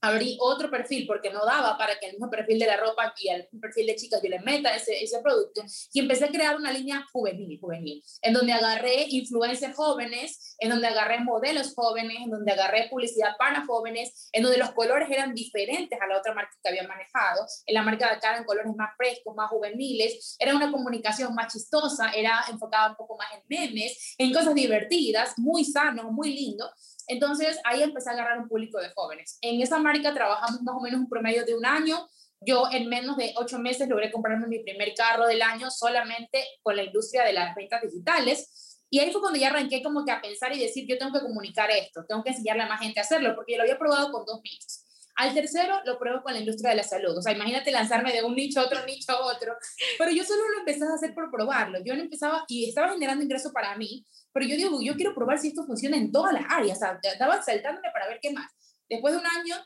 abrí 0.00 0.36
otro 0.40 0.70
perfil 0.70 1.06
porque 1.06 1.30
no 1.30 1.44
daba 1.44 1.76
para 1.76 1.98
que 1.98 2.06
el 2.06 2.12
mismo 2.12 2.30
perfil 2.30 2.58
de 2.58 2.66
la 2.66 2.76
ropa 2.76 3.14
y 3.18 3.28
el 3.28 3.48
perfil 3.60 3.86
de 3.86 3.96
chicas 3.96 4.20
yo 4.22 4.28
le 4.28 4.40
meta 4.40 4.74
ese, 4.74 5.02
ese 5.02 5.20
producto 5.20 5.62
y 5.92 6.00
empecé 6.00 6.24
a 6.24 6.28
crear 6.28 6.56
una 6.56 6.72
línea 6.72 7.04
juvenil, 7.12 7.58
juvenil, 7.60 8.02
en 8.22 8.32
donde 8.32 8.52
agarré 8.52 9.06
influencers 9.08 9.74
jóvenes, 9.76 10.56
en 10.58 10.70
donde 10.70 10.86
agarré 10.86 11.20
modelos 11.20 11.74
jóvenes, 11.74 12.16
en 12.24 12.30
donde 12.30 12.52
agarré 12.52 12.88
publicidad 12.88 13.36
para 13.38 13.64
jóvenes, 13.66 14.28
en 14.32 14.42
donde 14.42 14.58
los 14.58 14.72
colores 14.72 15.10
eran 15.10 15.34
diferentes 15.34 16.00
a 16.00 16.06
la 16.06 16.18
otra 16.18 16.34
marca 16.34 16.56
que 16.62 16.68
había 16.68 16.86
manejado, 16.86 17.46
en 17.66 17.74
la 17.74 17.82
marca 17.82 18.06
de 18.06 18.16
acá 18.16 18.30
eran 18.30 18.44
colores 18.44 18.74
más 18.76 18.90
frescos, 18.96 19.34
más 19.34 19.50
juveniles, 19.50 20.36
era 20.38 20.54
una 20.54 20.70
comunicación 20.70 21.34
más 21.34 21.52
chistosa, 21.52 22.10
era 22.10 22.44
enfocada 22.48 22.90
un 22.90 22.96
poco 22.96 23.16
más 23.16 23.28
en 23.32 23.42
memes, 23.48 24.14
en 24.18 24.32
cosas 24.32 24.54
divertidas, 24.54 25.38
muy 25.38 25.64
sano, 25.64 26.10
muy 26.10 26.34
lindo, 26.34 26.70
entonces 27.08 27.58
ahí 27.64 27.82
empecé 27.82 28.10
a 28.10 28.12
agarrar 28.12 28.38
un 28.38 28.48
público 28.48 28.78
de 28.78 28.90
jóvenes. 28.90 29.38
En 29.40 29.60
esa 29.60 29.78
marca 29.78 30.14
trabajamos 30.14 30.62
más 30.62 30.74
o 30.76 30.80
menos 30.80 31.00
un 31.00 31.08
promedio 31.08 31.44
de 31.44 31.54
un 31.54 31.66
año. 31.66 32.06
Yo 32.40 32.64
en 32.70 32.88
menos 32.88 33.16
de 33.16 33.34
ocho 33.36 33.58
meses 33.58 33.88
logré 33.88 34.10
comprarme 34.10 34.46
mi 34.46 34.60
primer 34.60 34.94
carro 34.94 35.26
del 35.26 35.42
año 35.42 35.70
solamente 35.70 36.42
con 36.62 36.76
la 36.76 36.84
industria 36.84 37.24
de 37.24 37.34
las 37.34 37.54
ventas 37.54 37.82
digitales. 37.82 38.78
Y 38.88 38.98
ahí 38.98 39.12
fue 39.12 39.20
cuando 39.20 39.38
ya 39.38 39.48
arranqué 39.48 39.82
como 39.82 40.04
que 40.04 40.10
a 40.10 40.20
pensar 40.20 40.52
y 40.52 40.58
decir, 40.58 40.86
yo 40.88 40.98
tengo 40.98 41.12
que 41.12 41.20
comunicar 41.20 41.70
esto, 41.70 42.04
tengo 42.08 42.24
que 42.24 42.30
enseñarle 42.30 42.62
a 42.62 42.66
más 42.66 42.80
gente 42.80 42.98
a 42.98 43.04
hacerlo, 43.04 43.34
porque 43.36 43.52
yo 43.52 43.58
lo 43.58 43.62
había 43.62 43.78
probado 43.78 44.10
con 44.10 44.24
dos 44.24 44.40
meses. 44.42 44.84
Al 45.20 45.34
tercero 45.34 45.82
lo 45.84 45.98
pruebo 45.98 46.22
con 46.22 46.32
la 46.32 46.38
industria 46.38 46.70
de 46.70 46.76
la 46.76 46.82
salud. 46.82 47.14
O 47.18 47.20
sea, 47.20 47.34
imagínate 47.34 47.70
lanzarme 47.70 48.10
de 48.10 48.22
un 48.22 48.34
nicho 48.34 48.58
a 48.58 48.64
otro 48.64 48.86
nicho 48.86 49.12
a 49.12 49.26
otro. 49.26 49.54
Pero 49.98 50.10
yo 50.12 50.24
solo 50.24 50.48
lo 50.48 50.60
empecé 50.60 50.82
a 50.82 50.94
hacer 50.94 51.12
por 51.12 51.30
probarlo. 51.30 51.78
Yo 51.84 51.94
no 51.94 52.00
empezaba 52.00 52.44
y 52.48 52.70
estaba 52.70 52.88
generando 52.94 53.22
ingreso 53.22 53.52
para 53.52 53.76
mí, 53.76 54.06
pero 54.32 54.46
yo 54.46 54.56
digo, 54.56 54.80
yo 54.80 54.94
quiero 54.94 55.14
probar 55.14 55.38
si 55.38 55.48
esto 55.48 55.66
funciona 55.66 55.98
en 55.98 56.10
todas 56.10 56.32
las 56.32 56.44
áreas. 56.48 56.78
O 56.78 56.80
sea, 56.80 56.98
estaba 57.02 57.42
saltándome 57.42 57.90
para 57.92 58.08
ver 58.08 58.18
qué 58.22 58.32
más. 58.32 58.50
Después 58.88 59.12
de 59.12 59.20
un 59.20 59.26
año, 59.26 59.56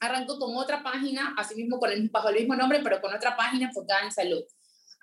arranco 0.00 0.38
con 0.38 0.56
otra 0.56 0.82
página, 0.82 1.34
así 1.36 1.54
mismo 1.56 1.78
con 1.78 1.92
el, 1.92 2.08
bajo 2.08 2.30
el 2.30 2.36
mismo 2.36 2.56
nombre, 2.56 2.80
pero 2.82 2.98
con 3.02 3.14
otra 3.14 3.36
página 3.36 3.66
enfocada 3.66 4.02
en 4.02 4.12
salud. 4.12 4.44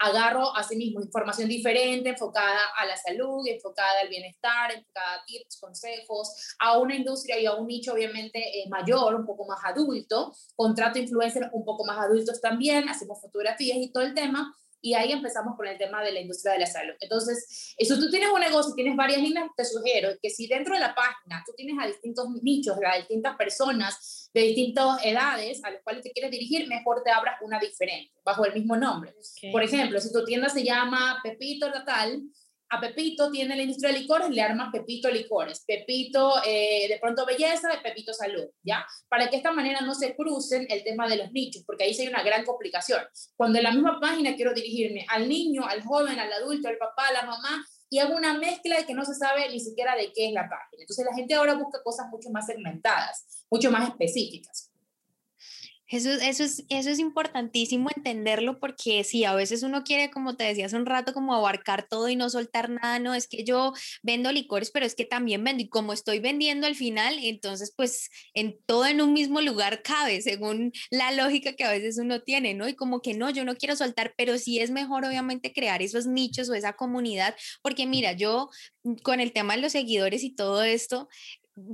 Agarro 0.04 0.54
asimismo 0.56 1.02
información 1.02 1.48
diferente, 1.48 2.10
enfocada 2.10 2.60
a 2.78 2.86
la 2.86 2.98
salud, 2.98 3.48
enfocada 3.48 4.02
al 4.02 4.10
bienestar, 4.10 4.72
enfocada 4.74 5.16
a 5.16 5.26
tips, 5.26 5.60
consejos, 5.62 6.56
a 6.60 6.78
una 6.78 6.94
industria 6.94 7.40
y 7.40 7.46
a 7.46 7.54
un 7.54 7.68
nicho 7.68 7.94
obviamente 7.94 8.40
eh, 8.40 8.68
mayor, 8.70 9.16
un 9.16 9.26
poco 9.26 9.46
más 9.46 9.60
adulto. 9.64 10.34
Contrato 10.56 11.00
influencers 11.00 11.48
un 11.54 11.64
poco 11.64 11.86
más 11.86 11.98
adultos 11.98 12.42
también, 12.42 12.90
hacemos 12.90 13.22
fotografías 13.22 13.78
y 13.78 13.94
todo 13.94 14.04
el 14.04 14.14
tema 14.14 14.54
y 14.84 14.96
ahí 14.96 15.14
empezamos 15.14 15.56
con 15.56 15.66
el 15.66 15.78
tema 15.78 16.04
de 16.04 16.12
la 16.12 16.20
industria 16.20 16.54
de 16.54 16.60
la 16.60 16.66
salud. 16.66 16.94
Entonces, 17.00 17.74
si 17.78 17.88
tú 17.88 18.10
tienes 18.10 18.30
un 18.30 18.42
negocio, 18.42 18.74
tienes 18.76 18.98
varias 18.98 19.22
líneas, 19.22 19.50
te 19.56 19.64
sugiero 19.64 20.10
que 20.22 20.30
si 20.30 20.46
dentro 20.46 20.74
de 20.74 20.82
la 20.82 20.94
página 20.94 21.42
tú 21.46 21.54
tienes 21.56 21.78
a 21.82 21.88
distintos 21.88 22.28
nichos, 22.42 22.78
a 22.86 22.98
distintas 22.98 23.38
personas 23.38 24.30
de 24.34 24.42
distintas 24.42 25.06
edades 25.06 25.64
a 25.64 25.72
las 25.72 25.82
cuales 25.84 26.04
te 26.04 26.12
quieres 26.12 26.32
dirigir, 26.32 26.68
mejor 26.68 27.02
te 27.02 27.12
abras 27.12 27.36
una 27.42 27.60
diferente, 27.60 28.12
bajo 28.26 28.46
el 28.46 28.54
mismo 28.54 28.76
nombre. 28.76 29.16
Por 29.54 29.64
ejemplo, 29.64 30.02
si 30.02 30.12
tu 30.12 30.26
tienda 30.26 30.50
se 30.50 30.66
llama 30.66 31.22
Pepito 31.24 31.70
Natal, 31.70 32.22
a 32.74 32.82
Pepito 32.82 33.32
tiene 33.32 33.56
la 33.56 33.62
industria 33.62 33.94
de 33.94 34.00
licores, 34.00 34.30
le 34.30 34.42
armas 34.42 34.70
Pepito 34.72 35.10
Licores, 35.10 35.64
Pepito 35.66 36.34
eh, 36.44 36.88
de 36.90 36.98
pronto 37.00 37.26
belleza, 37.26 37.70
Pepito 37.84 38.14
salud, 38.14 38.46
¿ya? 38.64 38.86
Para 39.08 39.26
que 39.26 39.32
de 39.32 39.38
esta 39.38 39.52
manera 39.52 39.82
no 39.82 39.94
se 39.94 40.16
crucen 40.16 40.66
el 40.70 40.84
tema 40.84 41.08
de 41.08 41.18
los 41.18 41.32
nichos, 41.32 41.64
porque 41.66 41.84
ahí 41.84 41.94
sí 41.94 42.02
hay 42.02 42.08
una 42.08 42.24
gran 42.24 42.44
complicación. 42.44 43.02
Cuando 43.36 43.60
en 43.60 43.64
la 43.66 43.72
misma 43.72 44.00
página 44.00 44.36
quiero 44.36 44.54
dirigirme 44.54 45.06
al 45.08 45.30
niño, 45.30 45.66
al 45.68 45.84
joven, 45.84 46.20
al 46.20 46.34
adulto, 46.34 46.68
al 46.68 46.78
papá, 46.78 47.10
a 47.10 47.14
la 47.14 47.26
mamá, 47.26 47.64
y 47.90 48.00
hago 48.00 48.16
una 48.16 48.34
mezcla 48.34 48.78
de 48.78 48.88
que 48.88 48.96
no 48.96 49.06
se 49.06 49.14
sabe 49.14 49.48
ni 49.50 49.60
siquiera 49.60 49.96
de 49.96 50.12
qué 50.12 50.28
es 50.28 50.34
la 50.34 50.50
página. 50.50 50.82
Entonces 50.82 51.06
la 51.06 51.16
gente 51.16 51.36
ahora 51.36 51.54
busca 51.54 51.84
cosas 51.84 52.08
mucho 52.10 52.32
más 52.32 52.48
segmentadas, 52.48 53.46
mucho 53.52 53.70
más 53.70 53.88
específicas. 53.88 54.73
Eso, 55.94 56.10
eso, 56.10 56.44
es, 56.44 56.66
eso 56.70 56.90
es 56.90 56.98
importantísimo 56.98 57.88
entenderlo 57.96 58.60
porque 58.60 59.04
si 59.04 59.26
a 59.26 59.36
veces 59.36 59.62
uno 59.62 59.84
quiere, 59.84 60.10
como 60.10 60.36
te 60.36 60.44
decía 60.44 60.66
hace 60.66 60.76
un 60.76 60.88
rato, 60.88 61.14
como 61.14 61.36
abarcar 61.36 61.88
todo 61.88 62.10
y 62.10 62.16
no 62.16 62.32
soltar 62.32 62.72
nada, 62.72 62.98
no, 62.98 63.14
es 63.14 63.28
que 63.28 63.44
yo 63.44 63.74
vendo 64.02 64.32
licores, 64.32 64.72
pero 64.72 64.88
es 64.88 64.96
que 64.96 65.06
también 65.06 65.44
vendo 65.44 65.62
y 65.62 65.70
como 65.70 65.94
estoy 65.94 66.18
vendiendo 66.18 66.66
al 66.66 66.74
final, 66.74 67.20
entonces 67.22 67.76
pues 67.78 68.10
en 68.34 68.58
todo 68.66 68.88
en 68.88 69.02
un 69.02 69.14
mismo 69.14 69.40
lugar 69.40 69.84
cabe, 69.84 70.24
según 70.24 70.72
la 70.90 71.12
lógica 71.12 71.54
que 71.54 71.64
a 71.64 71.70
veces 71.70 72.00
uno 72.00 72.24
tiene, 72.24 72.56
¿no? 72.56 72.68
Y 72.68 72.74
como 72.74 73.00
que 73.04 73.14
no, 73.14 73.30
yo 73.30 73.46
no 73.46 73.56
quiero 73.56 73.76
soltar, 73.76 74.16
pero 74.18 74.40
sí 74.40 74.58
es 74.58 74.72
mejor 74.72 75.06
obviamente 75.06 75.54
crear 75.54 75.84
esos 75.84 76.08
nichos 76.08 76.50
o 76.50 76.56
esa 76.56 76.74
comunidad, 76.74 77.36
porque 77.62 77.86
mira, 77.86 78.14
yo 78.14 78.50
mm, 78.82 78.96
con 79.04 79.20
el 79.20 79.32
tema 79.32 79.56
de 79.56 79.62
los 79.62 79.74
seguidores 79.74 80.24
y 80.24 80.34
todo 80.34 80.64
esto, 80.64 81.08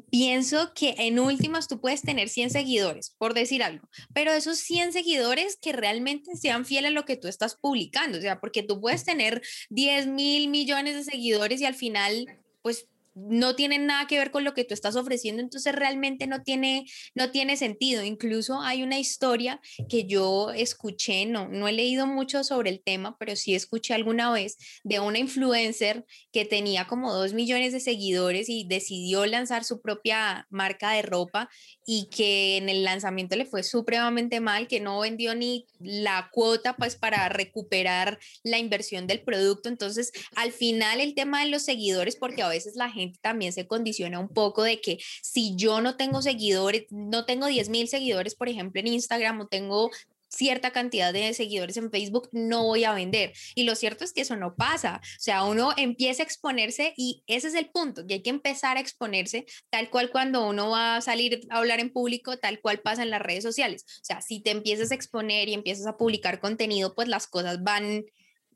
pienso 0.10 0.74
que 0.74 0.96
en 0.98 1.20
últimas 1.20 1.68
tú 1.68 1.80
puedes 1.80 2.02
tener 2.02 2.30
100 2.30 2.50
seguidores, 2.50 3.16
por 3.18 3.34
decir 3.34 3.64
algo, 3.64 3.88
pero 4.14 4.32
esos 4.32 4.60
100 4.60 4.94
seguidores 4.94 5.58
que 5.62 5.72
realmente 5.72 6.36
sean 6.36 6.66
fieles 6.66 6.92
a 6.92 6.94
lo 6.94 7.06
que 7.06 7.18
tú 7.18 7.28
estás 7.28 7.56
publicando, 7.56 8.18
o 8.18 8.22
sea, 8.22 8.40
porque 8.40 8.64
tú 8.64 8.82
puedes 8.82 9.06
tener 9.06 9.42
10 9.70 10.08
mil 10.08 10.50
millones 10.50 10.96
de 10.96 11.04
seguidores 11.04 11.62
y 11.62 11.66
al 11.66 11.76
final, 11.76 12.26
pues 12.62 12.88
no 13.30 13.56
tienen 13.56 13.86
nada 13.86 14.08
que 14.08 14.18
ver 14.18 14.32
con 14.32 14.44
lo 14.44 14.54
que 14.54 14.64
tú 14.64 14.74
estás 14.74 14.96
ofreciendo, 14.96 15.42
entonces 15.42 15.74
realmente 15.74 16.28
no 16.28 16.44
tiene, 16.44 16.86
no 17.16 17.32
tiene 17.32 17.58
sentido. 17.58 18.04
Incluso 18.04 18.62
hay 18.62 18.84
una 18.84 19.00
historia 19.00 19.60
que 19.90 20.06
yo 20.06 20.52
escuché, 20.52 21.26
no, 21.26 21.48
no 21.48 21.68
he 21.68 21.72
leído 21.72 22.08
mucho 22.08 22.44
sobre 22.44 22.70
el 22.70 22.82
tema, 22.82 23.18
pero 23.20 23.36
sí 23.36 23.56
escuché 23.56 23.94
alguna 23.94 24.32
vez 24.32 24.58
de 24.84 25.00
una 25.00 25.20
influencer 25.20 26.06
que 26.32 26.46
tenía 26.46 26.88
como 26.88 27.14
dos 27.14 27.34
millones 27.34 27.74
de 27.74 27.80
seguidores 27.80 28.50
y 28.50 28.66
decidió 28.68 29.26
lanzar 29.26 29.64
su 29.64 29.82
propia 29.82 30.48
marca 30.50 30.92
de 30.92 31.02
ropa 31.02 31.50
y 31.86 32.08
que 32.10 32.58
en 32.58 32.70
el 32.70 32.84
lanzamiento 32.84 33.36
le 33.36 33.46
fue 33.46 33.64
supremamente 33.64 34.40
mal, 34.40 34.68
que 34.68 34.80
no 34.80 35.00
vendió 35.00 35.36
ni 35.36 35.66
la 35.80 36.30
cuota 36.32 36.76
pues 36.76 36.96
para 36.96 37.30
recuperar 37.30 38.20
la 38.44 38.58
inversión 38.58 39.08
del 39.08 39.22
producto. 39.22 39.70
Entonces, 39.70 40.12
al 40.36 40.52
final 40.52 41.02
el 41.02 41.16
tema 41.16 41.44
de 41.44 41.50
los 41.50 41.64
seguidores, 41.64 42.16
porque 42.16 42.42
a 42.42 42.50
veces 42.50 42.76
la 42.76 42.90
gente 42.90 43.09
también 43.22 43.54
se 43.54 43.68
condiciona 43.68 44.20
un 44.20 44.30
poco 44.30 44.64
de 44.64 44.82
que 44.82 45.00
si 45.22 45.56
yo 45.56 45.82
no 45.82 45.96
tengo 45.96 46.22
seguidores, 46.22 46.86
no 46.90 47.26
tengo 47.26 47.48
10 47.48 47.70
mil 47.70 47.88
seguidores, 47.88 48.36
por 48.36 48.50
ejemplo, 48.50 48.80
en 48.80 48.88
Instagram 48.88 49.42
o 49.42 49.48
tengo 49.48 49.92
cierta 50.30 50.72
cantidad 50.72 51.12
de 51.12 51.34
seguidores 51.34 51.76
en 51.78 51.92
Facebook, 51.92 52.30
no 52.32 52.64
voy 52.64 52.84
a 52.84 52.94
vender. 52.94 53.34
Y 53.56 53.64
lo 53.64 53.76
cierto 53.76 54.04
es 54.04 54.14
que 54.14 54.22
eso 54.22 54.36
no 54.36 54.56
pasa. 54.56 55.02
O 55.04 55.20
sea, 55.20 55.44
uno 55.44 55.74
empieza 55.76 56.24
a 56.24 56.26
exponerse 56.26 56.94
y 56.96 57.24
ese 57.28 57.48
es 57.50 57.56
el 57.56 57.70
punto, 57.70 58.06
que 58.06 58.16
hay 58.16 58.22
que 58.22 58.30
empezar 58.30 58.78
a 58.78 58.80
exponerse 58.80 59.46
tal 59.70 59.90
cual 59.90 60.12
cuando 60.12 60.48
uno 60.48 60.70
va 60.70 60.98
a 60.98 61.02
salir 61.02 61.42
a 61.50 61.58
hablar 61.58 61.80
en 61.80 61.92
público, 61.92 62.38
tal 62.38 62.62
cual 62.62 62.80
pasa 62.80 63.04
en 63.04 63.10
las 63.10 63.22
redes 63.22 63.44
sociales. 63.44 63.86
O 64.02 64.06
sea, 64.06 64.22
si 64.22 64.40
te 64.40 64.52
empiezas 64.52 64.92
a 64.92 64.96
exponer 64.96 65.50
y 65.50 65.54
empiezas 65.54 65.88
a 65.88 65.98
publicar 65.98 66.40
contenido, 66.40 66.94
pues 66.94 67.08
las 67.08 67.28
cosas 67.28 67.64
van 67.64 68.06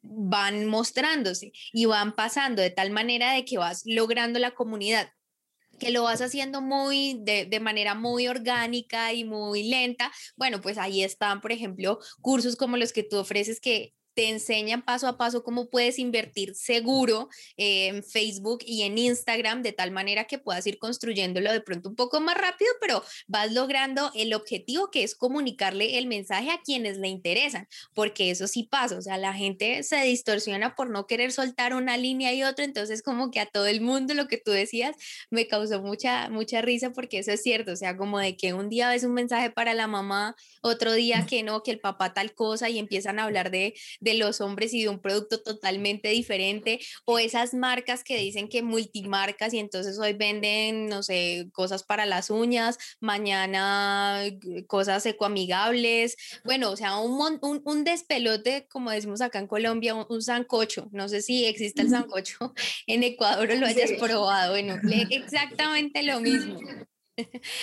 van 0.04 0.66
mostrándose 0.66 1.52
y 1.72 1.86
van 1.86 2.14
pasando 2.14 2.62
de 2.62 2.70
tal 2.70 2.92
manera 2.92 3.34
de 3.34 3.46
que 3.46 3.58
vas 3.58 3.84
logrando 3.86 4.40
la 4.40 4.52
comunidad. 4.52 5.12
que 5.80 5.92
lo 5.92 6.04
vas 6.04 6.22
haciendo 6.22 6.62
muy 6.62 7.20
de, 7.24 7.46
de, 7.46 7.60
manera 7.60 7.96
muy 7.96 8.28
orgánica 8.28 9.12
y 9.12 9.24
muy 9.24 9.64
lenta, 9.64 10.12
bueno, 10.38 10.62
pues 10.62 10.78
ahí 10.78 11.04
están, 11.04 11.42
por 11.42 11.52
ejemplo, 11.52 12.00
cursos 12.22 12.56
como 12.56 12.78
los 12.78 12.94
que 12.94 13.04
tú 13.04 13.18
ofreces 13.18 13.60
que 13.60 13.96
te 14.14 14.30
enseñan 14.30 14.82
paso 14.82 15.08
a 15.08 15.18
paso 15.18 15.44
cómo 15.44 15.70
puedes 15.70 16.00
invertir 16.00 16.56
seguro 16.56 17.30
en 17.58 18.04
Facebook 18.04 18.60
y 18.66 18.84
en 18.84 18.98
Instagram 18.98 19.62
de 19.64 19.72
tal 19.72 19.92
manera 19.92 20.26
que 20.26 20.38
puedas 20.38 20.66
ir 20.68 20.78
construyéndolo 20.78 21.52
de 21.52 21.62
pronto 21.62 21.90
un 21.90 21.96
poco 21.96 22.20
más 22.22 22.38
rápido, 22.38 22.72
pero 22.80 23.04
vas 23.28 23.52
logrando 23.52 24.12
el 24.16 24.34
objetivo 24.34 24.92
que 24.92 25.04
es 25.04 25.16
comunicarle 25.16 25.98
el 25.98 26.08
mensaje 26.08 26.52
a 26.52 26.62
quienes 26.62 26.98
le 26.98 27.08
interesan, 27.08 27.68
porque 27.94 28.32
eso 28.32 28.48
sí 28.48 28.64
pasa, 28.64 28.98
o 28.98 29.02
sea, 29.02 29.18
la 29.18 29.34
gente 29.34 29.84
se 29.84 30.02
distorsiona 30.04 30.76
por 30.76 30.90
no 30.90 31.08
querer 31.08 31.32
soltar 31.32 31.74
una 31.74 31.98
línea 31.98 32.34
y 32.34 32.44
otra, 32.44 32.66
entonces 32.66 33.02
como 33.02 33.32
que 33.32 33.40
a 33.40 33.46
todo 33.46 33.68
el 33.68 33.82
mundo 33.82 34.14
lo 34.14 34.28
que 34.28 34.38
tú 34.38 34.52
decías 34.52 34.96
me 35.30 35.48
causó 35.48 35.82
mucha, 35.82 36.30
mucha 36.30 36.62
risa 36.62 36.92
porque 36.92 37.20
eso 37.20 37.32
es 37.32 37.42
cierto, 37.42 37.72
o 37.72 37.76
sea, 37.76 37.98
como 37.98 38.20
de 38.20 38.38
que 38.38 38.54
un 38.54 38.70
día 38.70 38.90
ves 38.90 39.04
un 39.04 39.14
mensaje 39.14 39.50
para 39.50 39.74
la 39.74 39.88
mamá, 39.88 40.36
otro 40.62 40.94
día 40.94 41.26
que 41.28 41.44
no, 41.44 41.64
que 41.64 41.72
el 41.72 41.80
papá 41.80 42.14
tal 42.14 42.34
cosa 42.34 42.70
y 42.70 42.80
empiezan 42.80 43.20
a 43.20 43.24
hablar 43.24 43.52
de 43.52 43.74
de 44.04 44.16
los 44.16 44.42
hombres 44.42 44.74
y 44.74 44.84
de 44.84 44.90
un 44.90 45.00
producto 45.00 45.42
totalmente 45.42 46.10
diferente, 46.10 46.80
o 47.06 47.20
esas 47.20 47.54
marcas 47.54 48.04
que 48.04 48.18
dicen 48.18 48.50
que 48.50 48.62
multimarcas 48.62 49.54
y 49.54 49.60
entonces 49.60 49.98
hoy 50.00 50.14
venden, 50.14 50.88
no 50.88 51.04
sé, 51.04 51.48
cosas 51.54 51.84
para 51.84 52.06
las 52.06 52.30
uñas, 52.30 52.78
mañana 53.00 54.22
cosas 54.68 55.06
ecoamigables, 55.06 56.16
bueno, 56.44 56.72
o 56.72 56.76
sea, 56.76 56.98
un, 56.98 57.40
un, 57.42 57.62
un 57.64 57.84
despelote, 57.84 58.68
como 58.70 58.92
decimos 58.92 59.22
acá 59.22 59.40
en 59.40 59.48
Colombia, 59.48 59.96
un, 59.96 60.22
sancocho, 60.22 60.90
no 60.92 61.10
sé 61.10 61.22
si 61.22 61.46
existe 61.46 61.82
el 61.82 61.90
sancocho 61.90 62.54
en 62.88 63.04
Ecuador 63.04 63.50
o 63.52 63.56
lo 63.56 63.66
hayas 63.66 63.92
probado, 63.94 64.52
bueno, 64.52 64.76
exactamente 65.10 66.04
lo 66.04 66.20
mismo. 66.20 66.60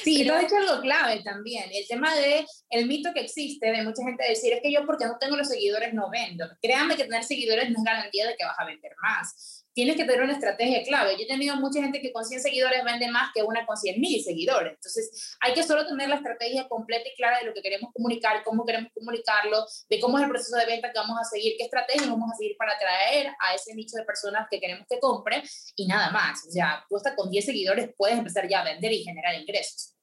Sí, 0.04 0.24
lo 0.24 0.34
has 0.34 0.42
dicho 0.42 0.56
algo 0.56 0.80
clave 0.80 1.22
también, 1.24 1.64
el 1.72 1.86
tema 1.88 2.14
de 2.14 2.46
el 2.70 2.86
mito 2.86 3.12
que 3.12 3.20
existe 3.20 3.70
de 3.70 3.82
mucha 3.82 4.02
gente 4.04 4.24
decir 4.28 4.52
es 4.52 4.60
que 4.62 4.72
yo 4.72 4.86
porque 4.86 5.06
no 5.06 5.18
tengo 5.18 5.36
los 5.36 5.48
seguidores 5.48 5.92
no 5.92 6.08
vendo. 6.10 6.46
Créanme 6.62 6.96
que 6.96 7.04
tener 7.04 7.24
seguidores 7.24 7.70
no 7.70 7.78
es 7.78 7.84
garantía 7.84 8.28
de 8.28 8.36
que 8.36 8.44
vas 8.44 8.58
a 8.58 8.64
vender 8.64 8.92
más 9.02 9.59
tienes 9.74 9.96
que 9.96 10.04
tener 10.04 10.22
una 10.22 10.32
estrategia 10.32 10.82
clave. 10.82 11.16
Yo 11.16 11.24
he 11.24 11.26
tenido 11.26 11.56
mucha 11.56 11.80
gente 11.80 12.00
que 12.00 12.12
con 12.12 12.24
100 12.24 12.40
seguidores 12.40 12.84
vende 12.84 13.08
más 13.08 13.30
que 13.34 13.42
una 13.42 13.64
con 13.66 13.76
100 13.76 14.00
mil 14.00 14.22
seguidores. 14.22 14.74
Entonces, 14.74 15.36
hay 15.40 15.54
que 15.54 15.62
solo 15.62 15.86
tener 15.86 16.08
la 16.08 16.16
estrategia 16.16 16.68
completa 16.68 17.08
y 17.08 17.16
clara 17.16 17.38
de 17.38 17.46
lo 17.46 17.54
que 17.54 17.62
queremos 17.62 17.92
comunicar, 17.92 18.42
cómo 18.44 18.64
queremos 18.64 18.92
comunicarlo, 18.92 19.64
de 19.88 20.00
cómo 20.00 20.18
es 20.18 20.24
el 20.24 20.30
proceso 20.30 20.56
de 20.56 20.66
venta 20.66 20.92
que 20.92 20.98
vamos 20.98 21.18
a 21.20 21.24
seguir, 21.24 21.54
qué 21.56 21.64
estrategia 21.64 22.08
vamos 22.08 22.30
a 22.32 22.36
seguir 22.36 22.56
para 22.56 22.72
atraer 22.72 23.28
a 23.38 23.54
ese 23.54 23.74
nicho 23.74 23.96
de 23.96 24.04
personas 24.04 24.46
que 24.50 24.60
queremos 24.60 24.86
que 24.88 24.98
compre 24.98 25.42
y 25.76 25.86
nada 25.86 26.10
más. 26.10 26.44
O 26.48 26.50
sea, 26.50 26.84
tú 26.88 26.96
hasta 26.96 27.14
con 27.14 27.30
10 27.30 27.44
seguidores 27.44 27.90
puedes 27.96 28.18
empezar 28.18 28.48
ya 28.48 28.60
a 28.60 28.64
vender 28.64 28.92
y 28.92 29.04
generar 29.04 29.34
ingresos. 29.34 29.94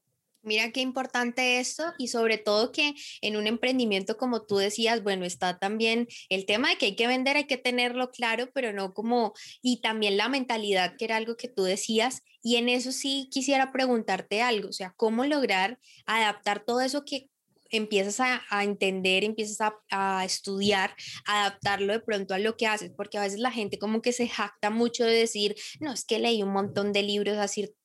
Mira 0.47 0.71
qué 0.71 0.79
importante 0.79 1.59
esto 1.59 1.83
y 1.97 2.07
sobre 2.07 2.37
todo 2.37 2.71
que 2.71 2.93
en 3.19 3.35
un 3.35 3.47
emprendimiento 3.47 4.15
como 4.15 4.45
tú 4.45 4.55
decías, 4.55 5.03
bueno, 5.03 5.25
está 5.25 5.59
también 5.59 6.07
el 6.29 6.45
tema 6.45 6.69
de 6.69 6.77
que 6.77 6.85
hay 6.85 6.95
que 6.95 7.05
vender, 7.05 7.35
hay 7.35 7.47
que 7.47 7.57
tenerlo 7.57 8.11
claro, 8.11 8.49
pero 8.53 8.71
no 8.71 8.93
como, 8.93 9.33
y 9.61 9.81
también 9.81 10.15
la 10.15 10.29
mentalidad, 10.29 10.95
que 10.97 11.03
era 11.03 11.17
algo 11.17 11.35
que 11.35 11.49
tú 11.49 11.63
decías, 11.63 12.21
y 12.41 12.55
en 12.55 12.69
eso 12.69 12.93
sí 12.93 13.27
quisiera 13.29 13.73
preguntarte 13.73 14.41
algo, 14.41 14.69
o 14.69 14.71
sea, 14.71 14.93
¿cómo 14.95 15.25
lograr 15.25 15.79
adaptar 16.05 16.63
todo 16.63 16.79
eso 16.79 17.03
que 17.03 17.29
empiezas 17.71 18.19
a, 18.49 18.63
entender, 18.63 19.23
empiezas 19.23 19.71
a, 19.91 20.25
estudiar, 20.25 20.95
adaptarlo 21.25 21.93
de 21.93 21.99
pronto 21.99 22.33
a 22.33 22.39
lo 22.39 22.57
que 22.57 22.67
haces, 22.67 22.91
porque 22.95 23.17
a 23.17 23.21
veces 23.21 23.39
la 23.39 23.51
gente 23.51 23.79
como 23.79 24.01
que 24.01 24.11
se 24.11 24.27
jacta 24.27 24.69
mucho 24.69 25.05
de 25.05 25.13
decir, 25.13 25.55
no, 25.79 25.93
es 25.93 26.05
que 26.05 26.19
leí 26.19 26.43
un 26.43 26.51
montón 26.51 26.93
de 26.93 27.03
libros, 27.03 27.37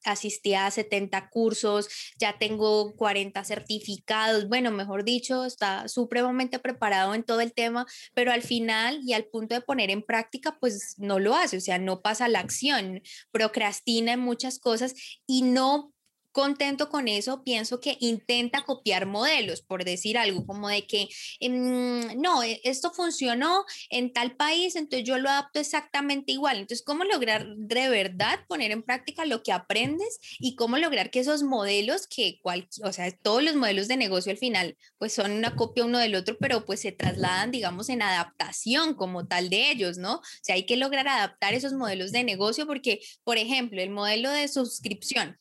asistí 0.04 0.54
a 0.54 0.70
70 0.70 1.30
cursos, 1.30 1.88
ya 2.18 2.38
tengo 2.38 2.94
40 2.96 3.44
certificados, 3.44 4.48
bueno, 4.48 4.70
mejor 4.70 5.04
dicho, 5.04 5.44
está 5.44 5.88
supremamente 5.88 6.58
preparado 6.58 7.14
en 7.14 7.22
todo 7.22 7.40
el 7.40 7.52
tema, 7.52 7.86
pero 8.14 8.32
al 8.32 8.42
final 8.42 9.00
y 9.04 9.12
al 9.12 9.24
punto 9.24 9.54
de 9.54 9.60
poner 9.60 9.90
en 9.90 10.02
práctica, 10.02 10.56
pues 10.60 10.96
no 10.98 11.18
lo 11.18 11.34
hace, 11.34 11.56
o 11.56 11.60
sea, 11.60 11.78
no 11.78 12.02
pasa 12.02 12.28
la 12.28 12.40
acción, 12.40 13.02
procrastina 13.30 14.12
en 14.12 14.20
muchas 14.20 14.58
cosas 14.58 14.94
y 15.26 15.42
no 15.42 15.92
contento 16.32 16.88
con 16.88 17.08
eso, 17.08 17.44
pienso 17.44 17.80
que 17.80 17.96
intenta 18.00 18.62
copiar 18.62 19.06
modelos, 19.06 19.62
por 19.62 19.84
decir 19.84 20.18
algo, 20.18 20.46
como 20.46 20.68
de 20.68 20.86
que, 20.86 21.08
em, 21.40 22.20
no, 22.20 22.42
e, 22.42 22.60
esto 22.64 22.90
funcionó 22.92 23.64
en 23.90 24.12
tal 24.12 24.36
país, 24.36 24.76
entonces 24.76 25.06
yo 25.06 25.18
lo 25.18 25.28
adapto 25.28 25.60
exactamente 25.60 26.32
igual. 26.32 26.58
Entonces, 26.58 26.84
¿cómo 26.84 27.04
lograr 27.04 27.46
de 27.56 27.88
verdad 27.88 28.40
poner 28.48 28.70
en 28.70 28.82
práctica 28.82 29.24
lo 29.24 29.42
que 29.42 29.52
aprendes 29.52 30.18
y 30.38 30.56
cómo 30.56 30.78
lograr 30.78 31.10
que 31.10 31.20
esos 31.20 31.42
modelos, 31.42 32.06
que 32.06 32.38
cual, 32.42 32.68
o 32.82 32.92
sea, 32.92 33.10
todos 33.22 33.42
los 33.42 33.54
modelos 33.54 33.88
de 33.88 33.96
negocio 33.96 34.32
al 34.32 34.38
final, 34.38 34.76
pues 34.98 35.12
son 35.12 35.32
una 35.32 35.54
copia 35.56 35.84
uno 35.84 35.98
del 35.98 36.14
otro, 36.14 36.36
pero 36.38 36.64
pues 36.64 36.80
se 36.80 36.92
trasladan, 36.92 37.50
digamos, 37.50 37.88
en 37.88 38.02
adaptación 38.02 38.94
como 38.94 39.26
tal 39.26 39.50
de 39.50 39.70
ellos, 39.70 39.98
¿no? 39.98 40.16
O 40.16 40.22
sea, 40.42 40.54
hay 40.54 40.66
que 40.66 40.76
lograr 40.76 41.08
adaptar 41.08 41.54
esos 41.54 41.72
modelos 41.74 42.12
de 42.12 42.24
negocio 42.24 42.66
porque, 42.66 43.00
por 43.24 43.38
ejemplo, 43.38 43.80
el 43.82 43.90
modelo 43.90 44.30
de 44.30 44.48
suscripción, 44.48 45.38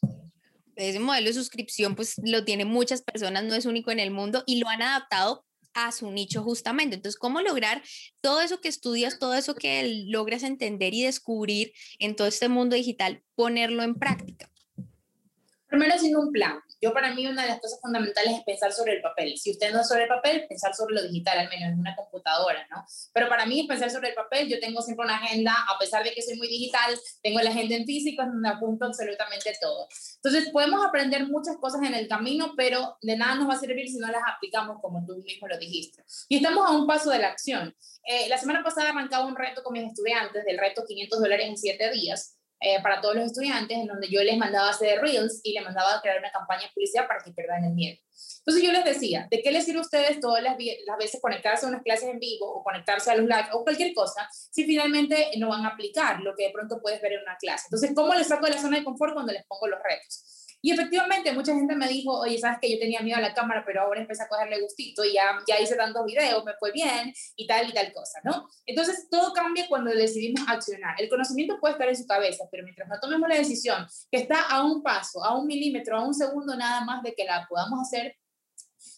ese 0.75 0.99
modelo 0.99 1.27
de 1.27 1.33
suscripción 1.33 1.95
pues 1.95 2.15
lo 2.23 2.43
tienen 2.45 2.67
muchas 2.67 3.01
personas, 3.01 3.43
no 3.43 3.55
es 3.55 3.65
único 3.65 3.91
en 3.91 3.99
el 3.99 4.11
mundo 4.11 4.43
y 4.45 4.59
lo 4.59 4.69
han 4.69 4.81
adaptado 4.81 5.45
a 5.73 5.91
su 5.91 6.11
nicho 6.11 6.43
justamente. 6.43 6.95
Entonces, 6.95 7.17
¿cómo 7.17 7.41
lograr 7.41 7.81
todo 8.21 8.41
eso 8.41 8.59
que 8.59 8.67
estudias, 8.67 9.19
todo 9.19 9.33
eso 9.33 9.55
que 9.55 10.05
logras 10.07 10.43
entender 10.43 10.93
y 10.93 11.03
descubrir 11.03 11.73
en 11.99 12.15
todo 12.15 12.27
este 12.27 12.49
mundo 12.49 12.75
digital, 12.75 13.23
ponerlo 13.35 13.83
en 13.83 13.95
práctica? 13.95 14.50
Primero 15.71 15.93
haciendo 15.95 16.19
un 16.19 16.33
plan. 16.33 16.59
Yo 16.81 16.91
para 16.93 17.15
mí 17.15 17.25
una 17.25 17.43
de 17.43 17.47
las 17.47 17.61
cosas 17.61 17.79
fundamentales 17.79 18.39
es 18.39 18.43
pensar 18.43 18.73
sobre 18.73 18.91
el 18.91 19.01
papel. 19.01 19.37
Si 19.37 19.51
usted 19.51 19.71
no 19.71 19.79
es 19.79 19.87
sobre 19.87 20.03
el 20.03 20.09
papel, 20.09 20.45
pensar 20.49 20.75
sobre 20.75 20.95
lo 20.95 21.03
digital, 21.03 21.39
al 21.39 21.47
menos 21.47 21.69
en 21.69 21.79
una 21.79 21.95
computadora, 21.95 22.67
¿no? 22.69 22.83
Pero 23.13 23.29
para 23.29 23.45
mí 23.45 23.65
pensar 23.69 23.89
sobre 23.89 24.09
el 24.09 24.13
papel, 24.13 24.49
yo 24.49 24.59
tengo 24.59 24.81
siempre 24.81 25.05
una 25.05 25.15
agenda, 25.15 25.53
a 25.53 25.79
pesar 25.79 26.03
de 26.03 26.11
que 26.11 26.21
soy 26.21 26.35
muy 26.35 26.49
digital, 26.49 26.99
tengo 27.23 27.39
la 27.39 27.51
agenda 27.51 27.77
en 27.77 27.85
físico, 27.85 28.21
donde 28.21 28.49
apunto 28.49 28.85
absolutamente 28.85 29.53
todo. 29.61 29.87
Entonces 30.15 30.49
podemos 30.51 30.85
aprender 30.85 31.25
muchas 31.27 31.55
cosas 31.55 31.83
en 31.83 31.93
el 31.93 32.09
camino, 32.09 32.53
pero 32.57 32.97
de 33.01 33.15
nada 33.15 33.35
nos 33.35 33.47
va 33.47 33.53
a 33.53 33.59
servir 33.59 33.87
si 33.87 33.97
no 33.97 34.07
las 34.07 34.23
aplicamos 34.27 34.81
como 34.81 35.05
tú 35.05 35.23
mismo 35.23 35.47
lo 35.47 35.57
dijiste. 35.57 36.03
Y 36.27 36.35
estamos 36.35 36.69
a 36.69 36.73
un 36.73 36.85
paso 36.85 37.11
de 37.11 37.19
la 37.19 37.29
acción. 37.29 37.73
Eh, 38.03 38.27
la 38.27 38.37
semana 38.37 38.61
pasada 38.61 38.89
arrancaba 38.89 39.25
un 39.25 39.37
reto 39.37 39.63
con 39.63 39.71
mis 39.71 39.87
estudiantes 39.87 40.43
del 40.43 40.57
reto 40.57 40.83
500 40.85 41.17
dólares 41.17 41.47
en 41.47 41.57
7 41.57 41.91
días 41.91 42.40
eh, 42.61 42.81
para 42.81 43.01
todos 43.01 43.15
los 43.15 43.25
estudiantes, 43.25 43.75
en 43.75 43.87
donde 43.87 44.07
yo 44.07 44.21
les 44.23 44.37
mandaba 44.37 44.69
hacer 44.69 45.01
reels 45.01 45.41
y 45.43 45.53
les 45.53 45.63
mandaba 45.63 45.99
crear 46.01 46.19
una 46.19 46.31
campaña 46.31 46.61
de 46.61 46.69
publicidad 46.73 47.07
para 47.07 47.19
que 47.23 47.31
pierdan 47.31 47.65
el 47.65 47.73
miedo. 47.73 47.99
Entonces 48.39 48.63
yo 48.63 48.71
les 48.71 48.85
decía, 48.85 49.27
¿de 49.31 49.41
qué 49.41 49.51
les 49.51 49.65
sirve 49.65 49.79
a 49.79 49.81
ustedes 49.81 50.19
todas 50.19 50.43
las, 50.43 50.55
las 50.85 50.97
veces 50.97 51.19
conectarse 51.19 51.65
a 51.65 51.69
unas 51.69 51.81
clases 51.81 52.09
en 52.09 52.19
vivo 52.19 52.45
o 52.47 52.63
conectarse 52.63 53.09
a 53.09 53.15
los 53.15 53.25
live 53.25 53.47
o 53.53 53.63
cualquier 53.63 53.93
cosa 53.93 54.27
si 54.31 54.63
finalmente 54.65 55.31
no 55.37 55.49
van 55.49 55.65
a 55.65 55.69
aplicar 55.69 56.19
lo 56.21 56.35
que 56.35 56.45
de 56.45 56.51
pronto 56.51 56.79
puedes 56.81 57.01
ver 57.01 57.13
en 57.13 57.21
una 57.23 57.35
clase? 57.37 57.65
Entonces, 57.67 57.93
¿cómo 57.95 58.13
les 58.13 58.27
saco 58.27 58.45
de 58.45 58.53
la 58.53 58.61
zona 58.61 58.77
de 58.77 58.83
confort 58.83 59.13
cuando 59.13 59.33
les 59.33 59.45
pongo 59.45 59.67
los 59.67 59.79
retos? 59.81 60.41
Y 60.61 60.71
efectivamente, 60.71 61.31
mucha 61.33 61.53
gente 61.53 61.75
me 61.75 61.87
dijo, 61.87 62.19
oye, 62.19 62.37
sabes 62.37 62.59
que 62.61 62.71
yo 62.71 62.79
tenía 62.79 63.01
miedo 63.01 63.17
a 63.17 63.21
la 63.21 63.33
cámara, 63.33 63.63
pero 63.65 63.81
ahora 63.81 64.01
empecé 64.01 64.23
a 64.23 64.27
cogerle 64.27 64.61
gustito 64.61 65.03
y 65.03 65.13
ya, 65.13 65.39
ya 65.47 65.59
hice 65.59 65.75
tantos 65.75 66.05
videos, 66.05 66.43
me 66.45 66.53
fue 66.59 66.71
bien 66.71 67.13
y 67.35 67.47
tal 67.47 67.69
y 67.69 67.73
tal 67.73 67.91
cosa, 67.93 68.19
¿no? 68.23 68.47
Entonces, 68.65 69.07
todo 69.09 69.33
cambia 69.33 69.67
cuando 69.67 69.91
decidimos 69.91 70.41
accionar. 70.47 70.95
El 71.01 71.09
conocimiento 71.09 71.59
puede 71.59 71.73
estar 71.73 71.87
en 71.87 71.95
su 71.95 72.05
cabeza, 72.05 72.45
pero 72.51 72.63
mientras 72.63 72.87
no 72.87 72.99
tomemos 72.99 73.27
la 73.27 73.35
decisión 73.35 73.87
que 74.11 74.19
está 74.19 74.41
a 74.49 74.63
un 74.63 74.83
paso, 74.83 75.23
a 75.23 75.37
un 75.37 75.47
milímetro, 75.47 75.97
a 75.97 76.05
un 76.05 76.13
segundo 76.13 76.55
nada 76.55 76.85
más 76.85 77.01
de 77.03 77.13
que 77.13 77.25
la 77.25 77.45
podamos 77.49 77.79
hacer, 77.81 78.15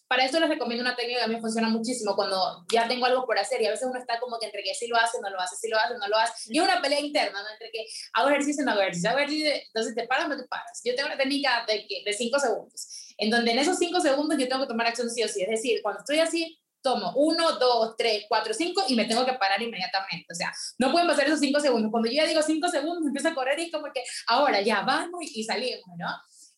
para 0.08 0.24
eso 0.24 0.38
les 0.38 0.48
recomiendo 0.48 0.82
una 0.82 0.96
técnica 0.96 1.20
que 1.20 1.24
a 1.24 1.28
mí 1.28 1.40
funciona 1.40 1.68
muchísimo 1.68 2.14
cuando 2.14 2.64
ya 2.72 2.86
tengo 2.86 3.06
algo 3.06 3.24
por 3.24 3.38
hacer 3.38 3.60
y 3.62 3.66
a 3.66 3.70
veces 3.70 3.86
uno 3.88 3.98
está 3.98 4.20
como 4.20 4.38
que 4.38 4.46
entre 4.46 4.62
que 4.62 4.74
sí 4.74 4.86
lo 4.86 4.96
hace, 4.96 5.18
no 5.20 5.30
lo 5.30 5.40
hace, 5.40 5.56
sí 5.56 5.68
lo 5.68 5.78
hace, 5.78 5.94
no 5.98 6.08
lo 6.08 6.16
hace. 6.16 6.52
Y 6.52 6.60
una 6.60 6.80
pelea 6.80 7.00
interna, 7.00 7.42
¿no? 7.42 7.48
Entre 7.50 7.70
que 7.70 7.86
hago 8.12 8.28
ejercicio, 8.28 8.64
no 8.64 8.72
hago 8.72 8.82
ejercicio, 8.82 9.10
hago 9.10 9.18
ejercicio, 9.18 9.50
entonces 9.66 9.94
te 9.94 10.06
paras, 10.06 10.28
no 10.28 10.36
te 10.36 10.46
paras. 10.46 10.80
Yo 10.84 10.94
tengo 10.94 11.08
una 11.08 11.16
técnica 11.16 11.64
de, 11.66 11.86
de 12.04 12.12
cinco 12.12 12.38
segundos, 12.38 13.14
en 13.16 13.30
donde 13.30 13.52
en 13.52 13.58
esos 13.58 13.78
cinco 13.78 14.00
segundos 14.00 14.38
yo 14.38 14.48
tengo 14.48 14.62
que 14.62 14.68
tomar 14.68 14.86
acción 14.86 15.10
sí 15.10 15.22
o 15.22 15.28
sí. 15.28 15.42
Es 15.42 15.48
decir, 15.48 15.80
cuando 15.82 16.00
estoy 16.00 16.20
así, 16.20 16.58
tomo 16.84 17.12
uno, 17.16 17.52
dos, 17.52 17.96
tres, 17.96 18.26
cuatro, 18.28 18.52
cinco 18.52 18.84
y 18.86 18.94
me 18.94 19.06
tengo 19.06 19.24
que 19.24 19.32
parar 19.32 19.60
inmediatamente. 19.60 20.26
O 20.30 20.34
sea, 20.34 20.52
no 20.78 20.92
pueden 20.92 21.08
pasar 21.08 21.26
esos 21.26 21.40
cinco 21.40 21.58
segundos. 21.58 21.90
Cuando 21.90 22.08
yo 22.08 22.16
ya 22.16 22.26
digo 22.26 22.42
cinco 22.42 22.68
segundos, 22.68 23.06
empiezo 23.06 23.30
a 23.30 23.34
correr 23.34 23.58
y 23.58 23.64
es 23.64 23.72
como 23.72 23.90
que 23.92 24.04
ahora 24.26 24.60
ya 24.60 24.82
vamos 24.82 25.20
y 25.22 25.42
salimos, 25.44 25.82
¿no? 25.98 26.08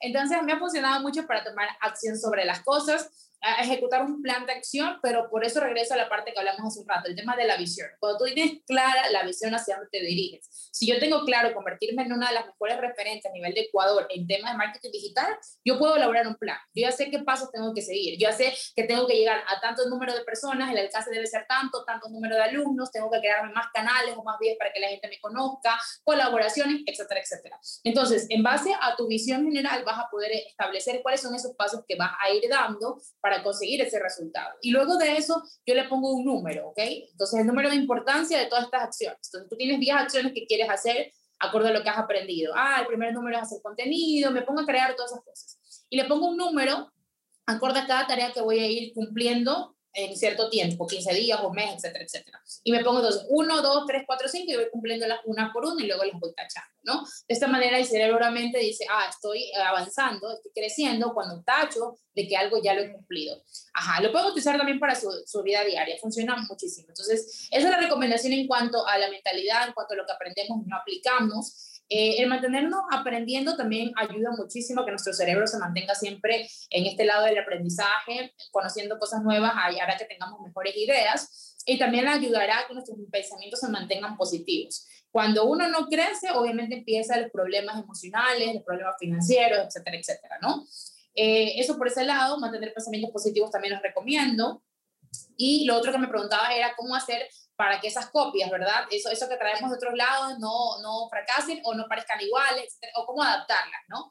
Entonces 0.00 0.42
me 0.42 0.52
ha 0.52 0.58
funcionado 0.58 1.00
mucho 1.00 1.26
para 1.26 1.44
tomar 1.44 1.68
acción 1.80 2.18
sobre 2.18 2.44
las 2.44 2.60
cosas. 2.60 3.08
A 3.40 3.62
ejecutar 3.62 4.02
un 4.02 4.22
plan 4.22 4.46
de 4.46 4.52
acción, 4.52 4.98
pero 5.02 5.28
por 5.30 5.44
eso 5.44 5.60
regreso 5.60 5.94
a 5.94 5.96
la 5.96 6.08
parte 6.08 6.32
que 6.32 6.38
hablamos 6.38 6.72
hace 6.72 6.80
un 6.80 6.88
rato, 6.88 7.08
el 7.08 7.16
tema 7.16 7.36
de 7.36 7.46
la 7.46 7.56
visión. 7.56 7.88
Cuando 7.98 8.18
tú 8.18 8.24
tienes 8.32 8.62
clara 8.66 9.10
la 9.10 9.22
visión 9.24 9.54
hacia 9.54 9.76
dónde 9.76 9.90
te 9.90 10.04
diriges, 10.04 10.48
si 10.72 10.86
yo 10.86 10.98
tengo 10.98 11.24
claro 11.24 11.54
convertirme 11.54 12.02
en 12.02 12.12
una 12.12 12.28
de 12.28 12.34
las 12.34 12.46
mejores 12.46 12.78
referentes 12.80 13.26
a 13.26 13.32
nivel 13.32 13.54
de 13.54 13.62
Ecuador 13.62 14.06
en 14.10 14.26
temas 14.26 14.52
de 14.52 14.58
marketing 14.58 14.90
digital, 14.90 15.36
yo 15.64 15.78
puedo 15.78 15.96
elaborar 15.96 16.26
un 16.26 16.36
plan. 16.36 16.58
Yo 16.74 16.82
ya 16.82 16.92
sé 16.92 17.10
qué 17.10 17.20
pasos 17.20 17.50
tengo 17.50 17.72
que 17.74 17.82
seguir. 17.82 18.18
Yo 18.18 18.28
ya 18.28 18.32
sé 18.32 18.52
que 18.74 18.84
tengo 18.84 19.06
que 19.06 19.14
llegar 19.14 19.42
a 19.46 19.60
tanto 19.60 19.88
número 19.88 20.14
de 20.14 20.24
personas, 20.24 20.70
el 20.70 20.78
alcance 20.78 21.10
debe 21.10 21.26
ser 21.26 21.46
tanto, 21.48 21.84
tanto 21.84 22.08
número 22.08 22.36
de 22.36 22.42
alumnos, 22.42 22.90
tengo 22.90 23.10
que 23.10 23.20
crearme 23.20 23.52
más 23.52 23.66
canales 23.72 24.14
o 24.16 24.22
más 24.22 24.38
vías 24.38 24.56
para 24.58 24.72
que 24.72 24.80
la 24.80 24.88
gente 24.88 25.08
me 25.08 25.20
conozca, 25.20 25.78
colaboraciones, 26.04 26.82
etcétera, 26.86 27.20
etcétera. 27.20 27.58
Entonces, 27.84 28.26
en 28.28 28.42
base 28.42 28.72
a 28.80 28.96
tu 28.96 29.06
visión 29.06 29.44
general, 29.44 29.84
vas 29.84 29.98
a 29.98 30.08
poder 30.10 30.32
establecer 30.32 31.02
cuáles 31.02 31.20
son 31.20 31.34
esos 31.34 31.54
pasos 31.54 31.84
que 31.86 31.96
vas 31.96 32.12
a 32.20 32.30
ir 32.30 32.48
dando 32.48 32.98
para 33.26 33.42
conseguir 33.42 33.82
ese 33.82 33.98
resultado. 33.98 34.54
Y 34.62 34.70
luego 34.70 34.96
de 34.98 35.16
eso, 35.16 35.42
yo 35.66 35.74
le 35.74 35.88
pongo 35.88 36.14
un 36.14 36.24
número, 36.24 36.68
¿ok? 36.68 36.78
Entonces, 36.78 37.40
el 37.40 37.46
número 37.48 37.68
de 37.68 37.74
importancia 37.74 38.38
de 38.38 38.46
todas 38.46 38.66
estas 38.66 38.84
acciones. 38.84 39.18
Entonces, 39.24 39.50
tú 39.50 39.56
tienes 39.56 39.80
10 39.80 39.96
acciones 39.96 40.32
que 40.32 40.46
quieres 40.46 40.70
hacer 40.70 41.12
acorde 41.40 41.70
a 41.70 41.72
lo 41.72 41.82
que 41.82 41.88
has 41.88 41.98
aprendido. 41.98 42.52
Ah, 42.54 42.76
el 42.82 42.86
primer 42.86 43.12
número 43.12 43.36
es 43.36 43.42
hacer 43.42 43.58
contenido, 43.64 44.30
me 44.30 44.42
pongo 44.42 44.60
a 44.60 44.64
crear 44.64 44.94
todas 44.94 45.10
esas 45.10 45.24
cosas. 45.24 45.58
Y 45.90 45.96
le 45.96 46.04
pongo 46.04 46.28
un 46.28 46.36
número 46.36 46.92
acorde 47.46 47.80
a 47.80 47.86
cada 47.88 48.06
tarea 48.06 48.32
que 48.32 48.40
voy 48.42 48.60
a 48.60 48.68
ir 48.68 48.94
cumpliendo 48.94 49.75
en 49.96 50.14
cierto 50.14 50.50
tiempo, 50.50 50.86
15 50.86 51.14
días 51.14 51.40
o 51.42 51.50
mes, 51.52 51.74
etcétera, 51.74 52.04
etcétera. 52.04 52.42
Y 52.62 52.70
me 52.70 52.84
pongo 52.84 52.98
entonces 52.98 53.26
1, 53.30 53.62
2, 53.62 53.86
3, 53.86 54.02
4, 54.06 54.28
5 54.28 54.52
y 54.52 54.54
voy 54.54 54.70
cumpliendo 54.70 55.06
las 55.06 55.20
una 55.24 55.52
por 55.52 55.64
una 55.64 55.82
y 55.82 55.86
luego 55.86 56.04
las 56.04 56.20
voy 56.20 56.34
tachando, 56.34 56.74
¿no? 56.82 57.02
De 57.26 57.34
esta 57.34 57.46
manera 57.46 57.78
el 57.78 57.86
cerebro 57.86 58.18
realmente 58.18 58.58
dice, 58.58 58.86
ah, 58.90 59.06
estoy 59.08 59.50
avanzando, 59.54 60.34
estoy 60.34 60.52
creciendo 60.54 61.14
cuando 61.14 61.42
tacho 61.42 61.96
de 62.14 62.28
que 62.28 62.36
algo 62.36 62.62
ya 62.62 62.74
lo 62.74 62.82
he 62.82 62.92
cumplido. 62.92 63.42
Ajá, 63.72 64.02
lo 64.02 64.12
puedo 64.12 64.28
utilizar 64.28 64.58
también 64.58 64.78
para 64.78 64.94
su, 64.94 65.10
su 65.26 65.42
vida 65.42 65.64
diaria, 65.64 65.96
funciona 65.98 66.36
muchísimo. 66.36 66.88
Entonces, 66.88 67.48
esa 67.50 67.64
es 67.66 67.70
la 67.70 67.80
recomendación 67.80 68.34
en 68.34 68.46
cuanto 68.46 68.86
a 68.86 68.98
la 68.98 69.10
mentalidad, 69.10 69.66
en 69.66 69.72
cuanto 69.72 69.94
a 69.94 69.96
lo 69.96 70.04
que 70.04 70.12
aprendemos 70.12 70.60
y 70.62 70.68
no 70.68 70.76
aplicamos. 70.76 71.65
Eh, 71.88 72.16
el 72.18 72.28
mantenernos 72.28 72.80
aprendiendo 72.90 73.56
también 73.56 73.92
ayuda 73.96 74.30
muchísimo 74.36 74.80
a 74.80 74.84
que 74.84 74.90
nuestro 74.90 75.12
cerebro 75.12 75.46
se 75.46 75.58
mantenga 75.58 75.94
siempre 75.94 76.48
en 76.70 76.86
este 76.86 77.04
lado 77.04 77.24
del 77.24 77.38
aprendizaje, 77.38 78.34
conociendo 78.50 78.98
cosas 78.98 79.22
nuevas, 79.22 79.52
hará 79.54 79.96
que 79.96 80.04
tengamos 80.04 80.40
mejores 80.40 80.76
ideas 80.76 81.56
y 81.64 81.78
también 81.78 82.08
ayudará 82.08 82.60
a 82.60 82.66
que 82.66 82.74
nuestros 82.74 82.98
pensamientos 83.10 83.60
se 83.60 83.68
mantengan 83.68 84.16
positivos. 84.16 84.86
Cuando 85.10 85.46
uno 85.46 85.68
no 85.68 85.86
crece, 85.86 86.30
obviamente 86.32 86.76
empiezan 86.76 87.22
los 87.22 87.30
problemas 87.30 87.82
emocionales, 87.82 88.54
los 88.54 88.64
problemas 88.64 88.96
financieros, 88.98 89.58
etcétera, 89.66 89.96
etcétera, 89.96 90.38
¿no? 90.42 90.64
Eh, 91.14 91.58
eso 91.58 91.78
por 91.78 91.88
ese 91.88 92.04
lado, 92.04 92.38
mantener 92.38 92.74
pensamientos 92.74 93.10
positivos 93.10 93.50
también 93.50 93.74
los 93.74 93.82
recomiendo. 93.82 94.62
Y 95.36 95.64
lo 95.64 95.76
otro 95.76 95.92
que 95.92 95.98
me 95.98 96.08
preguntaba 96.08 96.54
era 96.54 96.74
cómo 96.76 96.94
hacer 96.94 97.26
para 97.56 97.80
que 97.80 97.88
esas 97.88 98.10
copias, 98.10 98.50
¿verdad? 98.50 98.84
Eso, 98.90 99.10
eso 99.10 99.28
que 99.28 99.36
traemos 99.36 99.70
de 99.70 99.76
otros 99.76 99.94
lados 99.94 100.38
no, 100.38 100.80
no 100.82 101.08
fracasen 101.08 101.60
o 101.64 101.74
no 101.74 101.86
parezcan 101.88 102.20
iguales, 102.20 102.78
o 102.96 103.06
cómo 103.06 103.22
adaptarlas, 103.22 103.80
¿no? 103.88 104.10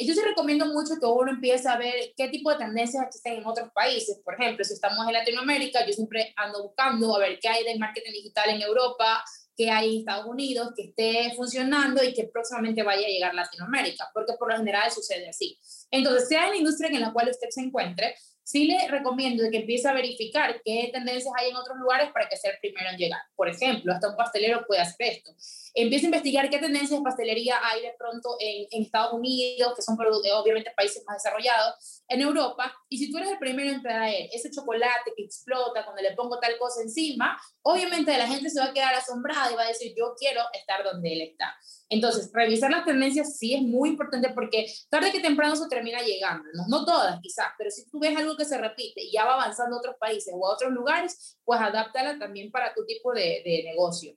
Yo 0.00 0.14
sí 0.14 0.20
recomiendo 0.20 0.64
mucho 0.66 0.94
que 1.00 1.06
uno 1.06 1.32
empiece 1.32 1.68
a 1.68 1.76
ver 1.76 2.12
qué 2.16 2.28
tipo 2.28 2.50
de 2.50 2.58
tendencias 2.58 3.04
existen 3.04 3.34
en 3.34 3.46
otros 3.46 3.70
países. 3.72 4.20
Por 4.24 4.34
ejemplo, 4.34 4.64
si 4.64 4.74
estamos 4.74 5.04
en 5.04 5.12
Latinoamérica, 5.12 5.84
yo 5.84 5.92
siempre 5.92 6.32
ando 6.36 6.62
buscando 6.62 7.16
a 7.16 7.18
ver 7.18 7.40
qué 7.40 7.48
hay 7.48 7.64
de 7.64 7.76
marketing 7.78 8.12
digital 8.12 8.48
en 8.50 8.62
Europa, 8.62 9.24
qué 9.56 9.70
hay 9.70 9.94
en 9.94 9.98
Estados 9.98 10.26
Unidos, 10.26 10.72
que 10.76 10.84
esté 10.84 11.34
funcionando 11.34 12.02
y 12.04 12.14
que 12.14 12.28
próximamente 12.32 12.84
vaya 12.84 13.08
a 13.08 13.10
llegar 13.10 13.32
a 13.32 13.34
Latinoamérica, 13.34 14.08
porque 14.14 14.34
por 14.38 14.52
lo 14.52 14.56
general 14.56 14.88
sucede 14.92 15.28
así. 15.28 15.58
Entonces, 15.90 16.28
sea 16.28 16.44
en 16.44 16.50
la 16.50 16.56
industria 16.58 16.90
en 16.90 17.00
la 17.00 17.12
cual 17.12 17.28
usted 17.28 17.48
se 17.50 17.62
encuentre, 17.62 18.14
sí 18.48 18.64
le 18.64 18.88
recomiendo 18.88 19.44
que 19.50 19.58
empiece 19.58 19.86
a 19.86 19.92
verificar 19.92 20.62
qué 20.64 20.88
tendencias 20.90 21.34
hay 21.38 21.50
en 21.50 21.56
otros 21.56 21.76
lugares 21.76 22.10
para 22.14 22.30
que 22.30 22.36
sea 22.38 22.52
el 22.52 22.58
primero 22.60 22.88
en 22.88 22.96
llegar. 22.96 23.20
Por 23.36 23.46
ejemplo, 23.46 23.92
hasta 23.92 24.08
un 24.08 24.16
pastelero 24.16 24.64
puede 24.66 24.80
hacer 24.80 25.06
esto. 25.06 25.34
Empieza 25.74 26.06
a 26.06 26.10
investigar 26.10 26.50
qué 26.50 26.58
tendencias 26.58 26.98
de 26.98 27.04
pastelería 27.04 27.56
hay 27.62 27.82
de 27.82 27.94
pronto 27.98 28.36
en, 28.40 28.66
en 28.70 28.82
Estados 28.82 29.12
Unidos, 29.12 29.74
que 29.74 29.82
son 29.82 29.96
obviamente 29.98 30.72
países 30.76 31.02
más 31.06 31.22
desarrollados, 31.22 32.02
en 32.08 32.22
Europa, 32.22 32.74
y 32.88 32.98
si 32.98 33.10
tú 33.10 33.18
eres 33.18 33.30
el 33.30 33.38
primero 33.38 33.70
en 33.70 33.82
traer 33.82 34.30
ese 34.32 34.50
chocolate 34.50 35.12
que 35.14 35.24
explota 35.24 35.84
cuando 35.84 36.02
le 36.02 36.14
pongo 36.14 36.38
tal 36.38 36.56
cosa 36.58 36.80
encima, 36.80 37.38
obviamente 37.62 38.16
la 38.16 38.26
gente 38.26 38.48
se 38.48 38.60
va 38.60 38.66
a 38.66 38.72
quedar 38.72 38.94
asombrada 38.94 39.52
y 39.52 39.54
va 39.54 39.64
a 39.64 39.68
decir, 39.68 39.92
yo 39.96 40.14
quiero 40.18 40.40
estar 40.54 40.82
donde 40.84 41.12
él 41.12 41.20
está. 41.20 41.54
Entonces, 41.90 42.30
revisar 42.32 42.70
las 42.70 42.84
tendencias 42.84 43.36
sí 43.36 43.54
es 43.54 43.62
muy 43.62 43.90
importante 43.90 44.30
porque 44.30 44.66
tarde 44.88 45.12
que 45.12 45.20
temprano 45.20 45.54
se 45.54 45.68
termina 45.68 46.00
llegando, 46.00 46.44
no, 46.54 46.66
no 46.68 46.84
todas 46.86 47.20
quizás, 47.20 47.48
pero 47.58 47.70
si 47.70 47.88
tú 47.90 47.98
ves 47.98 48.16
algo 48.16 48.36
que 48.36 48.44
se 48.44 48.58
repite 48.58 49.02
y 49.02 49.12
ya 49.12 49.24
va 49.24 49.34
avanzando 49.34 49.76
a 49.76 49.78
otros 49.78 49.96
países 50.00 50.32
o 50.34 50.46
a 50.46 50.54
otros 50.54 50.72
lugares, 50.72 51.38
pues 51.44 51.60
adáptala 51.60 52.18
también 52.18 52.50
para 52.50 52.72
tu 52.74 52.86
tipo 52.86 53.12
de, 53.12 53.42
de 53.44 53.62
negocio 53.64 54.16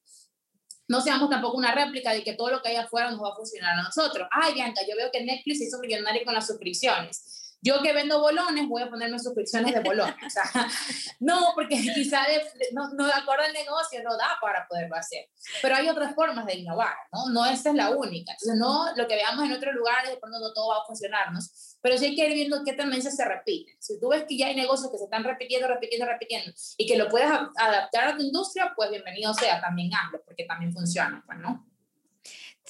no 0.87 1.01
seamos 1.01 1.29
tampoco 1.29 1.57
una 1.57 1.73
réplica 1.73 2.13
de 2.13 2.23
que 2.23 2.33
todo 2.33 2.49
lo 2.49 2.61
que 2.61 2.69
hay 2.69 2.75
afuera 2.75 3.11
nos 3.11 3.21
va 3.21 3.31
a 3.31 3.35
funcionar 3.35 3.77
a 3.77 3.83
nosotros. 3.83 4.27
Ay, 4.31 4.53
Bianca, 4.53 4.81
yo 4.87 4.95
veo 4.95 5.09
que 5.11 5.23
Netflix 5.23 5.59
se 5.59 5.65
hizo 5.65 5.79
millonario 5.79 6.23
con 6.25 6.33
las 6.33 6.47
suscripciones. 6.47 7.40
Yo 7.61 7.81
que 7.81 7.93
vendo 7.93 8.19
bolones, 8.19 8.67
voy 8.67 8.81
a 8.81 8.89
ponerme 8.89 9.19
suscripciones 9.19 9.73
de 9.73 9.81
bolones. 9.81 10.15
O 10.25 10.29
sea, 10.29 10.43
no, 11.19 11.51
porque 11.53 11.75
quizá 11.93 12.25
no, 12.73 12.89
no 12.93 13.05
de 13.05 13.13
acuerdo 13.13 13.45
al 13.45 13.53
negocio 13.53 14.01
no 14.03 14.17
da 14.17 14.37
para 14.41 14.67
poderlo 14.67 14.95
hacer. 14.95 15.29
Pero 15.61 15.75
hay 15.75 15.87
otras 15.87 16.15
formas 16.15 16.45
de 16.45 16.55
innovar, 16.55 16.95
¿no? 17.13 17.29
No 17.29 17.45
esta 17.45 17.69
es 17.69 17.75
la 17.75 17.91
única. 17.91 18.31
Entonces, 18.31 18.57
no 18.57 18.95
lo 18.95 19.07
que 19.07 19.15
veamos 19.15 19.45
en 19.45 19.53
otros 19.53 19.75
lugares, 19.75 20.09
de 20.09 20.17
pronto 20.17 20.39
no 20.39 20.51
todo 20.53 20.69
va 20.69 20.81
a 20.81 20.85
funcionarnos. 20.85 21.77
Pero 21.81 21.97
sí 21.97 22.05
hay 22.05 22.15
que 22.15 22.27
ir 22.27 22.33
viendo 22.33 22.63
qué 22.63 22.73
tendencias 22.73 23.15
se 23.15 23.25
repiten. 23.25 23.75
Si 23.79 23.99
tú 23.99 24.09
ves 24.09 24.25
que 24.27 24.37
ya 24.37 24.47
hay 24.47 24.55
negocios 24.55 24.91
que 24.91 24.97
se 24.97 25.03
están 25.03 25.23
repitiendo, 25.23 25.67
repitiendo, 25.67 26.07
repitiendo, 26.07 26.51
y 26.77 26.87
que 26.87 26.97
lo 26.97 27.09
puedes 27.09 27.29
adaptar 27.57 28.07
a 28.07 28.17
tu 28.17 28.23
industria, 28.23 28.73
pues 28.75 28.89
bienvenido 28.89 29.33
sea, 29.33 29.61
también 29.61 29.91
hazlo, 29.93 30.21
porque 30.25 30.45
también 30.45 30.73
funciona, 30.73 31.23
pues, 31.25 31.37
¿no? 31.39 31.70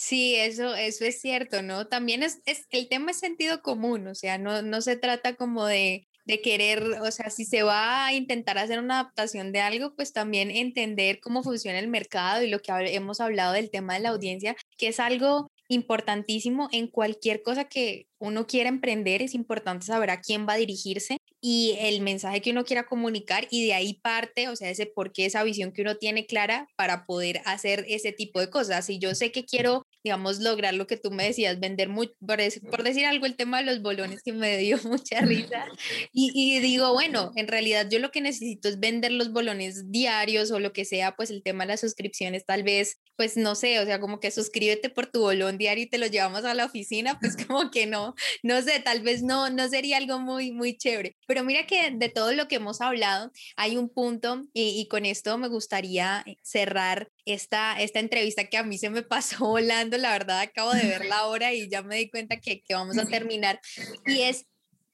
Sí, 0.04 0.36
eso, 0.36 0.74
eso 0.74 1.06
es 1.06 1.22
cierto, 1.22 1.62
¿no? 1.62 1.86
También 1.88 2.24
es, 2.24 2.42
es, 2.48 2.66
el 2.72 2.90
tema 2.90 3.12
es 3.12 3.20
sentido 3.20 3.62
común, 3.62 4.08
o 4.08 4.16
sea, 4.16 4.40
no, 4.40 4.64
no 4.64 4.82
se 4.82 4.96
trata 4.96 5.36
como 5.36 5.68
de, 5.68 6.08
de 6.26 6.42
querer, 6.42 6.82
o 7.02 7.12
sea, 7.12 7.30
si 7.30 7.46
se 7.46 7.62
va 7.62 8.08
a 8.08 8.14
intentar 8.14 8.58
hacer 8.58 8.80
una 8.80 9.00
adaptación 9.00 9.52
de 9.52 9.62
algo, 9.62 9.96
pues 9.96 10.12
también 10.12 10.50
entender 10.50 11.20
cómo 11.20 11.44
funciona 11.44 11.78
el 11.78 11.88
mercado 11.88 12.42
y 12.42 12.50
lo 12.50 12.62
que 12.62 12.72
hemos 12.96 13.22
hablado 13.22 13.54
del 13.54 13.70
tema 13.70 13.94
de 13.94 14.00
la 14.00 14.10
audiencia, 14.10 14.56
que 14.76 14.88
es 14.88 15.00
algo 15.00 15.52
importantísimo 15.68 16.68
en 16.72 16.88
cualquier 16.88 17.44
cosa 17.44 17.66
que 17.66 18.08
uno 18.20 18.46
quiera 18.48 18.70
emprender, 18.70 19.22
es 19.22 19.36
importante 19.36 19.86
saber 19.86 20.10
a 20.10 20.20
quién 20.20 20.48
va 20.48 20.54
a 20.54 20.58
dirigirse 20.58 21.18
y 21.40 21.76
el 21.80 22.02
mensaje 22.02 22.42
que 22.42 22.52
uno 22.52 22.66
quiera 22.66 22.86
comunicar 22.86 23.48
y 23.50 23.66
de 23.66 23.74
ahí 23.74 23.94
parte, 24.02 24.50
o 24.50 24.56
sea, 24.56 24.70
ese 24.70 24.86
por 24.86 25.12
qué, 25.14 25.26
esa 25.26 25.44
visión 25.44 25.72
que 25.72 25.82
uno 25.82 25.96
tiene 25.96 26.26
clara 26.26 26.68
para 26.76 27.06
poder 27.06 27.42
hacer 27.46 27.86
ese 27.88 28.12
tipo 28.12 28.40
de 28.40 28.50
cosas. 28.50 28.86
Si 28.86 29.00
yo 29.00 29.16
sé 29.16 29.32
que 29.32 29.46
quiero, 29.46 29.88
digamos, 30.04 30.40
lograr 30.40 30.74
lo 30.74 30.88
que 30.88 30.98
tú 30.98 31.12
me 31.12 31.26
decías, 31.26 31.60
vender, 31.60 31.90
muy, 31.90 32.12
por, 32.26 32.84
decir 32.84 33.06
algo, 33.06 33.26
el 33.26 33.36
tema 33.36 33.60
de 33.60 33.66
los 33.66 33.82
bolones 33.82 34.24
que 34.24 34.34
me 34.34 34.58
dio 34.58 34.78
mucha 34.84 35.22
risa, 35.22 35.66
y, 36.14 36.32
y 36.34 36.60
digo, 36.60 36.94
bueno, 36.94 37.32
en 37.36 37.48
realidad 37.48 37.88
yo 37.90 38.00
lo 38.00 38.12
que 38.12 38.22
necesito 38.22 38.68
es 38.68 38.80
vender 38.80 39.12
los 39.12 39.32
bolones 39.32 39.92
diarios 39.92 40.52
o 40.52 40.60
lo 40.60 40.74
que 40.74 40.86
sea, 40.86 41.16
pues 41.16 41.30
el 41.30 41.44
tema 41.44 41.64
de 41.64 41.70
las 41.70 41.82
suscripciones 41.82 42.46
tal 42.46 42.64
vez 42.64 43.00
pues 43.22 43.38
no 43.38 43.54
sé, 43.54 43.80
o 43.80 43.86
sea, 43.86 44.00
como 44.00 44.20
que 44.20 44.32
suscríbete 44.32 44.90
por 44.90 45.06
tu 45.06 45.20
bolón 45.22 45.60
diario 45.60 45.84
y 45.84 45.88
te 45.88 46.00
lo 46.00 46.08
llevamos 46.08 46.44
a 46.44 46.56
la 46.56 46.66
oficina, 46.66 47.20
pues 47.20 47.38
como 47.48 47.70
que 47.70 47.86
no, 47.86 48.16
no 48.42 48.60
sé, 48.64 48.80
tal 48.80 49.04
vez 49.04 49.22
no, 49.22 49.52
no 49.52 49.70
sería 49.70 49.98
algo 49.98 50.18
muy, 50.18 50.52
muy 50.52 50.76
chévere. 50.76 51.16
Pero 51.28 51.44
mira 51.44 51.68
que 51.68 51.92
de 51.92 52.10
todo 52.10 52.32
lo 52.32 52.48
que 52.48 52.56
hemos 52.56 52.82
hablado, 52.82 53.32
hay 53.56 53.78
un 53.78 53.90
punto 53.90 54.42
y, 54.54 54.88
con 54.88 55.06
esto 55.06 55.38
me 55.38 55.50
gustaría 55.50 56.26
cerrar 56.42 57.12
esta, 57.26 57.80
esta 57.80 58.00
entrevista 58.00 58.46
que 58.46 58.58
a 58.58 58.64
mí 58.64 58.80
se 58.80 58.90
me 58.90 59.04
pasó 59.04 59.46
volando, 59.46 60.00
la 60.00 60.14
verdad 60.14 60.40
acabo 60.40 60.72
de 60.72 60.88
ver 60.88 61.06
la 61.06 61.28
hora 61.28 61.54
y 61.54 61.70
ya 61.70 61.84
me 61.84 61.98
di 61.98 62.10
cuenta 62.10 62.38
que, 62.38 62.64
que 62.64 62.74
vamos 62.74 62.98
a 62.98 63.06
terminar. 63.06 63.62
Y 64.08 64.22
es 64.22 64.48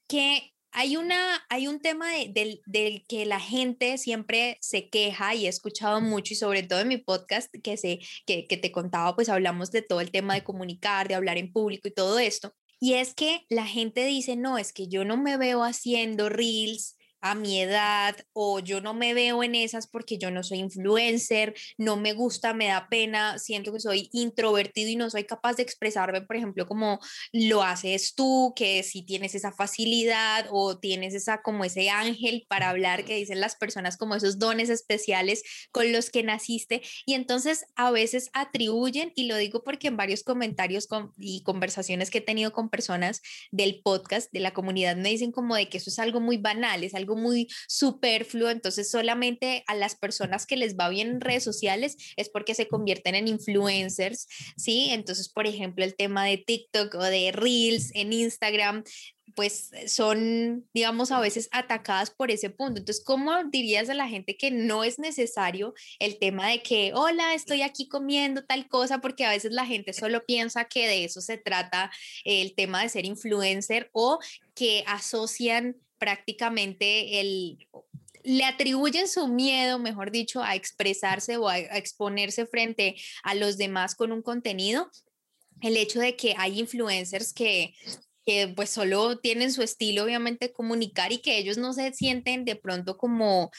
que 0.06 0.52
hay, 0.78 0.96
una, 0.96 1.44
hay 1.48 1.66
un 1.66 1.80
tema 1.80 2.06
del, 2.32 2.62
del, 2.64 3.04
que 3.08 3.26
la 3.26 3.40
gente 3.40 3.98
siempre 3.98 4.58
se 4.60 4.88
queja 4.88 5.34
y 5.34 5.46
he 5.46 5.48
escuchado 5.48 6.00
mucho 6.00 6.34
y 6.34 6.36
sobre 6.36 6.62
todo 6.62 6.78
en 6.78 6.86
mi 6.86 6.98
podcast 6.98 7.52
que, 7.64 7.76
se, 7.76 7.98
que, 8.26 8.46
que 8.46 8.56
te 8.56 8.70
contaba, 8.70 9.16
pues 9.16 9.28
hablamos 9.28 9.72
de 9.72 9.82
todo 9.82 10.00
el 10.00 10.12
tema 10.12 10.34
de 10.34 10.44
comunicar, 10.44 11.08
de 11.08 11.16
hablar 11.16 11.36
en 11.36 11.52
público 11.52 11.88
y 11.88 11.90
todo 11.90 12.20
esto. 12.20 12.54
Y 12.78 12.92
es 12.92 13.12
que 13.12 13.44
la 13.48 13.66
gente 13.66 14.04
dice, 14.04 14.36
no, 14.36 14.56
es 14.56 14.72
que 14.72 14.86
yo 14.86 15.04
no 15.04 15.16
me 15.16 15.36
veo 15.36 15.64
haciendo 15.64 16.28
reels 16.28 16.96
a 17.20 17.34
mi 17.34 17.60
edad 17.60 18.16
o 18.32 18.60
yo 18.60 18.80
no 18.80 18.94
me 18.94 19.14
veo 19.14 19.42
en 19.42 19.54
esas 19.54 19.86
porque 19.86 20.18
yo 20.18 20.30
no 20.30 20.42
soy 20.42 20.58
influencer, 20.58 21.54
no 21.76 21.96
me 21.96 22.12
gusta, 22.12 22.54
me 22.54 22.68
da 22.68 22.88
pena, 22.88 23.38
siento 23.38 23.72
que 23.72 23.80
soy 23.80 24.08
introvertido 24.12 24.90
y 24.90 24.96
no 24.96 25.10
soy 25.10 25.24
capaz 25.24 25.56
de 25.56 25.62
expresarme, 25.62 26.22
por 26.22 26.36
ejemplo, 26.36 26.66
como 26.66 27.00
lo 27.32 27.62
haces 27.62 28.14
tú, 28.14 28.52
que 28.56 28.82
si 28.82 29.02
tienes 29.02 29.34
esa 29.34 29.52
facilidad 29.52 30.46
o 30.50 30.78
tienes 30.78 31.14
esa 31.14 31.42
como 31.42 31.64
ese 31.64 31.90
ángel 31.90 32.46
para 32.48 32.70
hablar 32.70 33.04
que 33.04 33.16
dicen 33.16 33.40
las 33.40 33.56
personas 33.56 33.96
como 33.96 34.14
esos 34.14 34.38
dones 34.38 34.68
especiales 34.70 35.42
con 35.72 35.92
los 35.92 36.10
que 36.10 36.22
naciste. 36.22 36.82
Y 37.06 37.14
entonces 37.14 37.66
a 37.76 37.90
veces 37.90 38.30
atribuyen 38.32 39.12
y 39.14 39.24
lo 39.26 39.36
digo 39.36 39.62
porque 39.64 39.88
en 39.88 39.96
varios 39.96 40.22
comentarios 40.22 40.88
y 41.18 41.42
conversaciones 41.42 42.10
que 42.10 42.18
he 42.18 42.22
tenido 42.22 42.52
con 42.52 42.68
personas 42.68 43.22
del 43.50 43.80
podcast 43.82 44.32
de 44.32 44.40
la 44.40 44.52
comunidad 44.52 44.96
me 44.96 45.10
dicen 45.10 45.32
como 45.32 45.56
de 45.56 45.68
que 45.68 45.78
eso 45.78 45.90
es 45.90 45.98
algo 45.98 46.20
muy 46.20 46.36
banal, 46.36 46.84
es 46.84 46.94
algo 46.94 47.07
muy 47.16 47.48
superfluo, 47.68 48.50
entonces 48.50 48.90
solamente 48.90 49.64
a 49.66 49.74
las 49.74 49.96
personas 49.96 50.46
que 50.46 50.56
les 50.56 50.76
va 50.76 50.88
bien 50.88 51.08
en 51.08 51.20
redes 51.20 51.44
sociales 51.44 51.96
es 52.16 52.28
porque 52.28 52.54
se 52.54 52.68
convierten 52.68 53.14
en 53.14 53.28
influencers, 53.28 54.26
¿sí? 54.56 54.88
Entonces, 54.90 55.28
por 55.28 55.46
ejemplo, 55.46 55.84
el 55.84 55.96
tema 55.96 56.24
de 56.24 56.38
TikTok 56.38 56.94
o 56.94 57.04
de 57.04 57.32
Reels 57.32 57.90
en 57.94 58.12
Instagram, 58.12 58.84
pues 59.34 59.70
son, 59.86 60.68
digamos, 60.74 61.12
a 61.12 61.20
veces 61.20 61.48
atacadas 61.52 62.10
por 62.10 62.30
ese 62.30 62.50
punto. 62.50 62.80
Entonces, 62.80 63.04
¿cómo 63.04 63.32
dirías 63.44 63.88
a 63.88 63.94
la 63.94 64.08
gente 64.08 64.36
que 64.36 64.50
no 64.50 64.84
es 64.84 64.98
necesario 64.98 65.74
el 65.98 66.18
tema 66.18 66.48
de 66.48 66.62
que, 66.62 66.92
hola, 66.94 67.34
estoy 67.34 67.62
aquí 67.62 67.88
comiendo 67.88 68.44
tal 68.44 68.68
cosa? 68.68 69.00
Porque 69.00 69.24
a 69.24 69.30
veces 69.30 69.52
la 69.52 69.66
gente 69.66 69.92
solo 69.92 70.24
piensa 70.26 70.64
que 70.64 70.88
de 70.88 71.04
eso 71.04 71.20
se 71.20 71.36
trata 71.36 71.90
el 72.24 72.54
tema 72.54 72.82
de 72.82 72.88
ser 72.88 73.04
influencer 73.04 73.90
o 73.92 74.18
que 74.54 74.82
asocian 74.86 75.76
prácticamente 75.98 77.20
el, 77.20 77.58
le 78.22 78.44
atribuyen 78.44 79.08
su 79.08 79.28
miedo, 79.28 79.78
mejor 79.78 80.10
dicho, 80.10 80.42
a 80.42 80.54
expresarse 80.54 81.36
o 81.36 81.48
a, 81.48 81.58
exponerse 81.58 82.46
frente 82.46 82.96
a 83.22 83.34
los 83.34 83.56
demás 83.56 83.94
con 83.94 84.12
un 84.12 84.22
contenido. 84.22 84.90
El 85.60 85.76
hecho 85.76 86.00
de 86.00 86.16
que 86.16 86.34
hay 86.36 86.58
influencers 86.58 87.32
que, 87.32 87.74
que 88.24 88.48
pues 88.48 88.70
solo 88.70 89.18
tienen 89.18 89.52
su 89.52 89.62
estilo, 89.62 90.04
obviamente, 90.04 90.52
comunicar 90.52 91.12
y 91.12 91.18
que 91.18 91.38
ellos 91.38 91.58
no 91.58 91.72
se 91.72 91.92
sienten 91.92 92.44
de 92.44 92.56
pronto 92.56 92.96
como 92.96 93.50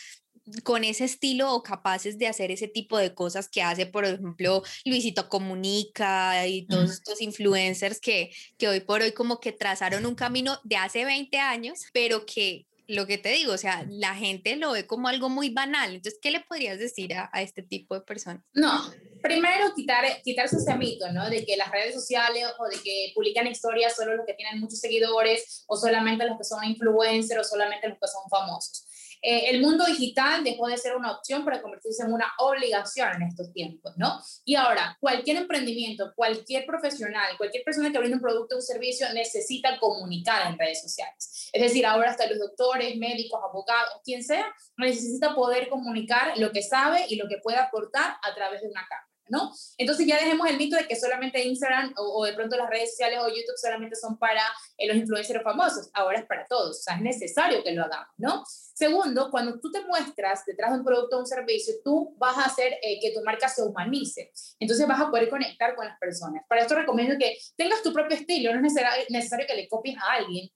con 0.64 0.84
ese 0.84 1.06
estilo 1.06 1.54
o 1.54 1.64
capaces 1.64 2.18
de 2.18 2.28
hacer 2.28 2.52
ese 2.52 2.68
tipo 2.68 2.98
de 2.98 3.14
cosas 3.14 3.50
que 3.50 3.62
hace, 3.62 3.86
por 3.86 4.06
ejemplo, 4.06 4.64
Luisito 4.86 5.30
Comunica 5.30 6.48
y 6.48 6.66
todos 6.68 6.92
estos 6.92 7.22
influencers 7.22 8.00
que, 8.00 8.32
que 8.58 8.68
hoy 8.68 8.80
por 8.80 9.02
hoy 9.02 9.12
como 9.12 9.40
que 9.40 9.52
trazaron 9.52 10.06
un 10.06 10.16
camino 10.16 10.60
de 10.64 10.78
hace 10.78 11.06
20 11.06 11.38
años, 11.38 11.80
pero 11.94 12.26
que 12.26 12.66
lo 12.90 13.06
que 13.06 13.20
te 13.20 13.30
digo, 13.30 13.54
o 13.54 13.58
sea, 13.58 13.86
la 13.88 14.16
gente 14.16 14.56
lo 14.56 14.72
ve 14.72 14.88
como 14.88 15.08
algo 15.08 15.30
muy 15.30 15.52
banal. 15.52 15.94
Entonces, 15.94 16.20
¿qué 16.20 16.32
le 16.32 16.40
podrías 16.40 16.80
decir 16.80 17.14
a, 17.14 17.30
a 17.32 17.44
este 17.44 17.62
tipo 17.62 17.94
de 17.94 18.02
personas? 18.02 18.44
No, 18.54 18.92
primero 19.22 19.74
quitar, 19.76 20.06
quitarse 20.24 20.58
ese 20.58 20.76
mito, 20.76 21.12
¿no? 21.12 21.30
De 21.30 21.46
que 21.46 21.56
las 21.56 21.72
redes 21.72 21.94
sociales 21.94 22.46
o 22.58 22.68
de 22.68 22.82
que 22.82 23.12
publican 23.14 23.46
historias 23.46 23.96
solo 23.96 24.16
los 24.16 24.26
que 24.26 24.34
tienen 24.34 24.60
muchos 24.60 24.80
seguidores 24.80 25.66
o 25.68 25.78
solamente 25.78 26.26
los 26.26 26.38
que 26.40 26.44
son 26.44 26.64
influencers 26.64 27.42
o 27.42 27.44
solamente 27.44 27.88
los 27.90 28.00
que 28.00 28.08
son 28.08 28.24
famosos. 28.28 28.89
Eh, 29.22 29.50
el 29.50 29.62
mundo 29.62 29.86
digital 29.86 30.44
dejó 30.44 30.68
de 30.68 30.78
ser 30.78 30.96
una 30.96 31.12
opción 31.12 31.44
para 31.44 31.62
convertirse 31.62 32.04
en 32.04 32.14
una 32.14 32.32
obligación 32.40 33.14
en 33.16 33.24
estos 33.24 33.52
tiempos, 33.52 33.94
¿no? 33.98 34.20
Y 34.46 34.56
ahora, 34.56 34.98
cualquier 35.00 35.38
emprendimiento, 35.38 36.14
cualquier 36.16 36.66
profesional, 36.66 37.38
cualquier 37.38 37.64
persona 37.64 37.92
que 37.92 38.00
brinda 38.00 38.16
un 38.16 38.22
producto 38.22 38.56
o 38.56 38.60
un 38.60 38.64
servicio 38.64 39.12
necesita 39.14 39.80
comunicar 39.80 40.50
en 40.50 40.58
redes 40.58 40.82
sociales. 40.82 41.50
Es 41.52 41.62
decir, 41.62 41.86
ahora 41.86 42.12
hasta 42.12 42.28
los 42.28 42.40
doctores, 42.40 42.96
médicos, 42.98 43.42
abogados, 43.44 44.02
quien 44.04 44.24
sea, 44.24 44.46
necesita 44.78 45.36
poder 45.36 45.70
comunicar 45.70 46.38
lo 46.38 46.52
que 46.52 46.62
sabe 46.62 47.06
y 47.10 47.16
lo 47.16 47.28
que 47.28 47.38
puede 47.38 47.58
aportar 47.58 48.18
a 48.22 48.36
través 48.36 48.62
de 48.62 48.70
una 48.70 48.88
cámara. 48.88 49.09
¿No? 49.30 49.52
Entonces 49.78 50.06
ya 50.06 50.16
dejemos 50.16 50.48
el 50.50 50.58
mito 50.58 50.76
de 50.76 50.88
que 50.88 50.96
solamente 50.96 51.44
Instagram 51.44 51.94
o, 51.98 52.26
de 52.26 52.34
pronto 52.34 52.58
las 52.58 52.70
redes 52.70 52.92
sociales 52.92 53.20
o 53.22 53.28
YouTube 53.28 53.58
solamente 53.58 53.96
son 53.96 54.18
para 54.18 54.42
eh, 54.78 54.88
los 54.88 54.98
influencers 54.98 55.44
famosos, 55.44 55.90
ahora 55.94 56.20
es 56.20 56.26
para 56.26 56.46
todos, 56.48 56.80
o 56.80 56.82
sea, 56.82 56.96
es 56.96 57.02
necesario 57.02 57.64
que 57.64 57.72
lo 57.72 57.84
hagamos, 57.84 58.14
¿no? 58.18 58.44
Segundo, 58.46 59.30
cuando 59.30 59.60
tú 59.60 59.72
te 59.72 59.82
muestras 59.82 60.46
detrás 60.46 60.72
de 60.72 60.80
un 60.80 60.86
producto 60.86 61.18
o 61.18 61.20
un 61.20 61.28
servicio, 61.28 61.74
tú 61.84 62.16
vas 62.18 62.38
a 62.38 62.46
hacer 62.46 62.78
eh, 62.82 63.00
que 63.02 63.12
tu 63.12 63.22
marca 63.24 63.50
se 63.50 63.62
humanice. 63.62 64.32
Entonces 64.58 64.88
vas 64.88 65.02
a 65.02 65.10
poder 65.10 65.30
conectar 65.30 65.76
con 65.76 65.86
las 65.86 66.00
personas. 66.00 66.44
Para 66.48 66.62
esto 66.62 66.76
recomiendo 66.76 67.18
que 67.20 67.38
tengas 67.58 67.84
tu 67.84 67.92
propio 67.92 68.16
estilo, 68.16 68.54
no 68.54 68.66
es 68.66 68.74
necesario 69.10 69.46
que 69.46 69.56
le 69.56 69.68
copies 69.68 69.98
a 69.98 70.14
alguien, 70.14 70.50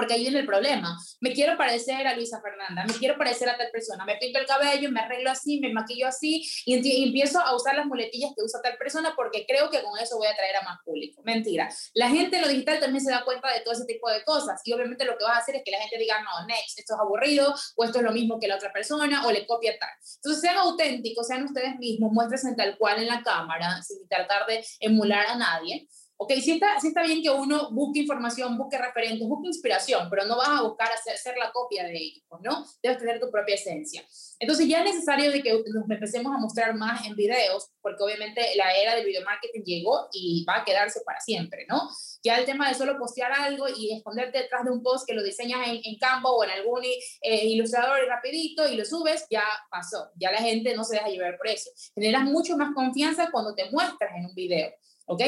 porque 0.00 0.14
ahí 0.14 0.22
viene 0.22 0.38
el 0.38 0.46
problema. 0.46 0.96
Me 1.20 1.34
quiero 1.34 1.58
parecer 1.58 2.06
a 2.06 2.16
Luisa 2.16 2.40
Fernanda, 2.40 2.86
me 2.86 2.94
quiero 2.94 3.18
parecer 3.18 3.50
a 3.50 3.58
tal 3.58 3.70
persona, 3.70 4.06
me 4.06 4.16
pinto 4.16 4.38
el 4.38 4.46
cabello, 4.46 4.90
me 4.90 5.00
arreglo 5.00 5.30
así, 5.30 5.60
me 5.60 5.70
maquillo 5.74 6.06
así 6.06 6.42
y, 6.64 7.04
empiezo 7.04 7.38
a 7.38 7.54
usar 7.54 7.76
las 7.76 7.84
muletillas 7.84 8.30
que 8.34 8.42
usa 8.42 8.62
tal 8.62 8.78
persona 8.78 9.12
porque 9.14 9.44
creo 9.46 9.68
que 9.68 9.82
con 9.82 9.98
eso 9.98 10.16
voy 10.16 10.26
a 10.26 10.30
atraer 10.30 10.56
a 10.56 10.62
más 10.62 10.78
público. 10.86 11.20
Mentira. 11.22 11.68
La 11.92 12.08
gente 12.08 12.36
en 12.36 12.42
lo 12.42 12.48
digital 12.48 12.80
también 12.80 13.04
se 13.04 13.10
da 13.10 13.24
cuenta 13.26 13.52
de 13.52 13.60
todo 13.60 13.74
ese 13.74 13.84
tipo 13.84 14.08
de 14.08 14.24
cosas 14.24 14.62
y 14.64 14.72
obviamente 14.72 15.04
lo 15.04 15.18
que 15.18 15.24
vas 15.24 15.36
a 15.36 15.40
hacer 15.40 15.56
es 15.56 15.62
que 15.64 15.70
la 15.70 15.80
gente 15.80 15.98
diga, 15.98 16.16
no, 16.22 16.46
next, 16.46 16.78
esto 16.78 16.94
es 16.94 17.00
aburrido 17.00 17.54
o 17.76 17.84
esto 17.84 17.98
es 17.98 18.04
lo 18.04 18.12
mismo 18.12 18.40
que 18.40 18.48
la 18.48 18.56
otra 18.56 18.72
persona 18.72 19.26
o 19.26 19.30
le 19.30 19.46
copia 19.46 19.76
tal. 19.78 19.90
Entonces 20.16 20.40
sean 20.40 20.56
auténticos, 20.56 21.26
sean 21.26 21.44
ustedes 21.44 21.76
mismos, 21.76 22.10
muéstrense 22.10 22.54
tal 22.56 22.78
cual 22.78 23.02
en 23.02 23.08
la 23.08 23.22
cámara 23.22 23.82
sin 23.82 24.08
tratar 24.08 24.46
de 24.46 24.64
emular 24.80 25.26
a 25.26 25.36
nadie 25.36 25.86
Ok, 26.22 26.34
sí 26.34 26.52
está, 26.52 26.78
sí 26.78 26.88
está 26.88 27.02
bien 27.02 27.22
que 27.22 27.30
uno 27.30 27.70
busque 27.70 28.00
información, 28.00 28.58
busque 28.58 28.76
referentes, 28.76 29.26
busque 29.26 29.48
inspiración, 29.48 30.06
pero 30.10 30.26
no 30.26 30.36
vas 30.36 30.50
a 30.50 30.62
buscar 30.64 30.92
hacer, 30.92 31.16
ser 31.16 31.34
la 31.38 31.50
copia 31.50 31.84
de 31.84 31.96
ellos, 31.96 32.22
¿no? 32.42 32.62
Debes 32.82 32.98
tener 32.98 33.18
tu 33.18 33.30
propia 33.30 33.54
esencia. 33.54 34.04
Entonces 34.38 34.68
ya 34.68 34.80
es 34.80 34.84
necesario 34.84 35.32
de 35.32 35.42
que 35.42 35.50
nos 35.50 35.88
empecemos 35.88 36.30
a 36.34 36.36
mostrar 36.36 36.74
más 36.74 37.06
en 37.06 37.16
videos, 37.16 37.70
porque 37.80 38.02
obviamente 38.02 38.42
la 38.56 38.70
era 38.76 38.96
del 38.96 39.06
video 39.06 39.24
marketing 39.24 39.62
llegó 39.64 40.08
y 40.12 40.44
va 40.44 40.58
a 40.58 40.64
quedarse 40.66 41.00
para 41.06 41.20
siempre, 41.20 41.64
¿no? 41.70 41.88
Ya 42.22 42.36
el 42.36 42.44
tema 42.44 42.68
de 42.68 42.74
solo 42.74 42.98
postear 42.98 43.32
algo 43.32 43.64
y 43.74 43.96
esconderte 43.96 44.42
detrás 44.42 44.66
de 44.66 44.72
un 44.72 44.82
post 44.82 45.08
que 45.08 45.14
lo 45.14 45.22
diseñas 45.22 45.66
en, 45.68 45.80
en 45.82 45.96
Canva 45.96 46.32
o 46.32 46.44
en 46.44 46.50
algún 46.50 46.84
eh, 46.84 47.46
ilustrador 47.46 47.98
rapidito 48.06 48.68
y 48.68 48.76
lo 48.76 48.84
subes, 48.84 49.24
ya 49.30 49.44
pasó. 49.70 50.10
Ya 50.16 50.30
la 50.30 50.40
gente 50.40 50.76
no 50.76 50.84
se 50.84 50.96
deja 50.96 51.08
llevar 51.08 51.38
por 51.38 51.46
eso. 51.46 51.70
Generas 51.94 52.24
mucho 52.24 52.58
más 52.58 52.74
confianza 52.74 53.30
cuando 53.32 53.54
te 53.54 53.70
muestras 53.70 54.10
en 54.14 54.26
un 54.26 54.34
video, 54.34 54.70
¿ok? 55.06 55.22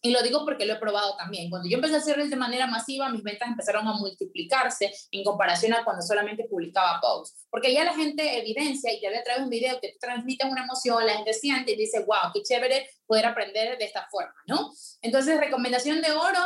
Y 0.00 0.12
lo 0.12 0.22
digo 0.22 0.44
porque 0.44 0.64
lo 0.64 0.74
he 0.74 0.78
probado 0.78 1.16
también. 1.16 1.50
Cuando 1.50 1.68
yo 1.68 1.76
empecé 1.76 1.96
a 1.96 1.98
hacerlo 1.98 2.24
de 2.24 2.36
manera 2.36 2.66
masiva, 2.66 3.08
mis 3.08 3.22
ventas 3.22 3.48
empezaron 3.48 3.86
a 3.88 3.94
multiplicarse 3.94 4.92
en 5.10 5.24
comparación 5.24 5.74
a 5.74 5.84
cuando 5.84 6.02
solamente 6.02 6.44
publicaba 6.44 7.00
posts. 7.00 7.46
Porque 7.50 7.72
ya 7.72 7.82
la 7.84 7.94
gente 7.94 8.38
evidencia 8.38 8.92
y 8.92 9.00
te 9.00 9.08
ve 9.08 9.18
a 9.18 9.24
través 9.24 9.40
de 9.40 9.44
un 9.44 9.50
video 9.50 9.80
que 9.80 9.96
transmite 10.00 10.46
una 10.46 10.62
emoción, 10.62 11.04
la 11.04 11.14
gente 11.14 11.32
siente 11.34 11.72
y 11.72 11.76
dice, 11.76 12.04
wow, 12.04 12.30
qué 12.32 12.42
chévere 12.42 12.88
poder 13.06 13.26
aprender 13.26 13.76
de 13.76 13.84
esta 13.84 14.06
forma, 14.10 14.34
¿no? 14.46 14.70
Entonces, 15.02 15.40
recomendación 15.40 16.00
de 16.00 16.12
oro, 16.12 16.40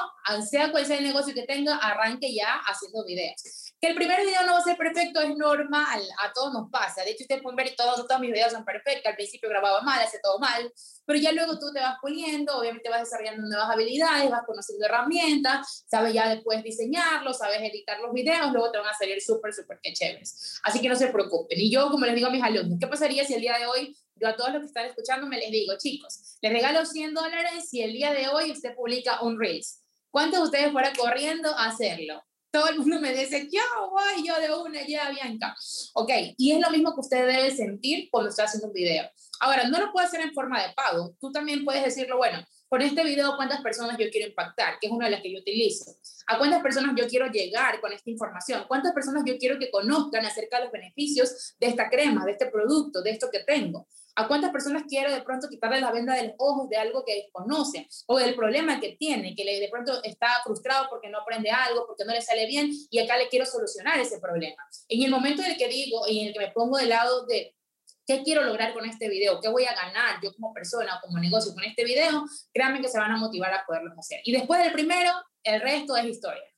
sea 0.49 0.71
cual 0.71 0.87
sea 0.87 0.99
el 0.99 1.05
negocio 1.05 1.35
que 1.35 1.43
tenga, 1.43 1.77
arranque 1.77 2.33
ya 2.35 2.55
haciendo 2.67 3.05
videos. 3.05 3.72
Que 3.83 3.89
el 3.89 3.97
primer 3.97 4.20
video 4.20 4.47
no 4.47 4.53
va 4.53 4.59
a 4.61 4.62
ser 4.62 4.76
perfecto 4.76 5.20
es 5.20 5.37
normal, 5.37 6.01
a 6.22 6.33
todos 6.33 6.53
nos 6.53 6.70
pasa. 6.70 7.03
De 7.03 7.11
hecho, 7.11 7.24
ustedes 7.24 7.43
pueden 7.43 7.57
ver 7.57 7.74
todos, 7.76 8.07
todos 8.07 8.20
mis 8.20 8.30
videos 8.30 8.53
son 8.53 8.64
perfectos. 8.64 9.11
Al 9.11 9.16
principio 9.16 9.49
grababa 9.49 9.80
mal, 9.80 10.01
hace 10.01 10.20
todo 10.22 10.39
mal, 10.39 10.72
pero 11.05 11.18
ya 11.18 11.33
luego 11.33 11.59
tú 11.59 11.72
te 11.72 11.80
vas 11.80 11.97
puliendo, 12.01 12.57
obviamente 12.57 12.89
vas 12.89 13.01
desarrollando 13.01 13.43
nuevas 13.43 13.68
habilidades, 13.68 14.30
vas 14.30 14.45
conociendo 14.47 14.87
herramientas, 14.87 15.85
sabes 15.91 16.14
ya 16.14 16.28
después 16.28 16.62
diseñarlo, 16.62 17.35
sabes 17.35 17.59
editar 17.59 17.99
los 17.99 18.12
videos, 18.12 18.53
luego 18.53 18.70
te 18.70 18.78
van 18.78 18.87
a 18.87 18.95
salir 18.95 19.20
súper, 19.20 19.53
súper 19.53 19.80
que 19.83 19.93
chéveres. 19.93 20.61
Así 20.62 20.80
que 20.80 20.89
no 20.89 20.95
se 20.95 21.09
preocupen. 21.09 21.59
Y 21.59 21.68
yo, 21.68 21.91
como 21.91 22.07
les 22.07 22.14
digo 22.14 22.28
a 22.28 22.30
mis 22.30 22.45
alumnos, 22.45 22.78
¿qué 22.78 22.87
pasaría 22.87 23.24
si 23.24 23.35
el 23.35 23.41
día 23.41 23.59
de 23.59 23.66
hoy 23.66 23.97
yo 24.14 24.28
a 24.28 24.37
todos 24.37 24.53
los 24.53 24.61
que 24.61 24.66
están 24.66 24.87
escuchando 24.87 25.26
me 25.26 25.39
les 25.39 25.51
digo, 25.51 25.72
chicos, 25.76 26.39
les 26.41 26.53
regalo 26.53 26.87
100 26.87 27.14
dólares 27.14 27.68
si 27.68 27.83
el 27.83 27.93
día 27.93 28.12
de 28.12 28.28
hoy 28.28 28.53
usted 28.53 28.76
publica 28.76 29.22
un 29.22 29.41
Reels? 29.41 29.83
¿Cuántos 30.12 30.39
de 30.39 30.45
ustedes 30.45 30.70
fueran 30.70 30.95
corriendo 30.95 31.49
a 31.59 31.66
hacerlo? 31.66 32.22
Todo 32.53 32.69
el 32.69 32.79
mundo 32.79 33.01
me 33.01 33.15
dice, 33.15 33.49
yo 33.51 33.63
voy, 33.91 34.27
yo 34.27 34.39
de 34.39 34.55
una, 34.55 34.87
ya, 34.87 35.11
Bianca. 35.11 35.57
Ok, 35.95 36.11
y 36.37 36.53
es 36.53 36.61
lo 36.61 36.71
mismo 36.71 36.95
que 36.95 37.01
usted 37.01 37.27
debe 37.27 37.51
sentir 37.51 38.09
cuando 38.11 38.29
está 38.29 38.45
haciendo 38.45 38.69
un 38.69 38.75
video. 38.75 39.11
Ahora, 39.41 39.67
no 39.69 39.81
lo 39.81 39.91
puede 39.91 40.07
hacer 40.07 40.21
en 40.21 40.35
forma 40.35 40.63
de 40.63 40.73
pago. 40.75 41.17
Tú 41.19 41.33
también 41.33 41.65
puedes 41.65 41.83
decirlo, 41.83 42.19
bueno, 42.19 42.45
con 42.69 42.83
este 42.83 43.05
video, 43.05 43.37
¿cuántas 43.37 43.63
personas 43.63 43.97
yo 43.99 44.09
quiero 44.11 44.29
impactar? 44.29 44.79
Que 44.79 44.87
es 44.87 44.93
una 44.93 45.07
de 45.07 45.13
las 45.13 45.23
que 45.23 45.33
yo 45.33 45.41
utilizo. 45.41 45.97
¿A 46.27 46.39
cuántas 46.39 46.63
personas 46.63 46.95
yo 46.95 47.07
quiero 47.09 47.27
llegar 47.27 47.81
con 47.81 47.93
esta 47.93 48.11
información? 48.11 48.65
¿Cuántas 48.69 48.93
personas 48.93 49.25
yo 49.27 49.37
quiero 49.39 49.59
que 49.59 49.71
conozcan 49.71 50.25
acerca 50.27 50.59
de 50.59 50.65
los 50.65 50.73
beneficios 50.73 51.55
de 51.59 51.69
esta 51.69 51.89
crema, 51.89 52.25
de 52.27 52.33
este 52.33 52.47
producto, 52.47 53.03
de 53.03 53.11
esto 53.11 53.29
que 53.33 53.41
tengo? 53.41 53.89
¿A 54.15 54.29
cuántas 54.29 54.51
personas 54.51 54.85
quiero 54.87 55.11
de 55.11 55.23
pronto 55.23 55.49
quitarle 55.49 55.81
la 55.81 55.91
venda 55.91 56.15
de 56.15 56.29
los 56.29 56.35
ojos 56.39 56.69
de 56.69 56.77
algo 56.77 57.03
que 57.05 57.15
desconoce 57.15 57.89
o 58.07 58.19
del 58.19 58.35
problema 58.35 58.79
que 58.79 58.97
tiene, 58.99 59.35
que 59.35 59.45
de 59.45 59.69
pronto 59.71 60.03
está 60.05 60.29
frustrado 60.45 60.87
porque 60.91 61.09
no 61.09 61.21
aprende 61.21 61.51
algo, 61.51 61.87
porque 61.87 62.05
no 62.05 62.13
le 62.13 62.21
sale 62.21 62.47
bien 62.47 62.71
y 62.91 62.99
acá 62.99 63.17
le 63.17 63.29
quiero 63.29 63.47
solucionar 63.47 63.99
ese 63.99 64.21
problema? 64.21 64.63
En 64.89 65.03
el 65.03 65.11
momento 65.11 65.43
en 65.43 65.53
el 65.53 65.57
que 65.57 65.69
digo 65.69 66.07
y 66.07 66.21
en 66.21 66.29
el 66.29 66.33
que 66.35 66.41
me 66.41 66.51
pongo 66.51 66.77
del 66.77 66.91
lado 66.91 67.25
de 67.27 67.57
qué 68.07 68.23
quiero 68.23 68.43
lograr 68.43 68.75
con 68.75 68.85
este 68.85 69.09
video, 69.09 69.41
qué 69.41 69.49
voy 69.49 69.65
a 69.65 69.75
ganar 69.75 70.21
yo 70.23 70.35
como 70.35 70.53
persona 70.53 70.97
o 70.97 71.07
como 71.07 71.19
negocio 71.19 71.55
con 71.55 71.65
este 71.65 71.85
video, 71.85 72.25
créanme 72.53 72.83
que 72.83 72.89
se 72.89 72.99
van 72.99 73.13
a 73.13 73.17
motivar 73.17 73.55
a 73.55 73.65
poderlo 73.67 73.95
hacer. 73.99 74.21
Y 74.25 74.33
después 74.33 74.63
del 74.63 74.73
primero, 74.73 75.11
el 75.43 75.61
resto 75.61 75.97
es 75.97 76.05
historia. 76.05 76.52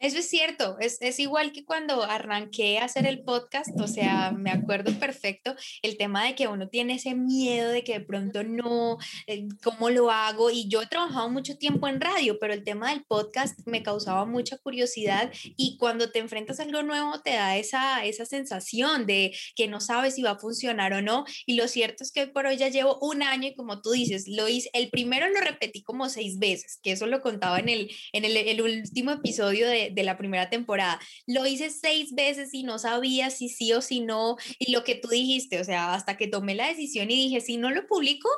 Eso 0.00 0.18
es 0.18 0.30
cierto, 0.30 0.76
es, 0.78 0.98
es, 1.00 1.18
igual 1.18 1.50
que 1.50 1.64
cuando 1.64 2.04
arranqué 2.04 2.78
a 2.78 2.84
hacer 2.84 3.04
el 3.04 3.24
podcast, 3.24 3.70
o 3.80 3.88
sea, 3.88 4.30
me 4.30 4.50
acuerdo 4.50 4.96
perfecto 5.00 5.56
el 5.82 5.96
tema 5.96 6.24
de 6.24 6.36
que 6.36 6.46
uno 6.46 6.68
tiene 6.68 6.94
ese 6.94 7.16
miedo 7.16 7.70
de 7.70 7.82
que 7.82 7.94
de 7.94 8.04
pronto 8.04 8.44
no, 8.44 8.98
eh, 9.26 9.48
¿cómo 9.60 9.90
lo 9.90 10.12
hago? 10.12 10.50
Y 10.50 10.68
yo 10.68 10.82
he 10.82 10.86
trabajado 10.86 11.28
mucho 11.30 11.58
tiempo 11.58 11.88
en 11.88 12.00
radio, 12.00 12.38
pero 12.38 12.54
el 12.54 12.62
tema 12.62 12.90
del 12.90 13.04
podcast 13.06 13.58
me 13.66 13.82
causaba 13.82 14.24
mucha 14.24 14.56
curiosidad 14.58 15.32
y 15.56 15.76
cuando 15.78 16.12
te 16.12 16.20
enfrentas 16.20 16.60
a 16.60 16.62
algo 16.62 16.84
nuevo 16.84 17.20
te 17.20 17.32
da 17.32 17.56
esa, 17.56 18.04
esa 18.04 18.24
sensación 18.24 19.04
de 19.04 19.34
que 19.56 19.66
no 19.66 19.80
sabes 19.80 20.14
si 20.14 20.22
va 20.22 20.32
a 20.32 20.38
funcionar 20.38 20.92
o 20.92 21.02
no. 21.02 21.24
Y 21.44 21.56
lo 21.56 21.66
cierto 21.66 22.04
es 22.04 22.12
que 22.12 22.20
hoy 22.20 22.26
por 22.28 22.46
hoy 22.46 22.56
ya 22.56 22.68
llevo 22.68 22.98
un 23.00 23.24
año 23.24 23.48
y 23.48 23.56
como 23.56 23.82
tú 23.82 23.90
dices, 23.90 24.28
lo 24.28 24.46
el 24.46 24.90
primero 24.90 25.28
lo 25.28 25.40
repetí 25.40 25.82
como 25.82 26.08
seis 26.08 26.38
veces, 26.38 26.78
que 26.84 26.92
eso 26.92 27.06
lo 27.06 27.20
contaba 27.20 27.58
en 27.58 27.68
el, 27.68 27.90
en 28.12 28.24
el, 28.24 28.36
el 28.36 28.62
último 28.62 29.10
episodio 29.10 29.66
de 29.68 29.87
de, 29.92 30.02
la 30.02 30.16
primera 30.16 30.50
temporada. 30.50 31.00
Lo 31.26 31.46
hice 31.46 31.70
seis 31.70 32.14
veces 32.14 32.50
y 32.52 32.62
no 32.62 32.78
sabía 32.78 33.30
si 33.30 33.48
sí 33.48 33.72
o 33.72 33.80
si 33.80 34.00
no. 34.00 34.36
Y 34.58 34.72
lo 34.72 34.84
que 34.84 34.94
tú 34.94 35.08
dijiste, 35.08 35.60
o 35.60 35.64
sea, 35.64 35.94
hasta 35.94 36.16
que 36.16 36.28
tomé 36.28 36.54
la 36.54 36.68
decisión 36.68 37.10
y 37.10 37.16
dije, 37.16 37.40
si 37.40 37.56
no 37.56 37.70
lo 37.70 37.86
publico, 37.86 38.28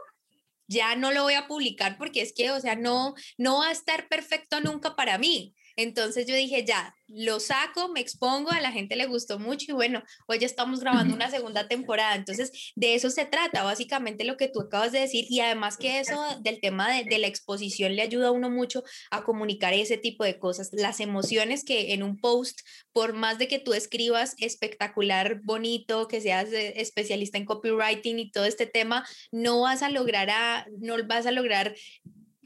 ya 0.68 0.94
no 0.94 1.12
lo 1.12 1.24
voy 1.24 1.34
a 1.34 1.48
publicar 1.48 1.98
porque 1.98 2.22
es 2.22 2.32
que, 2.32 2.52
o 2.52 2.60
sea, 2.60 2.76
no, 2.76 3.14
no 3.38 3.58
va 3.58 3.68
a 3.68 3.72
estar 3.72 4.08
perfecto 4.08 4.60
nunca 4.60 4.94
para 4.94 5.18
mí. 5.18 5.54
Entonces 5.76 6.26
yo 6.26 6.34
dije, 6.34 6.64
ya, 6.64 6.94
lo 7.12 7.40
saco, 7.40 7.88
me 7.88 8.00
expongo, 8.00 8.50
a 8.50 8.60
la 8.60 8.70
gente 8.70 8.94
le 8.94 9.06
gustó 9.06 9.38
mucho 9.38 9.72
y 9.72 9.74
bueno, 9.74 10.02
hoy 10.28 10.38
ya 10.38 10.46
estamos 10.46 10.80
grabando 10.80 11.14
una 11.14 11.30
segunda 11.30 11.66
temporada. 11.66 12.14
Entonces, 12.14 12.72
de 12.76 12.94
eso 12.94 13.10
se 13.10 13.24
trata, 13.24 13.64
básicamente 13.64 14.24
lo 14.24 14.36
que 14.36 14.48
tú 14.48 14.60
acabas 14.60 14.92
de 14.92 15.00
decir 15.00 15.26
y 15.28 15.40
además 15.40 15.76
que 15.76 15.98
eso 15.98 16.20
del 16.40 16.60
tema 16.60 16.92
de, 16.92 17.04
de 17.04 17.18
la 17.18 17.26
exposición 17.26 17.96
le 17.96 18.02
ayuda 18.02 18.28
a 18.28 18.32
uno 18.32 18.48
mucho 18.48 18.84
a 19.10 19.24
comunicar 19.24 19.74
ese 19.74 19.96
tipo 19.96 20.24
de 20.24 20.38
cosas, 20.38 20.70
las 20.72 21.00
emociones 21.00 21.64
que 21.64 21.92
en 21.94 22.02
un 22.02 22.16
post, 22.18 22.60
por 22.92 23.12
más 23.12 23.38
de 23.38 23.48
que 23.48 23.58
tú 23.58 23.74
escribas 23.74 24.34
espectacular, 24.38 25.40
bonito, 25.42 26.06
que 26.06 26.20
seas 26.20 26.52
eh, 26.52 26.80
especialista 26.80 27.38
en 27.38 27.44
copywriting 27.44 28.18
y 28.18 28.30
todo 28.30 28.44
este 28.44 28.66
tema, 28.66 29.06
no 29.32 29.62
vas 29.62 29.82
a 29.82 29.90
lograr 29.90 30.30
a, 30.30 30.66
no 30.78 30.96
vas 31.06 31.26
a 31.26 31.32
lograr 31.32 31.74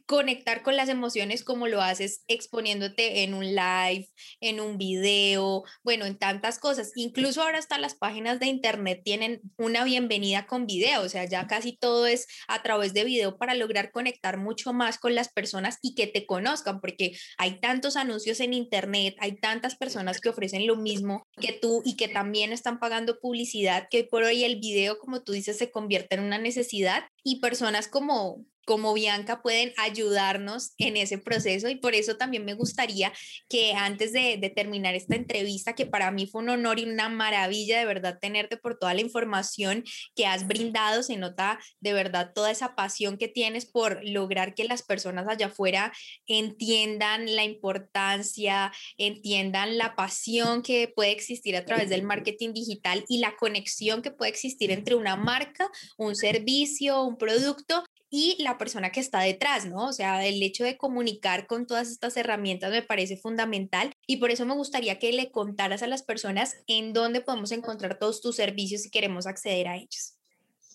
conectar 0.07 0.63
con 0.63 0.77
las 0.77 0.89
emociones 0.89 1.45
como 1.45 1.67
lo 1.67 1.81
haces 1.81 2.25
exponiéndote 2.29 3.23
en 3.23 3.35
un 3.35 3.47
live, 3.47 4.09
en 4.41 4.61
un 4.61 4.77
video, 4.77 5.65
bueno, 5.83 6.05
en 6.05 6.19
tantas 6.19 6.59
cosas. 6.59 6.93
Incluso 6.95 7.43
ahora 7.43 7.59
hasta 7.59 7.79
las 7.79 7.95
páginas 7.95 8.41
de 8.41 8.47
internet 8.47 9.01
tienen 9.05 9.41
una 9.57 9.85
bienvenida 9.85 10.47
con 10.47 10.67
video, 10.67 11.03
o 11.03 11.09
sea, 11.09 11.25
ya 11.25 11.47
casi 11.47 11.77
todo 11.77 12.07
es 12.07 12.27
a 12.49 12.63
través 12.63 12.93
de 12.93 13.05
video 13.05 13.39
para 13.39 13.55
lograr 13.55 13.93
conectar 13.93 14.37
mucho 14.37 14.73
más 14.73 14.99
con 14.99 15.15
las 15.15 15.33
personas 15.33 15.79
y 15.83 15.95
que 15.95 16.07
te 16.07 16.27
conozcan, 16.27 16.81
porque 16.81 17.17
hay 17.39 17.61
tantos 17.61 17.97
anuncios 17.97 18.41
en 18.41 18.55
internet, 18.55 19.17
hay 19.21 19.37
tantas 19.37 19.77
personas 19.77 20.21
que 20.21 20.29
ofrecen 20.29 20.67
lo 20.67 20.77
mismo 20.77 21.27
que 21.41 21.53
tú 21.53 21.83
y 21.85 21.97
que 21.97 22.09
también 22.09 22.53
están 22.53 22.79
pagando 22.79 23.19
publicidad, 23.21 23.89
que 23.91 24.05
por 24.05 24.23
hoy 24.23 24.45
el 24.45 24.57
video, 24.57 24.99
como 24.99 25.23
tú 25.23 25.33
dices, 25.33 25.59
se 25.59 25.71
convierte 25.71 26.17
en 26.17 26.23
una 26.23 26.39
necesidad 26.39 27.05
y 27.23 27.41
personas 27.41 27.89
como 27.89 28.45
como 28.65 28.95
Bianca 28.95 29.43
pueden 29.43 29.73
ayudarnos 29.77 30.73
en 30.79 30.97
ese 30.97 31.19
proceso 31.19 31.69
y 31.69 31.77
por 31.77 31.95
eso 31.95 32.17
también 32.17 32.45
me 32.45 32.55
gustaría 32.55 33.13
que 33.49 33.75
antes 33.75 34.13
de, 34.13 34.53
terminar 34.55 34.95
esta 34.95 35.17
entrevista, 35.17 35.75
que 35.75 35.87
para 35.87 36.11
mí 36.11 36.27
fue 36.27 36.43
un 36.43 36.51
honor 36.51 36.79
y 36.79 36.85
una 36.85 37.09
maravilla 37.09 37.79
de 37.79 37.87
verdad 37.87 38.19
tenerte 38.21 38.57
por 38.57 38.79
toda 38.79 38.95
la 38.95 39.01
información 39.01 39.85
que 40.15 40.27
has 40.27 40.47
brindado, 40.47 41.03
se 41.03 41.17
nota 41.17 41.59
de 41.81 41.93
verdad 41.93 42.33
toda 42.35 42.51
esa 42.51 42.75
pasión 42.75 43.17
que 43.17 43.29
tienes 43.29 43.67
por 43.67 44.01
lograr 44.05 44.55
que 44.55 44.65
las 44.65 44.83
personas 44.83 45.27
allá 45.29 45.47
afuera 45.47 45.93
entiendan 46.27 47.35
la 47.35 47.45
importancia, 47.45 48.73
entiendan 48.99 49.79
la 49.79 49.97
pasión 49.97 50.63
que 50.63 50.93
puede 50.95 51.13
existir 51.13 51.57
a 51.57 51.65
través 51.65 51.89
del 51.89 52.03
marketing 52.03 52.53
digital 52.53 53.05
y 53.09 53.19
la 53.19 53.37
conexión 53.37 54.03
que 54.03 54.11
puede 54.11 54.31
existir 54.31 54.71
entre 54.71 54.95
una 54.95 55.17
marca, 55.17 55.71
un 55.97 56.15
servicio, 56.15 57.03
un 57.03 57.17
producto 57.17 57.85
y 58.17 58.41
la 58.41 58.59
persona 58.59 58.93
que 58.93 59.01
está 59.01 59.23
detrás, 59.23 59.67
¿no? 59.67 59.89
O 59.89 59.93
sea, 59.93 60.25
el 60.25 60.41
hecho 60.41 60.63
de 60.63 60.77
comunicar 60.77 61.49
con 61.49 61.67
todas 61.67 61.91
estas 61.91 62.17
herramientas 62.17 62.71
me 62.71 62.81
parece 62.81 63.17
fundamental 63.17 63.93
y 64.07 64.19
por 64.19 64.31
eso 64.31 64.47
me 64.47 64.55
gustaría 64.55 65.01
que 65.01 65.13
le 65.13 65.33
contaras 65.33 65.83
a 65.83 65.89
las 65.89 66.05
personas 66.05 66.55
en 66.69 66.93
dónde 66.93 67.23
podemos 67.23 67.51
encontrar 67.51 67.99
todos 67.99 68.21
tus 68.21 68.37
servicios 68.37 68.83
si 68.83 68.91
queremos 68.93 69.27
acceder 69.27 69.67
a 69.67 69.75
ellos. 69.75 70.15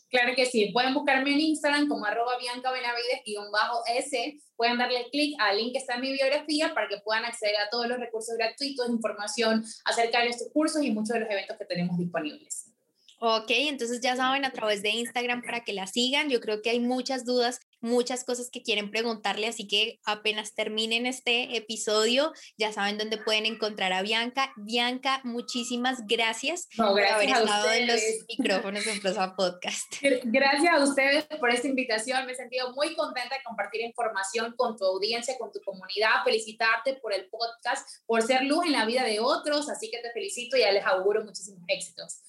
Claro 0.09 0.33
que 0.35 0.47
sí, 0.47 0.71
pueden 0.73 0.93
buscarme 0.93 1.31
en 1.31 1.39
Instagram 1.39 1.87
como 1.87 2.03
arroba 2.03 2.37
Bianca 2.37 2.73
Benavides-S, 2.73 4.37
pueden 4.57 4.77
darle 4.77 5.07
clic 5.09 5.37
al 5.39 5.59
link 5.59 5.71
que 5.71 5.77
está 5.77 5.95
en 5.95 6.01
mi 6.01 6.11
biografía 6.11 6.73
para 6.73 6.89
que 6.89 6.97
puedan 6.97 7.23
acceder 7.23 7.55
a 7.55 7.69
todos 7.69 7.87
los 7.87 7.99
recursos 7.99 8.35
gratuitos, 8.35 8.89
información 8.89 9.63
acerca 9.85 10.19
de 10.23 10.27
estos 10.27 10.49
cursos 10.51 10.83
y 10.83 10.91
muchos 10.91 11.13
de 11.13 11.21
los 11.21 11.29
eventos 11.29 11.57
que 11.57 11.63
tenemos 11.63 11.97
disponibles. 11.97 12.68
Ok, 13.21 13.49
entonces 13.49 13.99
ya 14.01 14.15
saben 14.15 14.45
a 14.45 14.51
través 14.51 14.81
de 14.81 14.89
Instagram 14.89 15.41
para 15.41 15.65
que 15.65 15.73
la 15.73 15.87
sigan. 15.87 16.29
Yo 16.29 16.39
creo 16.39 16.61
que 16.61 16.69
hay 16.69 16.79
muchas 16.79 17.25
dudas, 17.25 17.59
muchas 17.81 18.23
cosas 18.23 18.49
que 18.49 18.63
quieren 18.63 18.91
preguntarle, 18.91 19.47
así 19.47 19.67
que 19.67 19.99
apenas 20.05 20.53
terminen 20.53 21.05
este 21.05 21.57
episodio, 21.57 22.31
ya 22.57 22.71
saben 22.71 22.97
dónde 22.97 23.17
pueden 23.17 23.45
encontrar 23.45 23.91
a 23.91 24.01
Bianca. 24.01 24.53
Bianca, 24.55 25.19
muchísimas 25.25 26.07
gracias, 26.07 26.69
por 26.77 27.03
haber 27.03 27.29
estado 27.29 27.71
en 27.73 27.87
los 27.87 27.99
micrófonos 28.29 28.87
en 28.87 29.01
Prosa 29.01 29.35
Podcast. 29.35 29.95
Gracias 30.23 30.73
a 30.73 30.83
ustedes 30.83 31.25
por 31.39 31.49
esta 31.49 31.67
invitación. 31.67 32.25
Me 32.25 32.31
he 32.31 32.35
sentido 32.35 32.73
muy 32.73 32.95
contenta 32.95 33.35
de 33.35 33.43
compartir 33.43 33.81
información 33.81 34.53
con 34.55 34.77
tu 34.77 34.85
audiencia, 34.85 35.37
con 35.37 35.51
tu 35.51 35.59
comunidad. 35.61 36.23
Felicitarte 36.23 36.93
por 37.01 37.13
el 37.13 37.27
podcast, 37.29 37.87
por 38.05 38.21
ser 38.21 38.43
luz 38.43 38.65
en 38.65 38.71
la 38.71 38.85
vida 38.85 39.03
de 39.03 39.19
otros. 39.19 39.69
Así 39.69 39.89
que 39.91 39.99
te 39.99 40.11
felicito 40.11 40.55
y 40.55 40.61
les 40.61 40.85
auguro 40.85 41.23
muchísimos 41.23 41.63
éxitos. 41.67 42.28